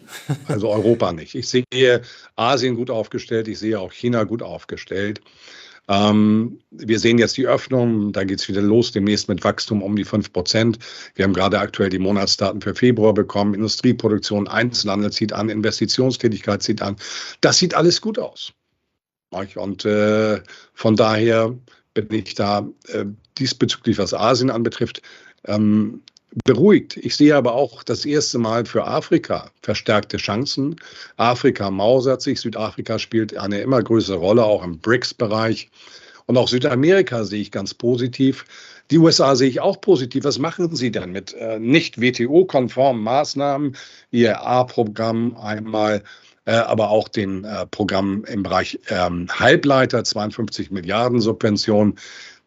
also 0.47 0.69
Europa 0.69 1.11
nicht. 1.11 1.35
Ich 1.35 1.49
sehe 1.49 2.01
Asien 2.35 2.75
gut 2.75 2.89
aufgestellt, 2.89 3.47
ich 3.47 3.59
sehe 3.59 3.79
auch 3.79 3.91
China 3.91 4.23
gut 4.23 4.41
aufgestellt. 4.41 5.21
Ähm, 5.89 6.59
wir 6.69 6.99
sehen 6.99 7.17
jetzt 7.17 7.35
die 7.35 7.47
Öffnung, 7.47 8.13
da 8.13 8.23
geht 8.23 8.39
es 8.39 8.47
wieder 8.47 8.61
los, 8.61 8.91
demnächst 8.91 9.27
mit 9.27 9.43
Wachstum 9.43 9.81
um 9.81 9.95
die 9.95 10.05
5 10.05 10.31
Prozent. 10.31 10.77
Wir 11.15 11.25
haben 11.25 11.33
gerade 11.33 11.59
aktuell 11.59 11.89
die 11.89 11.97
Monatsdaten 11.97 12.61
für 12.61 12.75
Februar 12.75 13.13
bekommen. 13.15 13.55
Industrieproduktion, 13.55 14.47
Einzelhandel 14.47 15.11
zieht 15.11 15.33
an, 15.33 15.49
Investitionstätigkeit 15.49 16.61
zieht 16.61 16.83
an. 16.83 16.95
Das 17.41 17.57
sieht 17.57 17.73
alles 17.73 18.01
gut 18.01 18.19
aus. 18.19 18.53
Und 19.31 19.83
äh, 19.85 20.41
von 20.73 20.95
daher 20.95 21.57
bin 21.95 22.07
ich 22.11 22.35
da 22.35 22.67
äh, 22.87 23.05
diesbezüglich, 23.39 23.97
was 23.97 24.13
Asien 24.13 24.51
anbetrifft, 24.51 25.01
ähm, 25.45 26.03
beruhigt. 26.45 26.97
Ich 26.97 27.15
sehe 27.15 27.35
aber 27.35 27.53
auch 27.53 27.83
das 27.83 28.05
erste 28.05 28.37
Mal 28.37 28.65
für 28.65 28.85
Afrika 28.85 29.51
verstärkte 29.61 30.17
Chancen. 30.17 30.75
Afrika 31.17 31.71
mausert 31.71 32.21
sich, 32.21 32.39
Südafrika 32.41 32.99
spielt 32.99 33.35
eine 33.35 33.61
immer 33.61 33.81
größere 33.81 34.17
Rolle, 34.17 34.43
auch 34.43 34.63
im 34.63 34.79
BRICS-Bereich. 34.79 35.69
Und 36.27 36.37
auch 36.37 36.47
Südamerika 36.47 37.23
sehe 37.23 37.41
ich 37.41 37.51
ganz 37.51 37.73
positiv. 37.73 38.45
Die 38.91 38.99
USA 38.99 39.35
sehe 39.35 39.49
ich 39.49 39.61
auch 39.61 39.81
positiv. 39.81 40.23
Was 40.23 40.39
machen 40.39 40.75
Sie 40.75 40.91
denn 40.91 41.11
mit 41.11 41.33
äh, 41.33 41.59
nicht 41.59 41.99
WTO-konformen 41.99 43.03
Maßnahmen, 43.03 43.75
IRA-Programm 44.11 45.35
einmal, 45.37 46.03
äh, 46.45 46.53
aber 46.53 46.89
auch 46.89 47.07
den 47.07 47.45
äh, 47.45 47.65
Programm 47.67 48.23
im 48.25 48.43
Bereich 48.43 48.79
ähm, 48.89 49.27
Halbleiter, 49.31 50.03
52 50.03 50.71
Milliarden 50.71 51.19
Subventionen, 51.19 51.95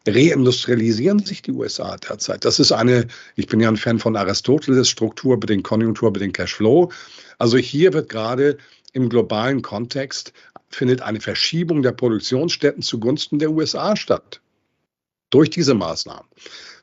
reindustrialisieren 0.07 1.19
sich 1.19 1.41
die 1.41 1.51
USA 1.51 1.95
derzeit. 1.97 2.45
Das 2.45 2.59
ist 2.59 2.71
eine, 2.71 3.07
ich 3.35 3.47
bin 3.47 3.59
ja 3.59 3.69
ein 3.69 3.77
Fan 3.77 3.99
von 3.99 4.15
Aristoteles, 4.15 4.89
Struktur 4.89 5.39
bedingt 5.39 5.63
Konjunktur 5.63 6.11
bedingt 6.11 6.35
Cashflow. 6.35 6.91
Also 7.37 7.57
hier 7.57 7.93
wird 7.93 8.09
gerade 8.09 8.57
im 8.91 9.09
globalen 9.09 9.61
Kontext 9.61 10.33
findet 10.69 11.01
eine 11.01 11.21
Verschiebung 11.21 11.81
der 11.83 11.91
Produktionsstätten 11.91 12.81
zugunsten 12.81 13.39
der 13.39 13.51
USA 13.51 13.95
statt. 13.95 14.41
Durch 15.29 15.49
diese 15.49 15.73
Maßnahmen. 15.73 16.27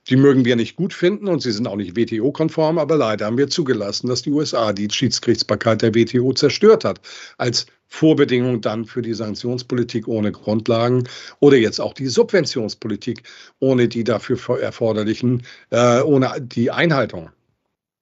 Die 0.09 0.17
mögen 0.17 0.45
wir 0.45 0.57
nicht 0.57 0.77
gut 0.77 0.93
finden 0.93 1.29
und 1.29 1.41
sie 1.41 1.53
sind 1.53 1.69
auch 1.69 1.77
nicht 1.77 1.97
WTO-konform, 1.97 2.79
aber 2.79 2.97
leider 2.97 3.27
haben 3.27 3.39
wir 3.39 3.49
zugelassen, 3.49 4.09
dass 4.09 4.23
die 4.23 4.33
USA 4.33 4.73
die 4.73 4.89
Schiedsgerichtsbarkeit 4.91 5.83
der 5.83 5.95
WTO 5.95 6.33
zerstört 6.33 6.85
hat. 6.85 7.01
Als 7.37 7.67
Vorbedingung 7.93 8.61
dann 8.61 8.87
für 8.87 9.03
die 9.03 9.13
Sanktionspolitik 9.13 10.07
ohne 10.07 10.31
Grundlagen 10.31 11.09
oder 11.41 11.57
jetzt 11.57 11.81
auch 11.81 11.93
die 11.93 12.07
Subventionspolitik 12.07 13.25
ohne 13.59 13.89
die 13.89 14.05
dafür 14.05 14.39
erforderlichen, 14.61 15.43
äh, 15.71 16.01
ohne 16.01 16.41
die 16.41 16.71
Einhaltung 16.71 17.31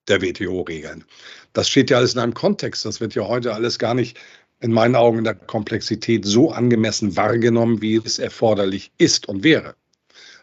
der 0.06 0.20
WTO-Regeln. 0.20 1.04
Das 1.54 1.70
steht 1.70 1.90
ja 1.90 1.96
alles 1.96 2.12
in 2.12 2.20
einem 2.20 2.34
Kontext. 2.34 2.84
Das 2.84 3.00
wird 3.00 3.14
ja 3.14 3.26
heute 3.26 3.54
alles 3.54 3.78
gar 3.78 3.94
nicht 3.94 4.18
in 4.60 4.72
meinen 4.72 4.94
Augen 4.94 5.18
in 5.18 5.24
der 5.24 5.34
Komplexität 5.34 6.24
so 6.26 6.52
angemessen 6.52 7.16
wahrgenommen, 7.16 7.80
wie 7.80 7.96
es 7.96 8.18
erforderlich 8.18 8.92
ist 8.98 9.26
und 9.26 9.42
wäre. 9.42 9.74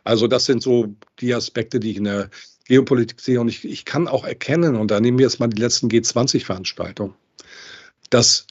Also 0.04 0.28
das 0.28 0.46
sind 0.46 0.64
so 0.64 0.96
die 1.20 1.36
Aspekte, 1.36 1.80
die 1.80 1.92
ich 1.92 1.98
in 1.98 2.06
der 2.06 2.30
Geopolitik 2.66 3.22
sehe. 3.22 3.40
Und 3.40 3.50
ich, 3.50 3.64
ich 3.64 3.86
kann 3.86 4.08
auch 4.08 4.26
erkennen, 4.26 4.76
und 4.76 4.90
da 4.90 5.00
nehmen 5.00 5.20
wir 5.20 5.26
jetzt 5.26 5.40
mal 5.40 5.48
die 5.48 5.62
letzten 5.62 5.88
G20-Veranstaltungen, 5.88 7.14
dass 8.10 8.48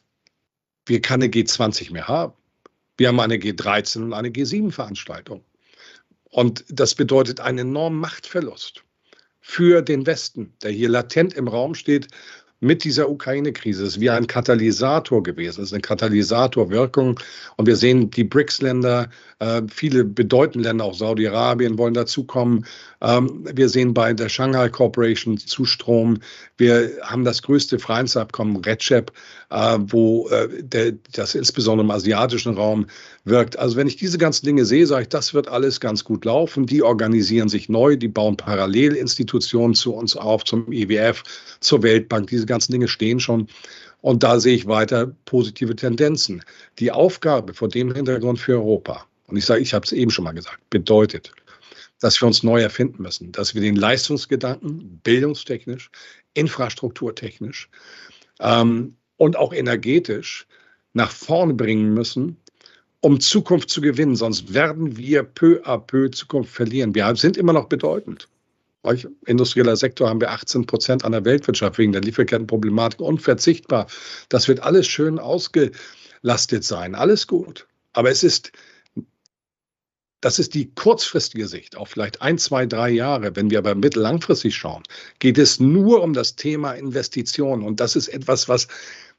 wir 0.86 1.00
keine 1.00 1.26
G20 1.26 1.92
mehr 1.92 2.08
haben. 2.08 2.34
Wir 2.96 3.08
haben 3.08 3.20
eine 3.20 3.36
G13 3.36 4.02
und 4.02 4.12
eine 4.12 4.28
G7-Veranstaltung. 4.28 5.44
Und 6.30 6.64
das 6.68 6.94
bedeutet 6.94 7.40
einen 7.40 7.70
enormen 7.70 7.98
Machtverlust 8.00 8.84
für 9.40 9.82
den 9.82 10.06
Westen, 10.06 10.54
der 10.62 10.70
hier 10.70 10.88
latent 10.88 11.34
im 11.34 11.48
Raum 11.48 11.74
steht 11.74 12.08
mit 12.60 12.82
dieser 12.82 13.10
Ukraine-Krise. 13.10 13.82
Es 13.82 13.96
ist 13.96 14.00
wie 14.00 14.10
ein 14.10 14.26
Katalysator 14.26 15.22
gewesen. 15.22 15.60
Es 15.60 15.68
ist 15.68 15.72
eine 15.74 15.82
Katalysatorwirkung. 15.82 17.20
Und 17.56 17.66
wir 17.66 17.76
sehen 17.76 18.10
die 18.10 18.24
BRICS-Länder, 18.24 19.10
äh, 19.38 19.62
viele 19.68 20.04
bedeutende 20.04 20.68
Länder, 20.68 20.84
auch 20.84 20.94
Saudi-Arabien 20.94 21.78
wollen 21.78 21.94
dazukommen. 21.94 22.64
Ähm, 23.00 23.46
wir 23.52 23.68
sehen 23.68 23.94
bei 23.94 24.12
der 24.12 24.28
Shanghai 24.28 24.68
Corporation 24.68 25.38
Zustrom. 25.38 26.18
Wir 26.56 26.90
haben 27.02 27.24
das 27.24 27.42
größte 27.42 27.78
Freihandelsabkommen 27.78 28.56
REDCEP, 28.64 29.12
äh, 29.50 29.78
wo 29.80 30.28
äh, 30.28 30.62
der, 30.62 30.92
das 31.12 31.34
insbesondere 31.34 31.84
im 31.84 31.90
asiatischen 31.90 32.54
Raum 32.54 32.86
wirkt. 33.24 33.58
Also 33.58 33.76
wenn 33.76 33.86
ich 33.86 33.96
diese 33.96 34.18
ganzen 34.18 34.46
Dinge 34.46 34.64
sehe, 34.64 34.86
sage 34.86 35.02
ich, 35.02 35.08
das 35.08 35.34
wird 35.34 35.48
alles 35.48 35.80
ganz 35.80 36.04
gut 36.04 36.24
laufen. 36.24 36.66
Die 36.66 36.82
organisieren 36.82 37.48
sich 37.48 37.68
neu, 37.68 37.96
die 37.96 38.08
bauen 38.08 38.36
Parallelinstitutionen 38.36 39.74
zu 39.74 39.94
uns 39.94 40.16
auf, 40.16 40.44
zum 40.44 40.70
IWF, 40.72 41.22
zur 41.60 41.82
Weltbank. 41.82 42.28
Diese 42.28 42.46
ganzen 42.46 42.72
Dinge 42.72 42.88
stehen 42.88 43.20
schon. 43.20 43.48
Und 44.04 44.22
da 44.22 44.38
sehe 44.38 44.54
ich 44.54 44.66
weiter 44.66 45.12
positive 45.24 45.74
Tendenzen. 45.74 46.42
Die 46.78 46.92
Aufgabe 46.92 47.54
vor 47.54 47.68
dem 47.68 47.94
Hintergrund 47.94 48.38
für 48.38 48.52
Europa, 48.52 49.06
und 49.26 49.36
ich 49.36 49.44
sage, 49.44 49.60
ich 49.60 49.74
habe 49.74 49.84
es 49.84 49.92
eben 49.92 50.10
schon 50.10 50.24
mal 50.24 50.32
gesagt, 50.32 50.58
bedeutet, 50.70 51.32
dass 52.00 52.20
wir 52.20 52.26
uns 52.26 52.42
neu 52.42 52.60
erfinden 52.60 53.02
müssen, 53.02 53.32
dass 53.32 53.54
wir 53.54 53.62
den 53.62 53.76
Leistungsgedanken 53.76 55.00
bildungstechnisch, 55.02 55.90
infrastrukturtechnisch 56.34 57.70
ähm, 58.40 58.96
und 59.16 59.36
auch 59.36 59.52
energetisch 59.52 60.46
nach 60.92 61.10
vorne 61.10 61.54
bringen 61.54 61.94
müssen, 61.94 62.36
um 63.00 63.20
Zukunft 63.20 63.70
zu 63.70 63.80
gewinnen. 63.80 64.16
Sonst 64.16 64.54
werden 64.54 64.96
wir 64.96 65.22
peu 65.22 65.62
à 65.64 65.78
peu 65.78 66.10
Zukunft 66.10 66.52
verlieren. 66.54 66.94
Wir 66.94 67.14
sind 67.16 67.36
immer 67.36 67.52
noch 67.52 67.68
bedeutend. 67.68 68.28
Industrieller 69.26 69.76
Sektor 69.76 70.10
haben 70.10 70.20
wir 70.20 70.30
18 70.30 70.66
Prozent 70.66 71.04
an 71.04 71.12
der 71.12 71.24
Weltwirtschaft 71.24 71.78
wegen 71.78 71.92
der 71.92 72.02
Lieferkettenproblematik 72.02 73.00
unverzichtbar. 73.00 73.86
Das 74.28 74.46
wird 74.46 74.60
alles 74.60 74.86
schön 74.86 75.18
ausgelastet 75.18 76.64
sein. 76.64 76.94
Alles 76.94 77.26
gut. 77.26 77.66
Aber 77.94 78.10
es 78.10 78.22
ist 78.22 78.52
das 80.24 80.38
ist 80.38 80.54
die 80.54 80.74
kurzfristige 80.74 81.46
Sicht, 81.46 81.76
auch 81.76 81.86
vielleicht 81.86 82.22
ein, 82.22 82.38
zwei, 82.38 82.64
drei 82.64 82.88
Jahre. 82.88 83.36
Wenn 83.36 83.50
wir 83.50 83.58
aber 83.58 83.74
mittellangfristig 83.74 84.56
schauen, 84.56 84.82
geht 85.18 85.36
es 85.36 85.60
nur 85.60 86.02
um 86.02 86.14
das 86.14 86.34
Thema 86.34 86.72
Investitionen. 86.72 87.62
Und 87.62 87.78
das 87.78 87.94
ist 87.94 88.08
etwas, 88.08 88.48
was 88.48 88.66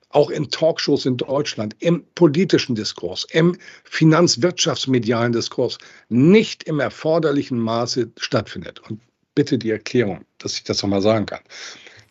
auch 0.09 0.31
in 0.31 0.49
Talkshows 0.49 1.05
in 1.05 1.17
Deutschland, 1.17 1.75
im 1.77 2.03
politischen 2.15 2.73
Diskurs, 2.73 3.27
im 3.29 3.55
finanzwirtschaftsmedialen 3.83 5.31
Diskurs 5.31 5.77
nicht 6.09 6.63
im 6.63 6.79
erforderlichen 6.79 7.59
Maße 7.59 8.11
stattfindet. 8.17 8.79
Und 8.89 8.99
bitte 9.35 9.59
die 9.59 9.69
Erklärung, 9.69 10.25
dass 10.39 10.55
ich 10.55 10.63
das 10.63 10.81
nochmal 10.81 11.03
sagen 11.03 11.27
kann. 11.27 11.41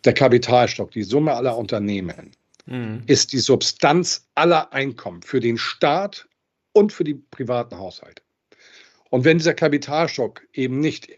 Der 0.05 0.13
Kapitalstock, 0.13 0.91
die 0.91 1.03
Summe 1.03 1.33
aller 1.33 1.57
Unternehmen, 1.57 2.31
mhm. 2.65 3.03
ist 3.07 3.33
die 3.33 3.39
Substanz 3.39 4.29
aller 4.35 4.71
Einkommen 4.71 5.21
für 5.21 5.41
den 5.41 5.57
Staat 5.57 6.29
und 6.71 6.93
für 6.93 7.03
die 7.03 7.15
privaten 7.15 7.77
Haushalte. 7.77 8.24
Und 9.09 9.23
wenn 9.23 9.37
dieser 9.37 9.53
Kapitalstock 9.53 10.41
eben 10.53 10.79
nicht 10.79 11.09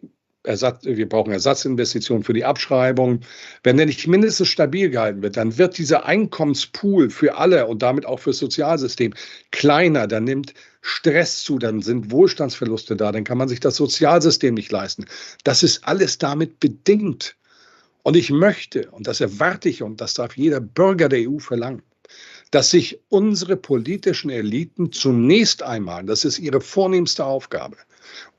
Ersatz, 0.47 0.85
wir 0.85 1.07
brauchen 1.07 1.33
Ersatzinvestitionen 1.33 2.23
für 2.23 2.33
die 2.33 2.45
Abschreibung. 2.45 3.21
Wenn 3.63 3.77
der 3.77 3.85
nicht 3.85 4.07
mindestens 4.07 4.47
stabil 4.47 4.89
gehalten 4.89 5.21
wird, 5.21 5.38
dann 5.38 5.57
wird 5.57 5.77
dieser 5.77 6.05
Einkommenspool 6.05 7.09
für 7.09 7.38
alle 7.38 7.67
und 7.67 7.81
damit 7.81 8.05
auch 8.05 8.19
für 8.19 8.29
das 8.31 8.39
Sozialsystem 8.39 9.13
kleiner. 9.51 10.07
Dann 10.07 10.23
nimmt 10.23 10.53
Stress 10.81 11.43
zu, 11.43 11.59
dann 11.59 11.81
sind 11.81 12.11
Wohlstandsverluste 12.11 12.95
da, 12.95 13.11
dann 13.11 13.25
kann 13.25 13.38
man 13.38 13.49
sich 13.49 13.59
das 13.59 13.75
Sozialsystem 13.75 14.53
nicht 14.53 14.71
leisten. 14.71 15.05
Das 15.43 15.63
ist 15.63 15.83
alles 15.85 16.17
damit 16.17 16.59
bedingt. 16.59 17.35
Und 18.03 18.15
ich 18.15 18.29
möchte, 18.31 18.89
und 18.91 19.05
das 19.05 19.19
erwarte 19.19 19.67
ich, 19.67 19.83
und 19.83 19.99
das 19.99 20.13
darf 20.13 20.38
jeder 20.38 20.61
Bürger 20.61 21.09
der 21.09 21.29
EU 21.29 21.39
verlangen, 21.39 21.81
dass 22.52 22.70
sich 22.70 23.00
unsere 23.10 23.58
politischen 23.58 24.30
Eliten 24.30 24.91
zunächst 24.91 25.64
einmal, 25.64 26.06
das 26.06 26.26
ist 26.26 26.39
ihre 26.39 26.62
vornehmste 26.62 27.26
Aufgabe, 27.26 27.78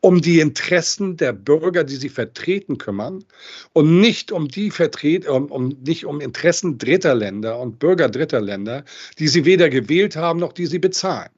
um 0.01 0.21
die 0.21 0.41
Interessen 0.41 1.17
der 1.17 1.33
Bürger, 1.33 1.85
die 1.85 1.97
sie 1.97 2.09
vertreten, 2.09 2.79
kümmern 2.79 3.25
und 3.73 4.01
nicht 4.01 4.33
um 4.33 4.49
die 4.49 4.71
vertret 4.71 5.27
um, 5.27 5.51
um, 5.51 5.69
nicht 5.85 6.05
um 6.05 6.21
Interessen 6.21 6.79
dritter 6.79 7.15
Länder 7.15 7.59
und 7.59 7.79
Bürger 7.79 8.09
dritter 8.09 8.41
Länder, 8.41 8.85
die 9.19 9.29
sie 9.29 9.45
weder 9.45 9.69
gewählt 9.69 10.17
haben 10.17 10.39
noch 10.39 10.53
die 10.53 10.67
sie 10.67 10.79
bezahlen. 10.79 11.31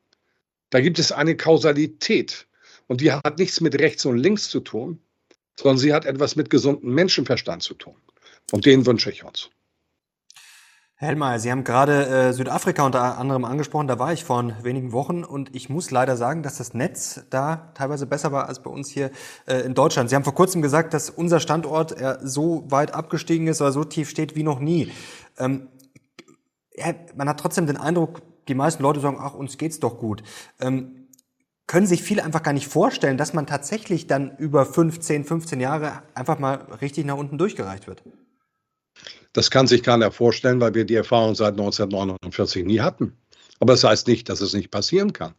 Da 0.71 0.81
gibt 0.81 0.99
es 0.99 1.11
eine 1.11 1.37
Kausalität 1.37 2.47
und 2.87 3.01
die 3.01 3.12
hat 3.12 3.39
nichts 3.39 3.61
mit 3.61 3.79
rechts 3.81 4.05
und 4.05 4.18
links 4.18 4.49
zu 4.49 4.61
tun, 4.61 5.01
sondern 5.59 5.79
sie 5.79 5.93
hat 5.93 6.07
etwas 6.07 6.37
mit 6.37 6.51
gesundem 6.51 6.95
Menschenverstand 6.95 7.62
zu 7.62 7.75
tun. 7.75 7.97
Und 8.53 8.66
den 8.66 8.87
wünsche 8.87 9.11
ich 9.11 9.25
uns. 9.25 9.51
Herr 11.01 11.09
Hellmeier, 11.09 11.38
Sie 11.38 11.51
haben 11.51 11.64
gerade 11.64 12.07
äh, 12.09 12.32
Südafrika 12.34 12.84
unter 12.84 13.16
anderem 13.16 13.46
angesprochen. 13.46 13.88
Da 13.88 13.98
war 13.98 14.12
ich 14.12 14.22
vor 14.22 14.53
wenigen 14.62 14.92
Wochen 14.92 15.24
und 15.24 15.57
ich 15.57 15.70
muss 15.70 15.90
leider 15.90 16.14
sagen, 16.14 16.42
dass 16.42 16.59
das 16.59 16.74
Netz 16.74 17.22
da 17.30 17.72
teilweise 17.72 18.07
besser 18.07 18.32
war 18.32 18.48
als 18.48 18.62
bei 18.62 18.68
uns 18.68 18.90
hier 18.90 19.11
äh, 19.46 19.61
in 19.61 19.72
Deutschland. 19.72 20.11
Sie 20.11 20.14
haben 20.14 20.24
vor 20.24 20.34
kurzem 20.34 20.61
gesagt, 20.61 20.92
dass 20.92 21.09
unser 21.09 21.40
Standort 21.40 21.98
äh, 21.98 22.18
so 22.20 22.64
weit 22.70 22.92
abgestiegen 22.92 23.46
ist 23.46 23.62
oder 23.62 23.72
so 23.72 23.82
tief 23.82 24.11
steht 24.11 24.36
wie 24.36 24.42
noch 24.42 24.61
nie. 24.61 24.92
Ähm, 25.38 25.68
ja, 26.76 26.92
man 27.16 27.30
hat 27.30 27.40
trotzdem 27.40 27.66
den 27.66 27.78
Eindruck, 27.78 28.20
die 28.48 28.55
meisten 28.55 28.82
Leute 28.82 29.01
sagen, 29.01 29.16
ach, 29.18 29.32
uns 29.32 29.57
geht's 29.57 29.80
doch 29.80 29.96
gut. 29.96 30.22
Ähm, 30.61 31.09
können 31.66 31.86
sich 31.86 32.03
viele 32.03 32.24
einfach 32.24 32.42
gar 32.42 32.53
nicht 32.53 32.68
vorstellen, 32.68 33.16
dass 33.16 33.32
man 33.32 33.46
tatsächlich 33.46 34.07
dann 34.07 34.36
über 34.36 34.66
15, 34.66 35.24
15 35.24 35.61
Jahre 35.61 36.03
einfach 36.12 36.38
mal 36.38 36.57
richtig 36.82 37.07
nach 37.07 37.16
unten 37.16 37.38
durchgereicht 37.38 37.86
wird. 37.86 38.03
Das 39.33 39.51
kann 39.51 39.66
sich 39.66 39.83
keiner 39.83 40.11
vorstellen, 40.11 40.61
weil 40.61 40.74
wir 40.74 40.85
die 40.85 40.97
Erfahrung 40.97 41.35
seit 41.35 41.53
1949 41.53 42.64
nie 42.64 42.81
hatten. 42.81 43.16
Aber 43.61 43.74
das 43.74 43.85
heißt 43.85 44.09
nicht, 44.09 44.28
dass 44.28 44.41
es 44.41 44.55
nicht 44.55 44.70
passieren 44.70 45.12
kann. 45.12 45.35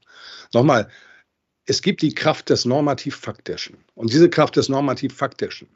Nochmal, 0.54 0.90
es 1.66 1.82
gibt 1.82 2.02
die 2.02 2.14
Kraft 2.14 2.50
des 2.50 2.66
Normativ-Faktischen. 2.66 3.78
Und 3.96 4.14
diese 4.14 4.30
Kraft 4.30 4.56
des 4.56 4.70
Normativ-Faktischen 4.70 5.68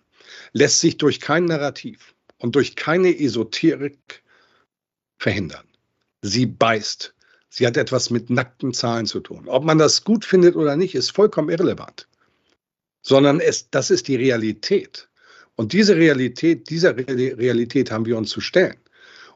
lässt 0.53 0.79
sich 0.79 0.97
durch 0.97 1.19
kein 1.19 1.45
Narrativ 1.45 2.15
und 2.37 2.55
durch 2.55 2.75
keine 2.75 3.17
Esoterik 3.19 4.23
verhindern. 5.17 5.67
Sie 6.21 6.45
beißt. 6.45 7.13
Sie 7.49 7.65
hat 7.65 7.77
etwas 7.77 8.09
mit 8.09 8.29
nackten 8.29 8.73
Zahlen 8.73 9.05
zu 9.05 9.19
tun. 9.19 9.47
Ob 9.47 9.63
man 9.63 9.77
das 9.77 10.03
gut 10.03 10.25
findet 10.25 10.55
oder 10.55 10.75
nicht, 10.75 10.95
ist 10.95 11.11
vollkommen 11.11 11.49
irrelevant. 11.49 12.07
Sondern 13.01 13.39
es, 13.39 13.69
das 13.69 13.91
ist 13.91 14.07
die 14.07 14.15
Realität. 14.15 15.09
Und 15.55 15.73
diese 15.73 15.95
Realität, 15.95 16.69
dieser 16.69 16.95
Realität 16.97 17.91
haben 17.91 18.05
wir 18.05 18.17
uns 18.17 18.29
zu 18.29 18.41
stellen. 18.41 18.75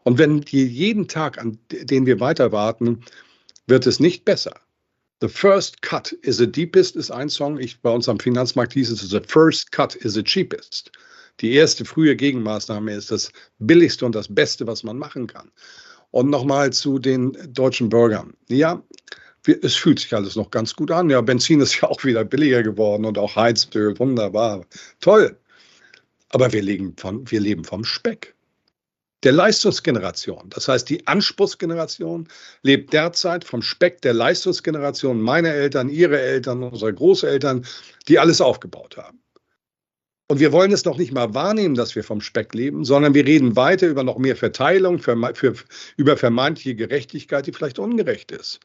Und 0.03 0.17
wenn 0.17 0.41
die 0.41 0.65
jeden 0.65 1.07
Tag, 1.07 1.37
an 1.37 1.57
den 1.69 2.05
wir 2.05 2.19
weiter 2.19 2.51
warten, 2.51 3.01
wird 3.67 3.85
es 3.87 3.99
nicht 3.99 4.25
besser. 4.25 4.53
The 5.21 5.27
first 5.27 5.81
cut 5.81 6.13
is 6.21 6.37
the 6.37 6.49
deepest 6.49 6.95
ist 6.95 7.11
ein 7.11 7.29
Song. 7.29 7.59
Ich, 7.59 7.81
bei 7.81 7.89
uns 7.89 8.07
am 8.07 8.19
Finanzmarkt 8.19 8.73
hieß 8.73 8.89
es, 8.89 9.01
the 9.01 9.19
first 9.25 9.71
cut 9.71 9.95
is 9.95 10.13
the 10.13 10.23
cheapest. 10.23 10.91
Die 11.41 11.53
erste 11.53 11.85
frühe 11.85 12.15
Gegenmaßnahme 12.15 12.93
ist 12.93 13.11
das 13.11 13.31
billigste 13.59 14.05
und 14.05 14.15
das 14.15 14.33
Beste, 14.33 14.67
was 14.67 14.83
man 14.83 14.97
machen 14.97 15.27
kann. 15.27 15.51
Und 16.11 16.29
nochmal 16.29 16.71
zu 16.71 16.99
den 16.99 17.37
deutschen 17.53 17.89
Bürgern. 17.89 18.33
Ja, 18.47 18.81
es 19.61 19.75
fühlt 19.75 19.99
sich 19.99 20.13
alles 20.13 20.35
noch 20.35 20.51
ganz 20.51 20.73
gut 20.75 20.91
an. 20.91 21.09
Ja, 21.09 21.21
Benzin 21.21 21.61
ist 21.61 21.79
ja 21.81 21.89
auch 21.89 22.03
wieder 22.03 22.25
billiger 22.25 22.63
geworden 22.63 23.05
und 23.05 23.17
auch 23.17 23.35
Heizöl, 23.35 23.97
wunderbar, 23.99 24.65
toll. 25.01 25.37
Aber 26.29 26.51
wir 26.53 26.61
leben, 26.61 26.95
von, 26.97 27.29
wir 27.29 27.39
leben 27.39 27.63
vom 27.63 27.83
Speck. 27.83 28.35
Der 29.23 29.33
Leistungsgeneration, 29.33 30.49
das 30.49 30.69
heißt 30.69 30.89
die 30.89 31.05
Anspruchsgeneration, 31.05 32.27
lebt 32.63 32.93
derzeit 32.93 33.43
vom 33.43 33.61
Speck 33.61 34.01
der 34.01 34.13
Leistungsgeneration 34.13 35.19
meiner 35.19 35.49
Eltern, 35.49 35.89
ihre 35.89 36.19
Eltern, 36.19 36.63
unserer 36.63 36.93
Großeltern, 36.93 37.65
die 38.07 38.17
alles 38.17 38.39
aufgebaut 38.39 38.95
haben. 38.95 39.21
Und 40.29 40.39
wir 40.39 40.51
wollen 40.51 40.71
es 40.71 40.85
noch 40.85 40.97
nicht 40.97 41.11
mal 41.11 41.33
wahrnehmen, 41.33 41.75
dass 41.75 41.95
wir 41.95 42.03
vom 42.03 42.21
Speck 42.21 42.53
leben, 42.53 42.85
sondern 42.85 43.13
wir 43.13 43.25
reden 43.25 43.55
weiter 43.55 43.87
über 43.87 44.03
noch 44.03 44.19
mehr 44.19 44.37
Verteilung, 44.37 44.99
für, 44.99 45.17
für, 45.33 45.55
über 45.97 46.15
vermeintliche 46.15 46.75
Gerechtigkeit, 46.75 47.47
die 47.47 47.51
vielleicht 47.51 47.79
ungerecht 47.79 48.31
ist 48.31 48.59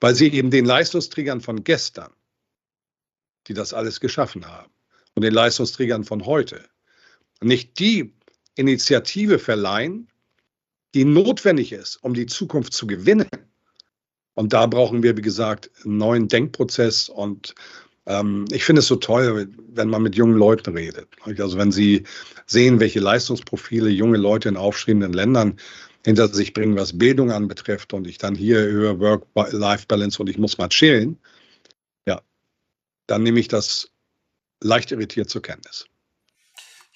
weil 0.00 0.14
sie 0.14 0.32
eben 0.32 0.50
den 0.50 0.64
Leistungsträgern 0.64 1.40
von 1.40 1.62
gestern, 1.62 2.12
die 3.46 3.54
das 3.54 3.72
alles 3.72 4.00
geschaffen 4.00 4.46
haben, 4.46 4.72
und 5.14 5.22
den 5.22 5.34
Leistungsträgern 5.34 6.04
von 6.04 6.24
heute 6.24 6.64
nicht 7.42 7.78
die 7.78 8.12
Initiative 8.56 9.38
verleihen, 9.38 10.08
die 10.94 11.04
notwendig 11.04 11.72
ist, 11.72 11.96
um 12.02 12.14
die 12.14 12.26
Zukunft 12.26 12.72
zu 12.72 12.86
gewinnen. 12.86 13.28
Und 14.34 14.52
da 14.52 14.66
brauchen 14.66 15.02
wir, 15.02 15.16
wie 15.16 15.22
gesagt, 15.22 15.70
einen 15.84 15.98
neuen 15.98 16.28
Denkprozess. 16.28 17.08
Und 17.08 17.54
ähm, 18.06 18.46
ich 18.50 18.64
finde 18.64 18.80
es 18.80 18.86
so 18.86 18.96
toll, 18.96 19.48
wenn 19.68 19.88
man 19.88 20.02
mit 20.02 20.16
jungen 20.16 20.36
Leuten 20.36 20.76
redet. 20.76 21.08
Also 21.24 21.58
wenn 21.58 21.72
sie 21.72 22.04
sehen, 22.46 22.80
welche 22.80 23.00
Leistungsprofile 23.00 23.88
junge 23.88 24.18
Leute 24.18 24.48
in 24.48 24.56
aufstrebenden 24.56 25.12
Ländern 25.12 25.56
hinter 26.04 26.28
sich 26.28 26.54
bringen, 26.54 26.76
was 26.76 26.96
Bildung 26.96 27.30
anbetrifft 27.30 27.92
und 27.92 28.06
ich 28.06 28.18
dann 28.18 28.34
hier 28.34 28.60
höre 28.60 28.98
Work-Life-Balance 28.98 30.20
und 30.20 30.28
ich 30.28 30.38
muss 30.38 30.58
mal 30.58 30.68
chillen, 30.68 31.18
ja, 32.06 32.22
dann 33.06 33.22
nehme 33.22 33.38
ich 33.38 33.48
das 33.48 33.90
leicht 34.62 34.92
irritiert 34.92 35.28
zur 35.28 35.42
Kenntnis. 35.42 35.89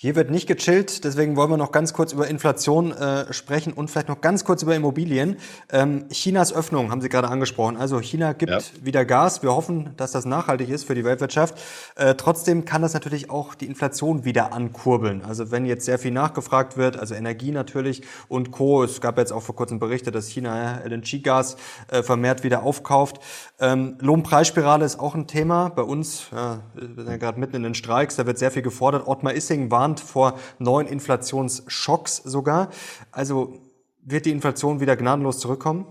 Hier 0.04 0.16
wird 0.16 0.28
nicht 0.28 0.46
gechillt, 0.46 1.02
deswegen 1.04 1.34
wollen 1.34 1.48
wir 1.48 1.56
noch 1.56 1.72
ganz 1.72 1.94
kurz 1.94 2.12
über 2.12 2.28
Inflation 2.28 2.92
äh, 2.92 3.32
sprechen 3.32 3.72
und 3.72 3.90
vielleicht 3.90 4.10
noch 4.10 4.20
ganz 4.20 4.44
kurz 4.44 4.62
über 4.62 4.76
Immobilien. 4.76 5.38
Ähm, 5.72 6.10
Chinas 6.10 6.52
Öffnung 6.52 6.90
haben 6.90 7.00
Sie 7.00 7.08
gerade 7.08 7.28
angesprochen. 7.28 7.78
Also 7.78 8.00
China 8.00 8.34
gibt 8.34 8.52
ja. 8.52 8.58
wieder 8.82 9.06
Gas. 9.06 9.42
Wir 9.42 9.54
hoffen, 9.54 9.94
dass 9.96 10.12
das 10.12 10.26
nachhaltig 10.26 10.68
ist 10.68 10.84
für 10.84 10.94
die 10.94 11.04
Weltwirtschaft. 11.04 11.58
Äh, 11.96 12.16
trotzdem 12.16 12.66
kann 12.66 12.82
das 12.82 12.92
natürlich 12.92 13.30
auch 13.30 13.54
die 13.54 13.64
Inflation 13.64 14.26
wieder 14.26 14.52
ankurbeln. 14.52 15.24
Also 15.24 15.50
wenn 15.50 15.64
jetzt 15.64 15.86
sehr 15.86 15.98
viel 15.98 16.10
nachgefragt 16.10 16.76
wird, 16.76 16.98
also 16.98 17.14
Energie 17.14 17.50
natürlich 17.50 18.02
und 18.28 18.50
Co. 18.50 18.84
Es 18.84 19.00
gab 19.00 19.16
jetzt 19.16 19.32
auch 19.32 19.42
vor 19.42 19.56
kurzem 19.56 19.78
Berichte, 19.78 20.12
dass 20.12 20.28
China 20.28 20.82
LNG-Gas 20.84 21.56
äh, 21.90 22.02
vermehrt 22.02 22.44
wieder 22.44 22.62
aufkauft. 22.62 23.20
Ähm, 23.58 23.96
Lohnpreisspirale 24.00 24.84
ist 24.84 25.00
auch 25.00 25.14
ein 25.14 25.26
Thema. 25.26 25.70
Bei 25.70 25.80
uns, 25.80 26.26
wir 26.30 26.60
sind 26.94 27.08
ja 27.08 27.16
gerade 27.16 27.40
mitten 27.40 27.56
in 27.56 27.62
den 27.62 27.74
Streiks, 27.74 28.16
da 28.16 28.26
wird 28.26 28.36
sehr 28.36 28.50
viel 28.50 28.60
gefordert. 28.60 29.06
Ottmar 29.06 29.32
Issing 29.32 29.70
war 29.70 29.93
warnt 29.94 30.00
vor 30.00 30.38
neuen 30.58 30.86
Inflationsschocks 30.86 32.16
sogar. 32.24 32.70
Also 33.12 33.60
wird 34.02 34.26
die 34.26 34.30
Inflation 34.30 34.80
wieder 34.80 34.96
gnadenlos 34.96 35.38
zurückkommen? 35.38 35.86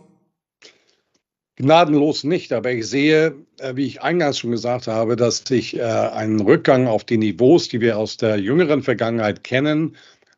Gnadenlos 1.56 2.24
nicht, 2.24 2.52
aber 2.52 2.72
ich 2.72 2.88
sehe, 2.88 3.36
äh, 3.60 3.76
wie 3.76 3.86
ich 3.86 4.02
eingangs 4.02 4.40
schon 4.40 4.52
gesagt 4.52 4.88
habe, 4.88 5.16
dass 5.16 5.44
sich 5.48 5.78
äh, 5.78 5.84
ein 5.84 6.40
Rückgang 6.40 6.88
auf 6.88 7.04
die 7.04 7.18
Niveaus, 7.18 7.70
die 7.70 7.80
wir 7.80 7.98
aus 7.98 8.18
der 8.18 8.38
jüngeren 8.38 8.82
Vergangenheit 8.82 9.44
kennen, 9.44 9.96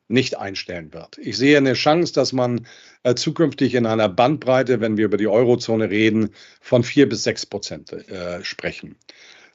nicht 0.09 0.37
einstellen 0.37 0.93
wird. 0.93 1.17
Ich 1.17 1.37
sehe 1.37 1.57
eine 1.57 1.73
Chance, 1.73 2.13
dass 2.13 2.33
man 2.33 2.67
äh, 3.03 3.15
zukünftig 3.15 3.75
in 3.75 3.85
einer 3.85 4.09
Bandbreite, 4.09 4.81
wenn 4.81 4.97
wir 4.97 5.05
über 5.05 5.17
die 5.17 5.27
Eurozone 5.27 5.89
reden, 5.89 6.31
von 6.59 6.83
vier 6.83 7.07
bis 7.07 7.23
sechs 7.23 7.45
Prozent 7.45 7.95
sprechen. 8.43 8.97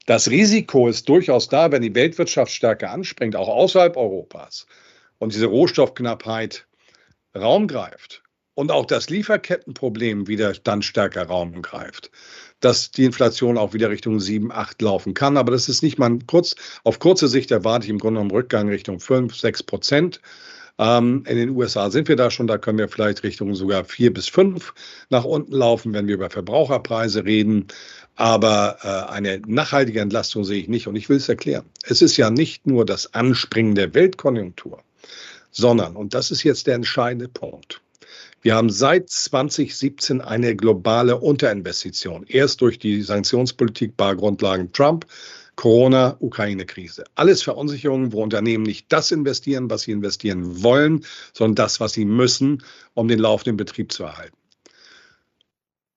Das 0.07 0.31
Risiko 0.31 0.89
ist 0.89 1.09
durchaus 1.09 1.49
da, 1.49 1.71
wenn 1.71 1.83
die 1.83 1.95
Weltwirtschaft 1.95 2.53
stärker 2.53 2.91
anspringt, 2.91 3.37
auch 3.37 3.49
außerhalb 3.49 3.97
Europas, 3.97 4.67
und 5.19 5.35
diese 5.35 5.47
Rohstoffknappheit 5.47 6.67
Raum 7.37 7.69
greift 7.69 8.23
und 8.55 8.73
auch 8.73 8.87
das 8.87 9.09
Lieferkettenproblem 9.09 10.27
wieder 10.27 10.53
dann 10.53 10.83
stärker 10.83 11.25
Raum 11.25 11.63
greift, 11.63 12.11
dass 12.59 12.91
die 12.91 13.05
Inflation 13.05 13.57
auch 13.57 13.73
wieder 13.73 13.91
Richtung 13.91 14.19
7, 14.19 14.51
8 14.51 14.83
laufen 14.83 15.15
kann. 15.15 15.37
Aber 15.37 15.53
das 15.53 15.69
ist 15.69 15.83
nicht 15.83 15.99
mal 15.99 16.19
kurz, 16.27 16.57
auf 16.83 16.99
kurze 16.99 17.29
Sicht 17.29 17.51
erwarte 17.51 17.85
ich 17.85 17.91
im 17.91 17.99
Grunde 17.99 18.19
genommen 18.19 18.33
Rückgang 18.33 18.69
Richtung 18.69 18.99
5, 18.99 19.37
6 19.37 19.63
Prozent. 19.63 20.21
Ähm, 20.79 21.25
in 21.27 21.37
den 21.37 21.51
USA 21.51 21.91
sind 21.91 22.09
wir 22.09 22.17
da 22.17 22.31
schon, 22.31 22.47
da 22.47 22.59
können 22.59 22.79
wir 22.79 22.89
vielleicht 22.89 23.23
Richtung 23.23 23.55
sogar 23.55 23.85
4 23.85 24.13
bis 24.13 24.29
5 24.29 24.75
nach 25.11 25.25
unten 25.25 25.53
laufen, 25.53 25.93
wenn 25.93 26.07
wir 26.07 26.15
über 26.15 26.31
Verbraucherpreise 26.31 27.25
reden. 27.25 27.67
Aber 28.17 28.79
äh, 28.83 29.13
eine 29.13 29.41
nachhaltige 29.47 30.01
Entlastung 30.01 30.45
sehe 30.45 30.61
ich 30.61 30.69
nicht 30.69 30.87
und 30.87 30.97
ich 30.97 31.09
will 31.09 31.17
es 31.17 31.29
erklären. 31.29 31.65
Es 31.85 32.03
ist 32.03 32.17
ja 32.17 32.31
nicht 32.31 32.67
nur 32.67 32.85
das 32.85 33.15
Anspringen 33.15 33.75
der 33.75 33.95
Weltkonjunktur, 33.95 34.83
sondern, 35.51 35.97
und 35.97 36.15
das 36.15 36.31
ist 36.31 36.43
jetzt 36.43 36.67
der 36.67 36.75
entscheidende 36.75 37.29
Punkt, 37.29 37.81
wir 38.43 38.55
haben 38.55 38.71
seit 38.71 39.11
2017 39.11 40.23
eine 40.23 40.57
globale 40.57 41.19
Unterinvestition. 41.19 42.25
Erst 42.27 42.63
durch 42.63 42.79
die 42.79 43.03
Sanktionspolitik 43.03 43.99
bei 43.99 44.15
Grundlagen 44.15 44.73
Trump, 44.73 45.05
Corona, 45.57 46.17
Ukraine-Krise. 46.21 47.05
Alles 47.15 47.43
Verunsicherungen, 47.43 48.13
wo 48.13 48.23
Unternehmen 48.23 48.65
nicht 48.65 48.87
das 48.91 49.11
investieren, 49.11 49.71
was 49.71 49.83
sie 49.83 49.93
investieren 49.93 50.63
wollen, 50.63 51.05
sondern 51.33 51.57
das, 51.57 51.81
was 51.81 51.93
sie 51.93 52.05
müssen, 52.05 52.63
um 52.95 53.09
den 53.09 53.19
laufenden 53.19 53.57
Betrieb 53.57 53.93
zu 53.93 54.05
erhalten. 54.05 54.37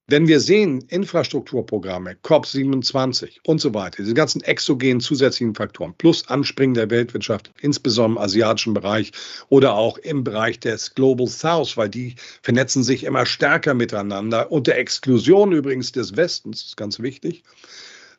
Wenn 0.07 0.27
wir 0.27 0.41
sehen, 0.41 0.83
Infrastrukturprogramme, 0.89 2.17
COP27 2.23 3.37
und 3.45 3.61
so 3.61 3.73
weiter, 3.73 4.03
diese 4.03 4.13
ganzen 4.13 4.41
exogenen 4.41 4.99
zusätzlichen 4.99 5.55
Faktoren 5.55 5.93
plus 5.97 6.27
Anspringen 6.27 6.73
der 6.73 6.89
Weltwirtschaft, 6.89 7.51
insbesondere 7.61 8.19
im 8.19 8.25
asiatischen 8.25 8.73
Bereich 8.73 9.13
oder 9.47 9.75
auch 9.75 9.97
im 9.97 10.25
Bereich 10.25 10.59
des 10.59 10.93
Global 10.93 11.27
South, 11.27 11.77
weil 11.77 11.87
die 11.87 12.15
vernetzen 12.41 12.83
sich 12.83 13.05
immer 13.05 13.25
stärker 13.25 13.73
miteinander, 13.73 14.51
unter 14.51 14.75
Exklusion 14.75 15.53
übrigens 15.53 15.93
des 15.93 16.17
Westens, 16.17 16.65
ist 16.65 16.77
ganz 16.77 16.99
wichtig, 16.99 17.43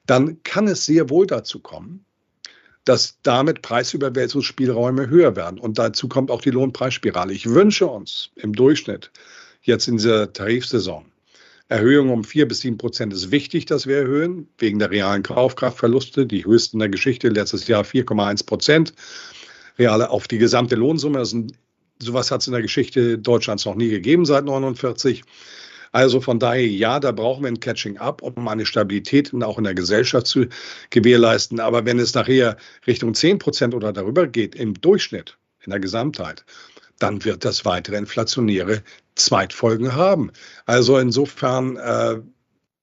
dann 0.06 0.42
kann 0.42 0.68
es 0.68 0.86
sehr 0.86 1.10
wohl 1.10 1.26
dazu 1.26 1.60
kommen, 1.60 2.04
dass 2.84 3.18
damit 3.22 3.62
Preisüberwälzungsspielräume 3.62 5.08
höher 5.08 5.36
werden. 5.36 5.58
Und 5.58 5.78
dazu 5.78 6.08
kommt 6.08 6.30
auch 6.30 6.42
die 6.42 6.50
Lohnpreisspirale. 6.50 7.32
Ich 7.32 7.46
wünsche 7.48 7.86
uns 7.86 8.30
im 8.36 8.52
Durchschnitt 8.52 9.10
jetzt 9.62 9.88
in 9.88 9.96
dieser 9.96 10.32
Tarifsaison 10.32 11.06
Erhöhung 11.68 12.10
um 12.10 12.24
vier 12.24 12.46
bis 12.46 12.60
sieben 12.60 12.76
Prozent 12.76 13.12
ist 13.14 13.30
wichtig, 13.30 13.64
dass 13.64 13.86
wir 13.86 13.96
erhöhen, 13.96 14.48
wegen 14.58 14.78
der 14.78 14.90
realen 14.90 15.22
Kaufkraftverluste, 15.22 16.26
die 16.26 16.44
höchsten 16.44 16.78
der 16.78 16.90
Geschichte, 16.90 17.28
letztes 17.28 17.66
Jahr 17.68 17.84
4,1 17.84 18.44
Prozent. 18.44 18.92
Reale 19.78 20.10
auf 20.10 20.28
die 20.28 20.38
gesamte 20.38 20.76
Lohnsumme. 20.76 21.18
Das 21.18 21.32
ein, 21.32 21.52
sowas 22.00 22.30
hat 22.30 22.42
es 22.42 22.46
in 22.46 22.52
der 22.52 22.62
Geschichte 22.62 23.18
Deutschlands 23.18 23.64
noch 23.64 23.76
nie 23.76 23.88
gegeben 23.88 24.26
seit 24.26 24.44
49. 24.44 25.22
Also 25.94 26.20
von 26.20 26.40
daher, 26.40 26.66
ja, 26.66 26.98
da 26.98 27.12
brauchen 27.12 27.44
wir 27.44 27.48
ein 27.48 27.60
Catching 27.60 27.98
Up, 27.98 28.20
um 28.20 28.48
eine 28.48 28.66
Stabilität 28.66 29.32
auch 29.32 29.58
in 29.58 29.64
der 29.64 29.76
Gesellschaft 29.76 30.26
zu 30.26 30.46
gewährleisten. 30.90 31.60
Aber 31.60 31.86
wenn 31.86 32.00
es 32.00 32.14
nachher 32.14 32.56
Richtung 32.84 33.14
10 33.14 33.38
Prozent 33.38 33.74
oder 33.76 33.92
darüber 33.92 34.26
geht, 34.26 34.56
im 34.56 34.74
Durchschnitt, 34.74 35.38
in 35.64 35.70
der 35.70 35.78
Gesamtheit, 35.78 36.44
dann 36.98 37.24
wird 37.24 37.44
das 37.44 37.64
weitere 37.64 37.96
inflationäre 37.96 38.82
Zweitfolgen 39.14 39.94
haben. 39.94 40.32
Also 40.66 40.98
insofern 40.98 41.76
äh, 41.76 42.20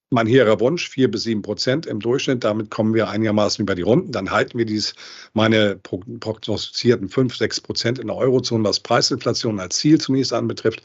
mein 0.10 0.28
hehrer 0.28 0.62
Wunsch, 0.62 0.88
vier 0.88 1.12
bis 1.12 1.24
sieben 1.24 1.42
Prozent 1.42 1.86
im 1.88 2.00
Durchschnitt. 2.00 2.46
Damit 2.46 2.72
kommen 2.72 2.94
wir 2.94 3.10
einigermaßen 3.10 3.62
über 3.62 3.76
die 3.76 3.82
Runden. 3.82 4.14
Dann 4.14 4.32
halten 4.32 4.58
wir 4.58 4.66
dies, 4.66 4.96
meine 5.34 5.76
prognostizierten 5.76 7.10
fünf, 7.10 7.36
sechs 7.36 7.60
Prozent 7.60 8.00
in 8.00 8.08
der 8.08 8.16
Eurozone, 8.16 8.64
was 8.64 8.80
Preisinflation 8.80 9.60
als 9.60 9.76
Ziel 9.76 10.00
zunächst 10.00 10.32
anbetrifft. 10.32 10.82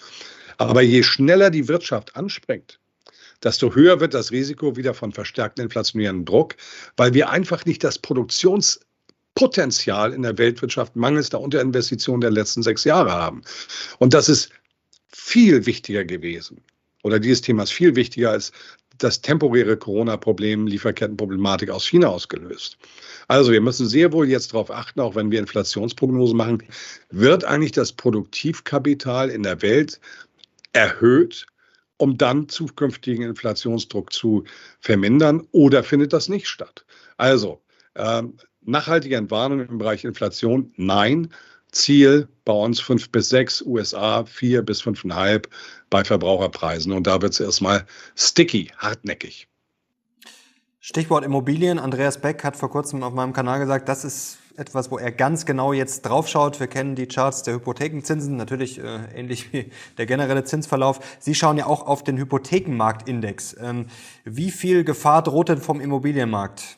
Aber 0.59 0.83
je 0.83 1.03
schneller 1.03 1.51
die 1.51 1.69
Wirtschaft 1.69 2.17
anspringt, 2.17 2.79
desto 3.43 3.75
höher 3.75 4.01
wird 4.01 4.15
das 4.15 4.31
Risiko 4.31 4.77
wieder 4.77 4.95
von 4.95 5.13
verstärkten 5.13 5.65
inflationären 5.65 6.25
Druck, 6.25 6.57
weil 6.97 7.15
wir 7.15 7.31
einfach 7.31 7.65
nicht 7.65 7.85
das 7.85 7.99
Produktions 7.99 8.81
Potenzial 9.35 10.15
in 10.15 10.23
der 10.23 10.39
Weltwirtschaft 10.39 10.97
mangels 10.97 11.29
der 11.29 11.41
Unterinvestition 11.41 12.23
der 12.23 12.31
letzten 12.31 12.63
sechs 12.63 12.85
Jahre 12.85 13.13
haben. 13.13 13.43
Und 13.99 14.15
das 14.15 14.31
ist 14.31 14.51
viel 15.09 15.67
wichtiger 15.67 16.05
gewesen. 16.05 16.63
Oder 17.03 17.21
dieses 17.21 17.43
Thema 17.43 17.65
ist 17.65 17.73
viel 17.73 17.95
wichtiger 17.95 18.31
als 18.31 18.51
das 18.99 19.21
temporäre 19.21 19.77
Corona-Problem, 19.77 20.67
Lieferkettenproblematik 20.67 21.69
aus 21.69 21.87
China 21.87 22.09
ausgelöst. 22.09 22.79
Also 23.29 23.53
wir 23.53 23.61
müssen 23.61 23.87
sehr 23.87 24.13
wohl 24.13 24.29
jetzt 24.29 24.55
darauf 24.55 24.71
achten, 24.71 25.01
auch 25.01 25.15
wenn 25.15 25.31
wir 25.31 25.39
Inflationsprognosen 25.39 26.37
machen, 26.37 26.63
wird 27.11 27.45
eigentlich 27.45 27.73
das 27.73 27.93
Produktivkapital 27.93 29.29
in 29.29 29.43
der 29.43 29.61
Welt 29.61 30.01
erhöht, 30.77 31.47
um 31.97 32.19
dann 32.19 32.49
zukünftigen 32.49 33.25
Inflationsdruck 33.25 34.13
zu 34.13 34.45
vermindern 34.81 35.47
oder 35.53 35.83
findet 35.83 36.13
das 36.13 36.29
nicht 36.29 36.47
statt? 36.47 36.85
Also 37.17 37.63
ähm, 37.95 38.37
nachhaltige 38.61 39.17
Entwarnung 39.17 39.67
im 39.67 39.79
Bereich 39.79 40.05
Inflation, 40.05 40.73
nein. 40.77 41.33
Ziel 41.73 42.29
bei 42.45 42.53
uns 42.53 42.81
fünf 42.81 43.11
bis 43.11 43.29
sechs, 43.29 43.61
USA 43.61 44.25
vier 44.25 44.63
bis 44.63 44.81
fünfeinhalb 44.81 45.49
bei 45.91 46.05
Verbraucherpreisen. 46.05 46.93
Und 46.93 47.07
da 47.07 47.21
wird 47.21 47.33
es 47.33 47.41
erstmal 47.41 47.85
sticky, 48.15 48.71
hartnäckig. 48.79 49.49
Stichwort 50.89 51.25
Immobilien. 51.25 51.81
Andreas 51.81 52.21
Beck 52.21 52.45
hat 52.45 52.57
vor 52.57 52.71
kurzem 52.71 53.03
auf 53.03 53.13
meinem 53.13 53.33
Kanal 53.33 53.59
gesagt, 53.59 53.89
das 53.89 54.05
ist 54.05 54.39
etwas, 54.57 54.89
wo 54.89 54.99
er 54.99 55.11
ganz 55.11 55.45
genau 55.45 55.73
jetzt 55.73 56.03
draufschaut. 56.03 56.61
Wir 56.61 56.69
kennen 56.69 56.95
die 56.95 57.09
Charts 57.09 57.43
der 57.43 57.55
Hypothekenzinsen, 57.55 58.37
natürlich 58.37 58.79
äh, 58.79 59.01
ähnlich 59.13 59.53
wie 59.53 59.73
der 59.99 60.07
generelle 60.07 60.45
Zinsverlauf. 60.45 61.01
Sie 61.19 61.35
schauen 61.35 61.57
ja 61.57 61.67
auch 61.67 61.89
auf 61.89 62.05
den 62.05 62.17
Hypothekenmarktindex. 62.19 63.57
Ähm, 63.61 63.87
wie 64.25 64.53
viel 64.53 64.85
Gefahr 64.85 65.25
droht 65.25 65.49
denn 65.49 65.59
vom 65.59 65.81
Immobilienmarkt? 65.81 66.77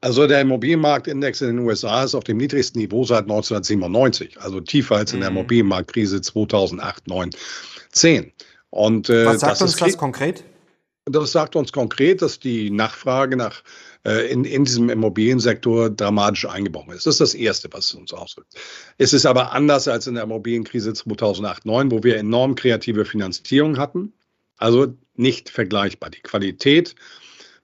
Also 0.00 0.28
der 0.28 0.40
Immobilienmarktindex 0.42 1.40
in 1.40 1.56
den 1.56 1.58
USA 1.66 2.04
ist 2.04 2.14
auf 2.14 2.22
dem 2.22 2.36
niedrigsten 2.36 2.80
Niveau 2.80 3.02
seit 3.02 3.22
1997, 3.22 4.40
also 4.40 4.60
tiefer 4.60 4.98
als 4.98 5.12
in 5.12 5.18
der 5.18 5.30
mhm. 5.30 5.38
Immobilienmarktkrise 5.38 6.20
2008, 6.20 7.08
9, 7.08 7.30
10. 7.90 8.32
Und, 8.70 9.10
äh, 9.10 9.26
Was 9.26 9.40
sagt 9.40 9.52
das 9.54 9.62
uns 9.62 9.76
das 9.78 9.96
konkret? 9.96 10.44
Das 11.04 11.32
sagt 11.32 11.56
uns 11.56 11.72
konkret, 11.72 12.22
dass 12.22 12.38
die 12.38 12.70
Nachfrage 12.70 13.36
nach 13.36 13.62
äh, 14.04 14.30
in, 14.30 14.44
in 14.44 14.64
diesem 14.64 14.88
Immobiliensektor 14.88 15.90
dramatisch 15.90 16.46
eingebrochen 16.46 16.92
ist. 16.92 17.06
Das 17.06 17.14
ist 17.14 17.20
das 17.20 17.34
Erste, 17.34 17.68
was 17.72 17.86
es 17.86 17.94
uns 17.94 18.12
ausdrückt. 18.12 18.54
Es 18.98 19.12
ist 19.12 19.26
aber 19.26 19.52
anders 19.52 19.88
als 19.88 20.06
in 20.06 20.14
der 20.14 20.24
Immobilienkrise 20.24 20.92
2008, 20.92 21.62
2009, 21.64 21.90
wo 21.90 22.04
wir 22.04 22.16
enorm 22.16 22.54
kreative 22.54 23.04
Finanzierung 23.04 23.78
hatten. 23.78 24.12
Also 24.58 24.94
nicht 25.16 25.50
vergleichbar. 25.50 26.10
Die 26.10 26.20
Qualität 26.20 26.94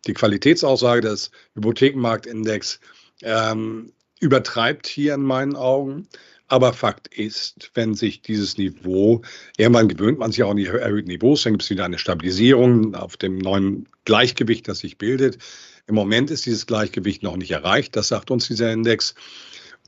die 0.07 0.15
Qualitätsaussage 0.15 1.03
des 1.03 1.31
Hypothekenmarktindex 1.55 2.81
ähm, 3.23 3.93
übertreibt 4.21 4.87
hier 4.87 5.15
in 5.15 5.23
meinen 5.23 5.57
Augen. 5.57 6.09
Aber 6.49 6.73
Fakt 6.73 7.09
ist, 7.09 7.71
wenn 7.75 7.95
sich 7.95 8.23
dieses 8.23 8.57
Niveau, 8.57 9.23
irgendwann 9.57 9.89
gewöhnt 9.89 10.19
man 10.19 10.33
sich 10.33 10.43
auch 10.43 10.51
an 10.51 10.57
die 10.57 10.67
erhöhten 10.67 11.09
Niveaus, 11.09 11.43
dann 11.43 11.53
gibt 11.53 11.63
es 11.63 11.71
wieder 11.71 11.85
eine 11.85 11.99
Stabilisierung 11.99 12.95
auf 12.95 13.17
dem 13.17 13.39
neuen 13.39 13.87
Gleichgewicht, 14.05 14.67
das 14.67 14.79
sich 14.79 14.97
bildet. 14.97 15.39
Im 15.87 15.95
Moment 15.95 16.31
ist 16.31 16.47
dieses 16.47 16.67
Gleichgewicht 16.67 17.23
noch 17.23 17.37
nicht 17.37 17.51
erreicht, 17.51 17.97
das 17.97 18.09
sagt 18.09 18.31
uns 18.31 18.47
dieser 18.49 18.73
Index. 18.73 19.15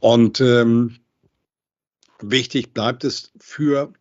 Und 0.01 0.41
ähm, 0.41 0.97
wichtig 2.21 2.75
bleibt 2.75 3.05
es 3.05 3.33
für 3.39 3.93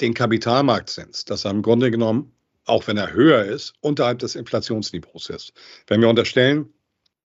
den 0.00 0.14
Kapitalmarktzins, 0.14 1.24
dass 1.24 1.44
er 1.44 1.52
im 1.52 1.62
Grunde 1.62 1.90
genommen 1.90 2.32
auch 2.64 2.86
wenn 2.86 2.96
er 2.96 3.12
höher 3.12 3.44
ist, 3.44 3.74
unterhalb 3.80 4.20
des 4.20 4.34
Inflationsniveaus 4.34 5.30
ist. 5.30 5.52
Wenn 5.86 6.00
wir 6.00 6.08
unterstellen, 6.08 6.72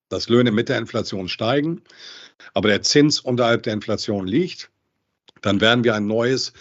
dass 0.09 0.29
Löhne 0.29 0.51
mit 0.51 0.69
der 0.69 0.77
Inflation 0.77 1.27
steigen, 1.27 1.81
aber 2.53 2.69
der 2.69 2.81
Zins 2.81 3.19
unterhalb 3.19 3.63
der 3.63 3.73
Inflation 3.73 4.27
liegt, 4.27 4.69
dann 5.41 5.61
werden 5.61 5.83
wir 5.83 5.95
ein 5.95 6.07
neues 6.07 6.53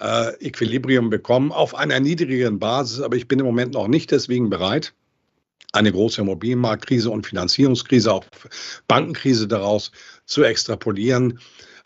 äh, 0.00 0.34
Equilibrium 0.40 1.10
bekommen 1.10 1.52
auf 1.52 1.74
einer 1.74 2.00
niedrigeren 2.00 2.58
Basis. 2.58 3.00
Aber 3.00 3.16
ich 3.16 3.28
bin 3.28 3.38
im 3.38 3.46
Moment 3.46 3.74
noch 3.74 3.88
nicht 3.88 4.10
deswegen 4.10 4.50
bereit, 4.50 4.92
eine 5.72 5.92
große 5.92 6.20
Immobilienmarktkrise 6.20 7.10
und 7.10 7.26
Finanzierungskrise, 7.26 8.12
auch 8.12 8.24
Bankenkrise 8.88 9.46
daraus 9.46 9.92
zu 10.26 10.42
extrapolieren. 10.42 11.38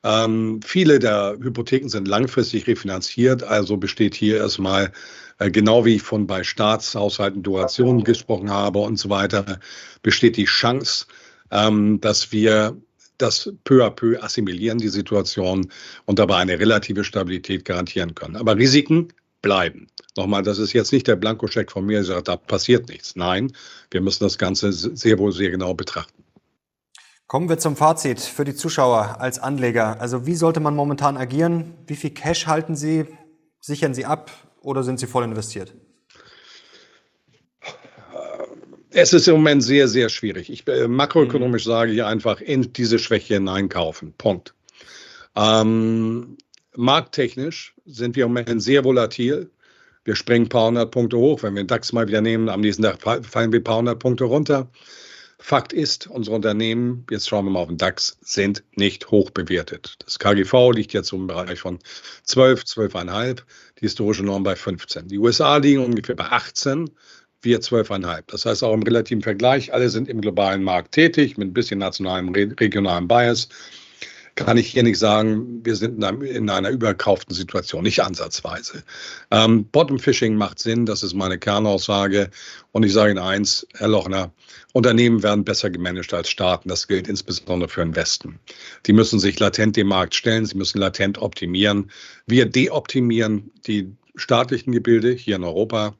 Ähm, 0.04 0.60
viele 0.62 0.98
der 0.98 1.36
Hypotheken 1.40 1.88
sind 1.88 2.08
langfristig 2.08 2.66
refinanziert, 2.66 3.42
also 3.42 3.76
besteht 3.76 4.14
hier 4.14 4.36
erstmal 4.36 4.92
genau 5.38 5.84
wie 5.84 5.96
ich 5.96 6.02
von 6.02 6.26
bei 6.26 6.44
Staatshaushalten 6.44 7.42
Durationen 7.42 8.04
gesprochen 8.04 8.50
habe 8.50 8.80
und 8.80 8.98
so 8.98 9.10
weiter, 9.10 9.58
besteht 10.02 10.36
die 10.36 10.44
Chance, 10.44 11.06
ähm, 11.50 12.00
dass 12.00 12.32
wir 12.32 12.76
das 13.18 13.52
peu 13.64 13.84
à 13.84 13.90
peu 13.90 14.20
assimilieren, 14.22 14.78
die 14.78 14.88
Situation, 14.88 15.70
und 16.04 16.18
dabei 16.18 16.36
eine 16.36 16.58
relative 16.58 17.04
Stabilität 17.04 17.64
garantieren 17.64 18.14
können. 18.14 18.36
Aber 18.36 18.56
Risiken 18.56 19.12
bleiben. 19.40 19.88
Nochmal, 20.16 20.42
das 20.42 20.58
ist 20.58 20.72
jetzt 20.72 20.92
nicht 20.92 21.06
der 21.06 21.16
Blankoscheck 21.16 21.70
von 21.70 21.84
mir, 21.84 21.98
der 21.98 22.04
sagt, 22.04 22.28
da 22.28 22.36
passiert 22.36 22.88
nichts. 22.88 23.14
Nein, 23.14 23.52
wir 23.90 24.00
müssen 24.00 24.24
das 24.24 24.38
Ganze 24.38 24.72
sehr 24.72 25.18
wohl 25.18 25.32
sehr 25.32 25.50
genau 25.50 25.74
betrachten. 25.74 26.24
Kommen 27.26 27.48
wir 27.48 27.58
zum 27.58 27.74
Fazit 27.74 28.20
für 28.20 28.44
die 28.44 28.54
Zuschauer 28.54 29.20
als 29.20 29.38
Anleger. 29.38 30.00
Also 30.00 30.26
wie 30.26 30.34
sollte 30.34 30.60
man 30.60 30.76
momentan 30.76 31.16
agieren? 31.16 31.74
Wie 31.86 31.96
viel 31.96 32.10
Cash 32.10 32.46
halten 32.46 32.76
Sie? 32.76 33.06
Sichern 33.60 33.94
Sie 33.94 34.04
ab? 34.04 34.30
Oder 34.64 34.82
sind 34.82 34.98
Sie 34.98 35.06
voll 35.06 35.24
investiert? 35.24 35.74
Es 38.96 39.12
ist 39.12 39.26
im 39.26 39.34
Moment 39.34 39.62
sehr, 39.62 39.88
sehr 39.88 40.08
schwierig. 40.08 40.50
Ich, 40.50 40.66
äh, 40.68 40.86
makroökonomisch 40.86 41.66
mhm. 41.66 41.70
sage 41.70 41.92
ich 41.92 42.04
einfach, 42.04 42.40
in 42.40 42.72
diese 42.72 43.00
Schwäche 43.00 43.34
hineinkaufen. 43.34 44.14
Punkt. 44.16 44.54
Ähm, 45.34 46.38
markttechnisch 46.76 47.74
sind 47.86 48.14
wir 48.14 48.24
im 48.26 48.30
Moment 48.30 48.62
sehr 48.62 48.84
volatil. 48.84 49.50
Wir 50.04 50.14
springen 50.14 50.46
ein 50.46 50.48
paar 50.48 50.68
hundert 50.68 50.92
Punkte 50.92 51.16
hoch. 51.16 51.42
Wenn 51.42 51.54
wir 51.54 51.64
den 51.64 51.66
DAX 51.66 51.92
mal 51.92 52.06
wieder 52.06 52.20
nehmen, 52.20 52.48
am 52.48 52.60
nächsten 52.60 52.82
Tag 52.82 53.02
fallen 53.26 53.52
wir 53.52 53.60
ein 53.60 53.64
paar 53.64 53.78
hundert 53.78 53.98
Punkte 53.98 54.24
runter. 54.24 54.68
Fakt 55.38 55.72
ist, 55.72 56.06
unsere 56.06 56.36
Unternehmen, 56.36 57.06
jetzt 57.10 57.28
schauen 57.28 57.44
wir 57.44 57.50
mal 57.50 57.60
auf 57.60 57.68
den 57.68 57.76
DAX, 57.76 58.16
sind 58.20 58.62
nicht 58.76 59.10
hoch 59.10 59.30
bewertet. 59.30 59.96
Das 60.04 60.18
KGV 60.18 60.72
liegt 60.72 60.92
jetzt 60.92 61.12
im 61.12 61.26
Bereich 61.26 61.60
von 61.60 61.78
12, 62.24 62.62
12,5, 62.62 63.42
die 63.78 63.80
historische 63.80 64.22
Norm 64.22 64.42
bei 64.42 64.56
15. 64.56 65.08
Die 65.08 65.18
USA 65.18 65.56
liegen 65.56 65.84
ungefähr 65.84 66.16
bei 66.16 66.26
18, 66.26 66.90
wir 67.42 67.60
12,5. 67.60 68.24
Das 68.28 68.46
heißt 68.46 68.64
auch 68.64 68.74
im 68.74 68.82
relativen 68.82 69.22
Vergleich, 69.22 69.72
alle 69.74 69.90
sind 69.90 70.08
im 70.08 70.20
globalen 70.20 70.62
Markt 70.62 70.92
tätig 70.92 71.36
mit 71.36 71.48
ein 71.48 71.54
bisschen 71.54 71.78
nationalem, 71.78 72.30
regionalem 72.30 73.08
Bias 73.08 73.48
kann 74.34 74.56
ich 74.56 74.68
hier 74.68 74.82
nicht 74.82 74.98
sagen, 74.98 75.64
wir 75.64 75.76
sind 75.76 76.02
in, 76.02 76.50
einer 76.50 76.70
überkauften 76.70 77.34
Situation, 77.34 77.84
nicht 77.84 78.02
ansatzweise. 78.02 78.82
Ähm, 79.30 79.66
Bottom 79.66 79.98
Fishing 79.98 80.34
macht 80.34 80.58
Sinn, 80.58 80.86
das 80.86 81.02
ist 81.02 81.14
meine 81.14 81.38
Kernaussage. 81.38 82.30
Und 82.72 82.82
ich 82.84 82.92
sage 82.92 83.12
Ihnen 83.12 83.20
eins, 83.20 83.66
Herr 83.74 83.88
Lochner, 83.88 84.32
Unternehmen 84.72 85.22
werden 85.22 85.44
besser 85.44 85.70
gemanagt 85.70 86.12
als 86.12 86.28
Staaten. 86.28 86.68
Das 86.68 86.88
gilt 86.88 87.06
insbesondere 87.06 87.68
für 87.68 87.84
den 87.84 87.94
Westen. 87.94 88.40
Die 88.86 88.92
müssen 88.92 89.20
sich 89.20 89.38
latent 89.38 89.76
dem 89.76 89.86
Markt 89.86 90.14
stellen, 90.14 90.46
sie 90.46 90.56
müssen 90.56 90.78
latent 90.78 91.18
optimieren. 91.18 91.90
Wir 92.26 92.46
deoptimieren 92.46 93.52
die 93.66 93.92
staatlichen 94.16 94.72
Gebilde 94.72 95.12
hier 95.12 95.36
in 95.36 95.44
Europa 95.44 95.94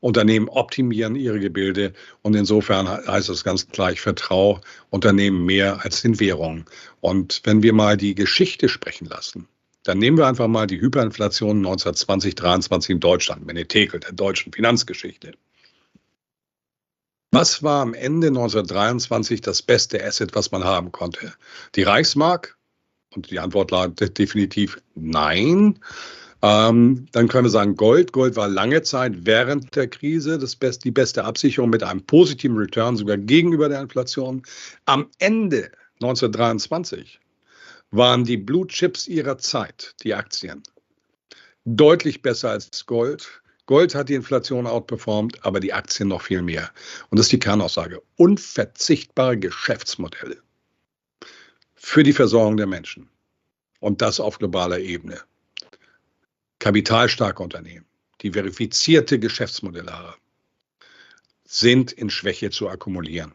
Unternehmen 0.00 0.48
optimieren 0.48 1.14
ihre 1.14 1.40
Gebilde 1.40 1.92
und 2.22 2.34
insofern 2.34 2.88
heißt 2.88 3.28
es 3.28 3.44
ganz 3.44 3.68
klar, 3.68 3.92
ich 3.92 4.00
vertraue 4.00 4.60
Unternehmen 4.88 5.44
mehr 5.44 5.84
als 5.84 6.02
den 6.02 6.18
Währungen. 6.18 6.64
Und 7.00 7.42
wenn 7.44 7.62
wir 7.62 7.72
mal 7.72 7.96
die 7.96 8.14
Geschichte 8.14 8.68
sprechen 8.68 9.06
lassen, 9.06 9.46
dann 9.84 9.98
nehmen 9.98 10.18
wir 10.18 10.26
einfach 10.26 10.48
mal 10.48 10.66
die 10.66 10.80
Hyperinflation 10.80 11.58
1920, 11.58 12.34
23 12.34 12.90
in 12.90 13.00
Deutschland, 13.00 13.46
Menetekel, 13.46 14.00
der 14.00 14.12
deutschen 14.12 14.52
Finanzgeschichte. 14.52 15.32
Was 17.32 17.62
war 17.62 17.82
am 17.82 17.94
Ende 17.94 18.28
1923 18.28 19.40
das 19.40 19.62
beste 19.62 20.04
Asset, 20.04 20.34
was 20.34 20.50
man 20.50 20.64
haben 20.64 20.90
konnte? 20.92 21.32
Die 21.76 21.82
Reichsmark? 21.82 22.56
Und 23.14 23.30
die 23.30 23.40
Antwort 23.40 23.70
lautet 23.70 24.18
definitiv 24.18 24.80
nein. 24.94 25.78
Ähm, 26.42 27.06
dann 27.12 27.28
können 27.28 27.44
wir 27.44 27.50
sagen 27.50 27.76
Gold. 27.76 28.12
Gold 28.12 28.36
war 28.36 28.48
lange 28.48 28.82
Zeit 28.82 29.26
während 29.26 29.76
der 29.76 29.88
Krise 29.88 30.38
das 30.38 30.56
best, 30.56 30.84
die 30.84 30.90
beste 30.90 31.24
Absicherung 31.24 31.70
mit 31.70 31.82
einem 31.82 32.02
positiven 32.02 32.56
Return 32.56 32.96
sogar 32.96 33.18
gegenüber 33.18 33.68
der 33.68 33.80
Inflation. 33.80 34.42
Am 34.86 35.08
Ende 35.18 35.70
1923 36.00 37.20
waren 37.90 38.24
die 38.24 38.38
Blue 38.38 38.66
Chips 38.66 39.06
ihrer 39.06 39.36
Zeit, 39.36 39.94
die 40.02 40.14
Aktien, 40.14 40.62
deutlich 41.66 42.22
besser 42.22 42.50
als 42.50 42.86
Gold. 42.86 43.42
Gold 43.66 43.94
hat 43.94 44.08
die 44.08 44.14
Inflation 44.14 44.66
outperformt, 44.66 45.44
aber 45.44 45.60
die 45.60 45.74
Aktien 45.74 46.08
noch 46.08 46.22
viel 46.22 46.42
mehr. 46.42 46.70
Und 47.10 47.18
das 47.18 47.26
ist 47.26 47.32
die 47.32 47.38
Kernaussage. 47.38 48.02
Unverzichtbare 48.16 49.38
Geschäftsmodelle 49.38 50.38
für 51.74 52.02
die 52.02 52.12
Versorgung 52.12 52.56
der 52.56 52.66
Menschen. 52.66 53.10
Und 53.78 54.02
das 54.02 54.20
auf 54.20 54.38
globaler 54.38 54.78
Ebene 54.78 55.20
kapitalstarke 56.60 57.42
Unternehmen, 57.42 57.86
die 58.20 58.32
verifizierte 58.32 59.18
Geschäftsmodelle 59.18 59.92
haben, 59.92 60.20
sind 61.44 61.90
in 61.90 62.10
Schwäche 62.10 62.50
zu 62.50 62.68
akkumulieren. 62.68 63.32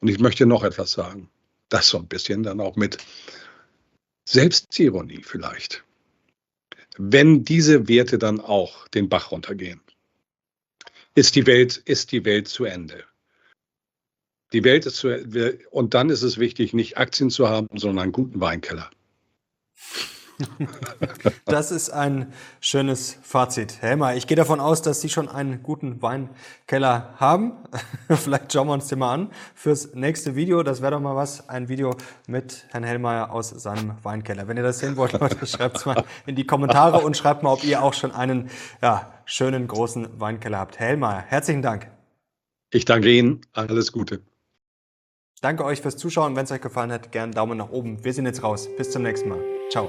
Und 0.00 0.08
ich 0.08 0.18
möchte 0.18 0.44
noch 0.44 0.62
etwas 0.62 0.92
sagen. 0.92 1.30
Das 1.70 1.88
so 1.88 1.98
ein 1.98 2.06
bisschen 2.06 2.42
dann 2.42 2.60
auch 2.60 2.76
mit 2.76 2.98
Selbstironie 4.24 5.22
vielleicht. 5.22 5.84
Wenn 6.98 7.44
diese 7.44 7.88
Werte 7.88 8.18
dann 8.18 8.40
auch 8.40 8.88
den 8.88 9.08
Bach 9.08 9.30
runtergehen, 9.30 9.80
ist 11.14 11.36
die 11.36 11.46
Welt, 11.46 11.76
ist 11.76 12.12
die 12.12 12.24
Welt 12.24 12.48
zu 12.48 12.64
Ende. 12.64 13.04
Die 14.52 14.64
Welt 14.64 14.86
ist 14.86 14.96
zu 14.96 15.08
Ende. 15.08 15.58
Und 15.70 15.94
dann 15.94 16.10
ist 16.10 16.22
es 16.22 16.38
wichtig, 16.38 16.72
nicht 16.72 16.96
Aktien 16.96 17.30
zu 17.30 17.48
haben, 17.48 17.68
sondern 17.78 18.04
einen 18.04 18.12
guten 18.12 18.40
Weinkeller. 18.40 18.90
Das 21.44 21.70
ist 21.70 21.90
ein 21.90 22.32
schönes 22.60 23.18
Fazit. 23.22 23.78
Herr 23.80 23.90
Helmer, 23.90 24.14
ich 24.16 24.26
gehe 24.26 24.36
davon 24.36 24.60
aus, 24.60 24.82
dass 24.82 25.00
Sie 25.00 25.08
schon 25.08 25.28
einen 25.28 25.62
guten 25.62 26.02
Weinkeller 26.02 27.14
haben. 27.16 27.52
Vielleicht 28.08 28.52
schauen 28.52 28.68
wir 28.68 28.74
uns 28.74 28.88
den 28.88 28.98
mal 28.98 29.14
an 29.14 29.30
fürs 29.54 29.94
nächste 29.94 30.36
Video. 30.36 30.62
Das 30.62 30.82
wäre 30.82 30.92
doch 30.92 31.00
mal 31.00 31.16
was, 31.16 31.48
ein 31.48 31.68
Video 31.68 31.96
mit 32.26 32.66
Herrn 32.70 32.84
Hellmeier 32.84 33.30
aus 33.32 33.50
seinem 33.50 33.94
Weinkeller. 34.02 34.48
Wenn 34.48 34.56
ihr 34.56 34.62
das 34.62 34.78
sehen 34.78 34.96
wollt, 34.96 35.12
Leute, 35.20 35.46
schreibt 35.46 35.78
es 35.78 35.86
mal 35.86 36.04
in 36.26 36.36
die 36.36 36.46
Kommentare 36.46 36.98
und 36.98 37.16
schreibt 37.16 37.42
mal, 37.42 37.52
ob 37.52 37.64
ihr 37.64 37.82
auch 37.82 37.94
schon 37.94 38.12
einen 38.12 38.50
ja, 38.82 39.12
schönen 39.24 39.66
großen 39.66 40.20
Weinkeller 40.20 40.58
habt. 40.58 40.78
Herr 40.78 40.88
Hellmeier, 40.88 41.24
herzlichen 41.26 41.62
Dank. 41.62 41.88
Ich 42.70 42.84
danke 42.84 43.10
Ihnen. 43.10 43.40
Alles 43.52 43.92
Gute. 43.92 44.20
Danke 45.40 45.64
euch 45.64 45.80
fürs 45.80 45.96
Zuschauen. 45.96 46.36
Wenn 46.36 46.44
es 46.44 46.52
euch 46.52 46.60
gefallen 46.60 46.92
hat, 46.92 47.12
gerne 47.12 47.32
Daumen 47.32 47.58
nach 47.58 47.70
oben. 47.70 48.04
Wir 48.04 48.12
sind 48.12 48.26
jetzt 48.26 48.42
raus. 48.42 48.68
Bis 48.76 48.90
zum 48.90 49.02
nächsten 49.02 49.28
Mal. 49.28 49.40
Ciao. 49.70 49.88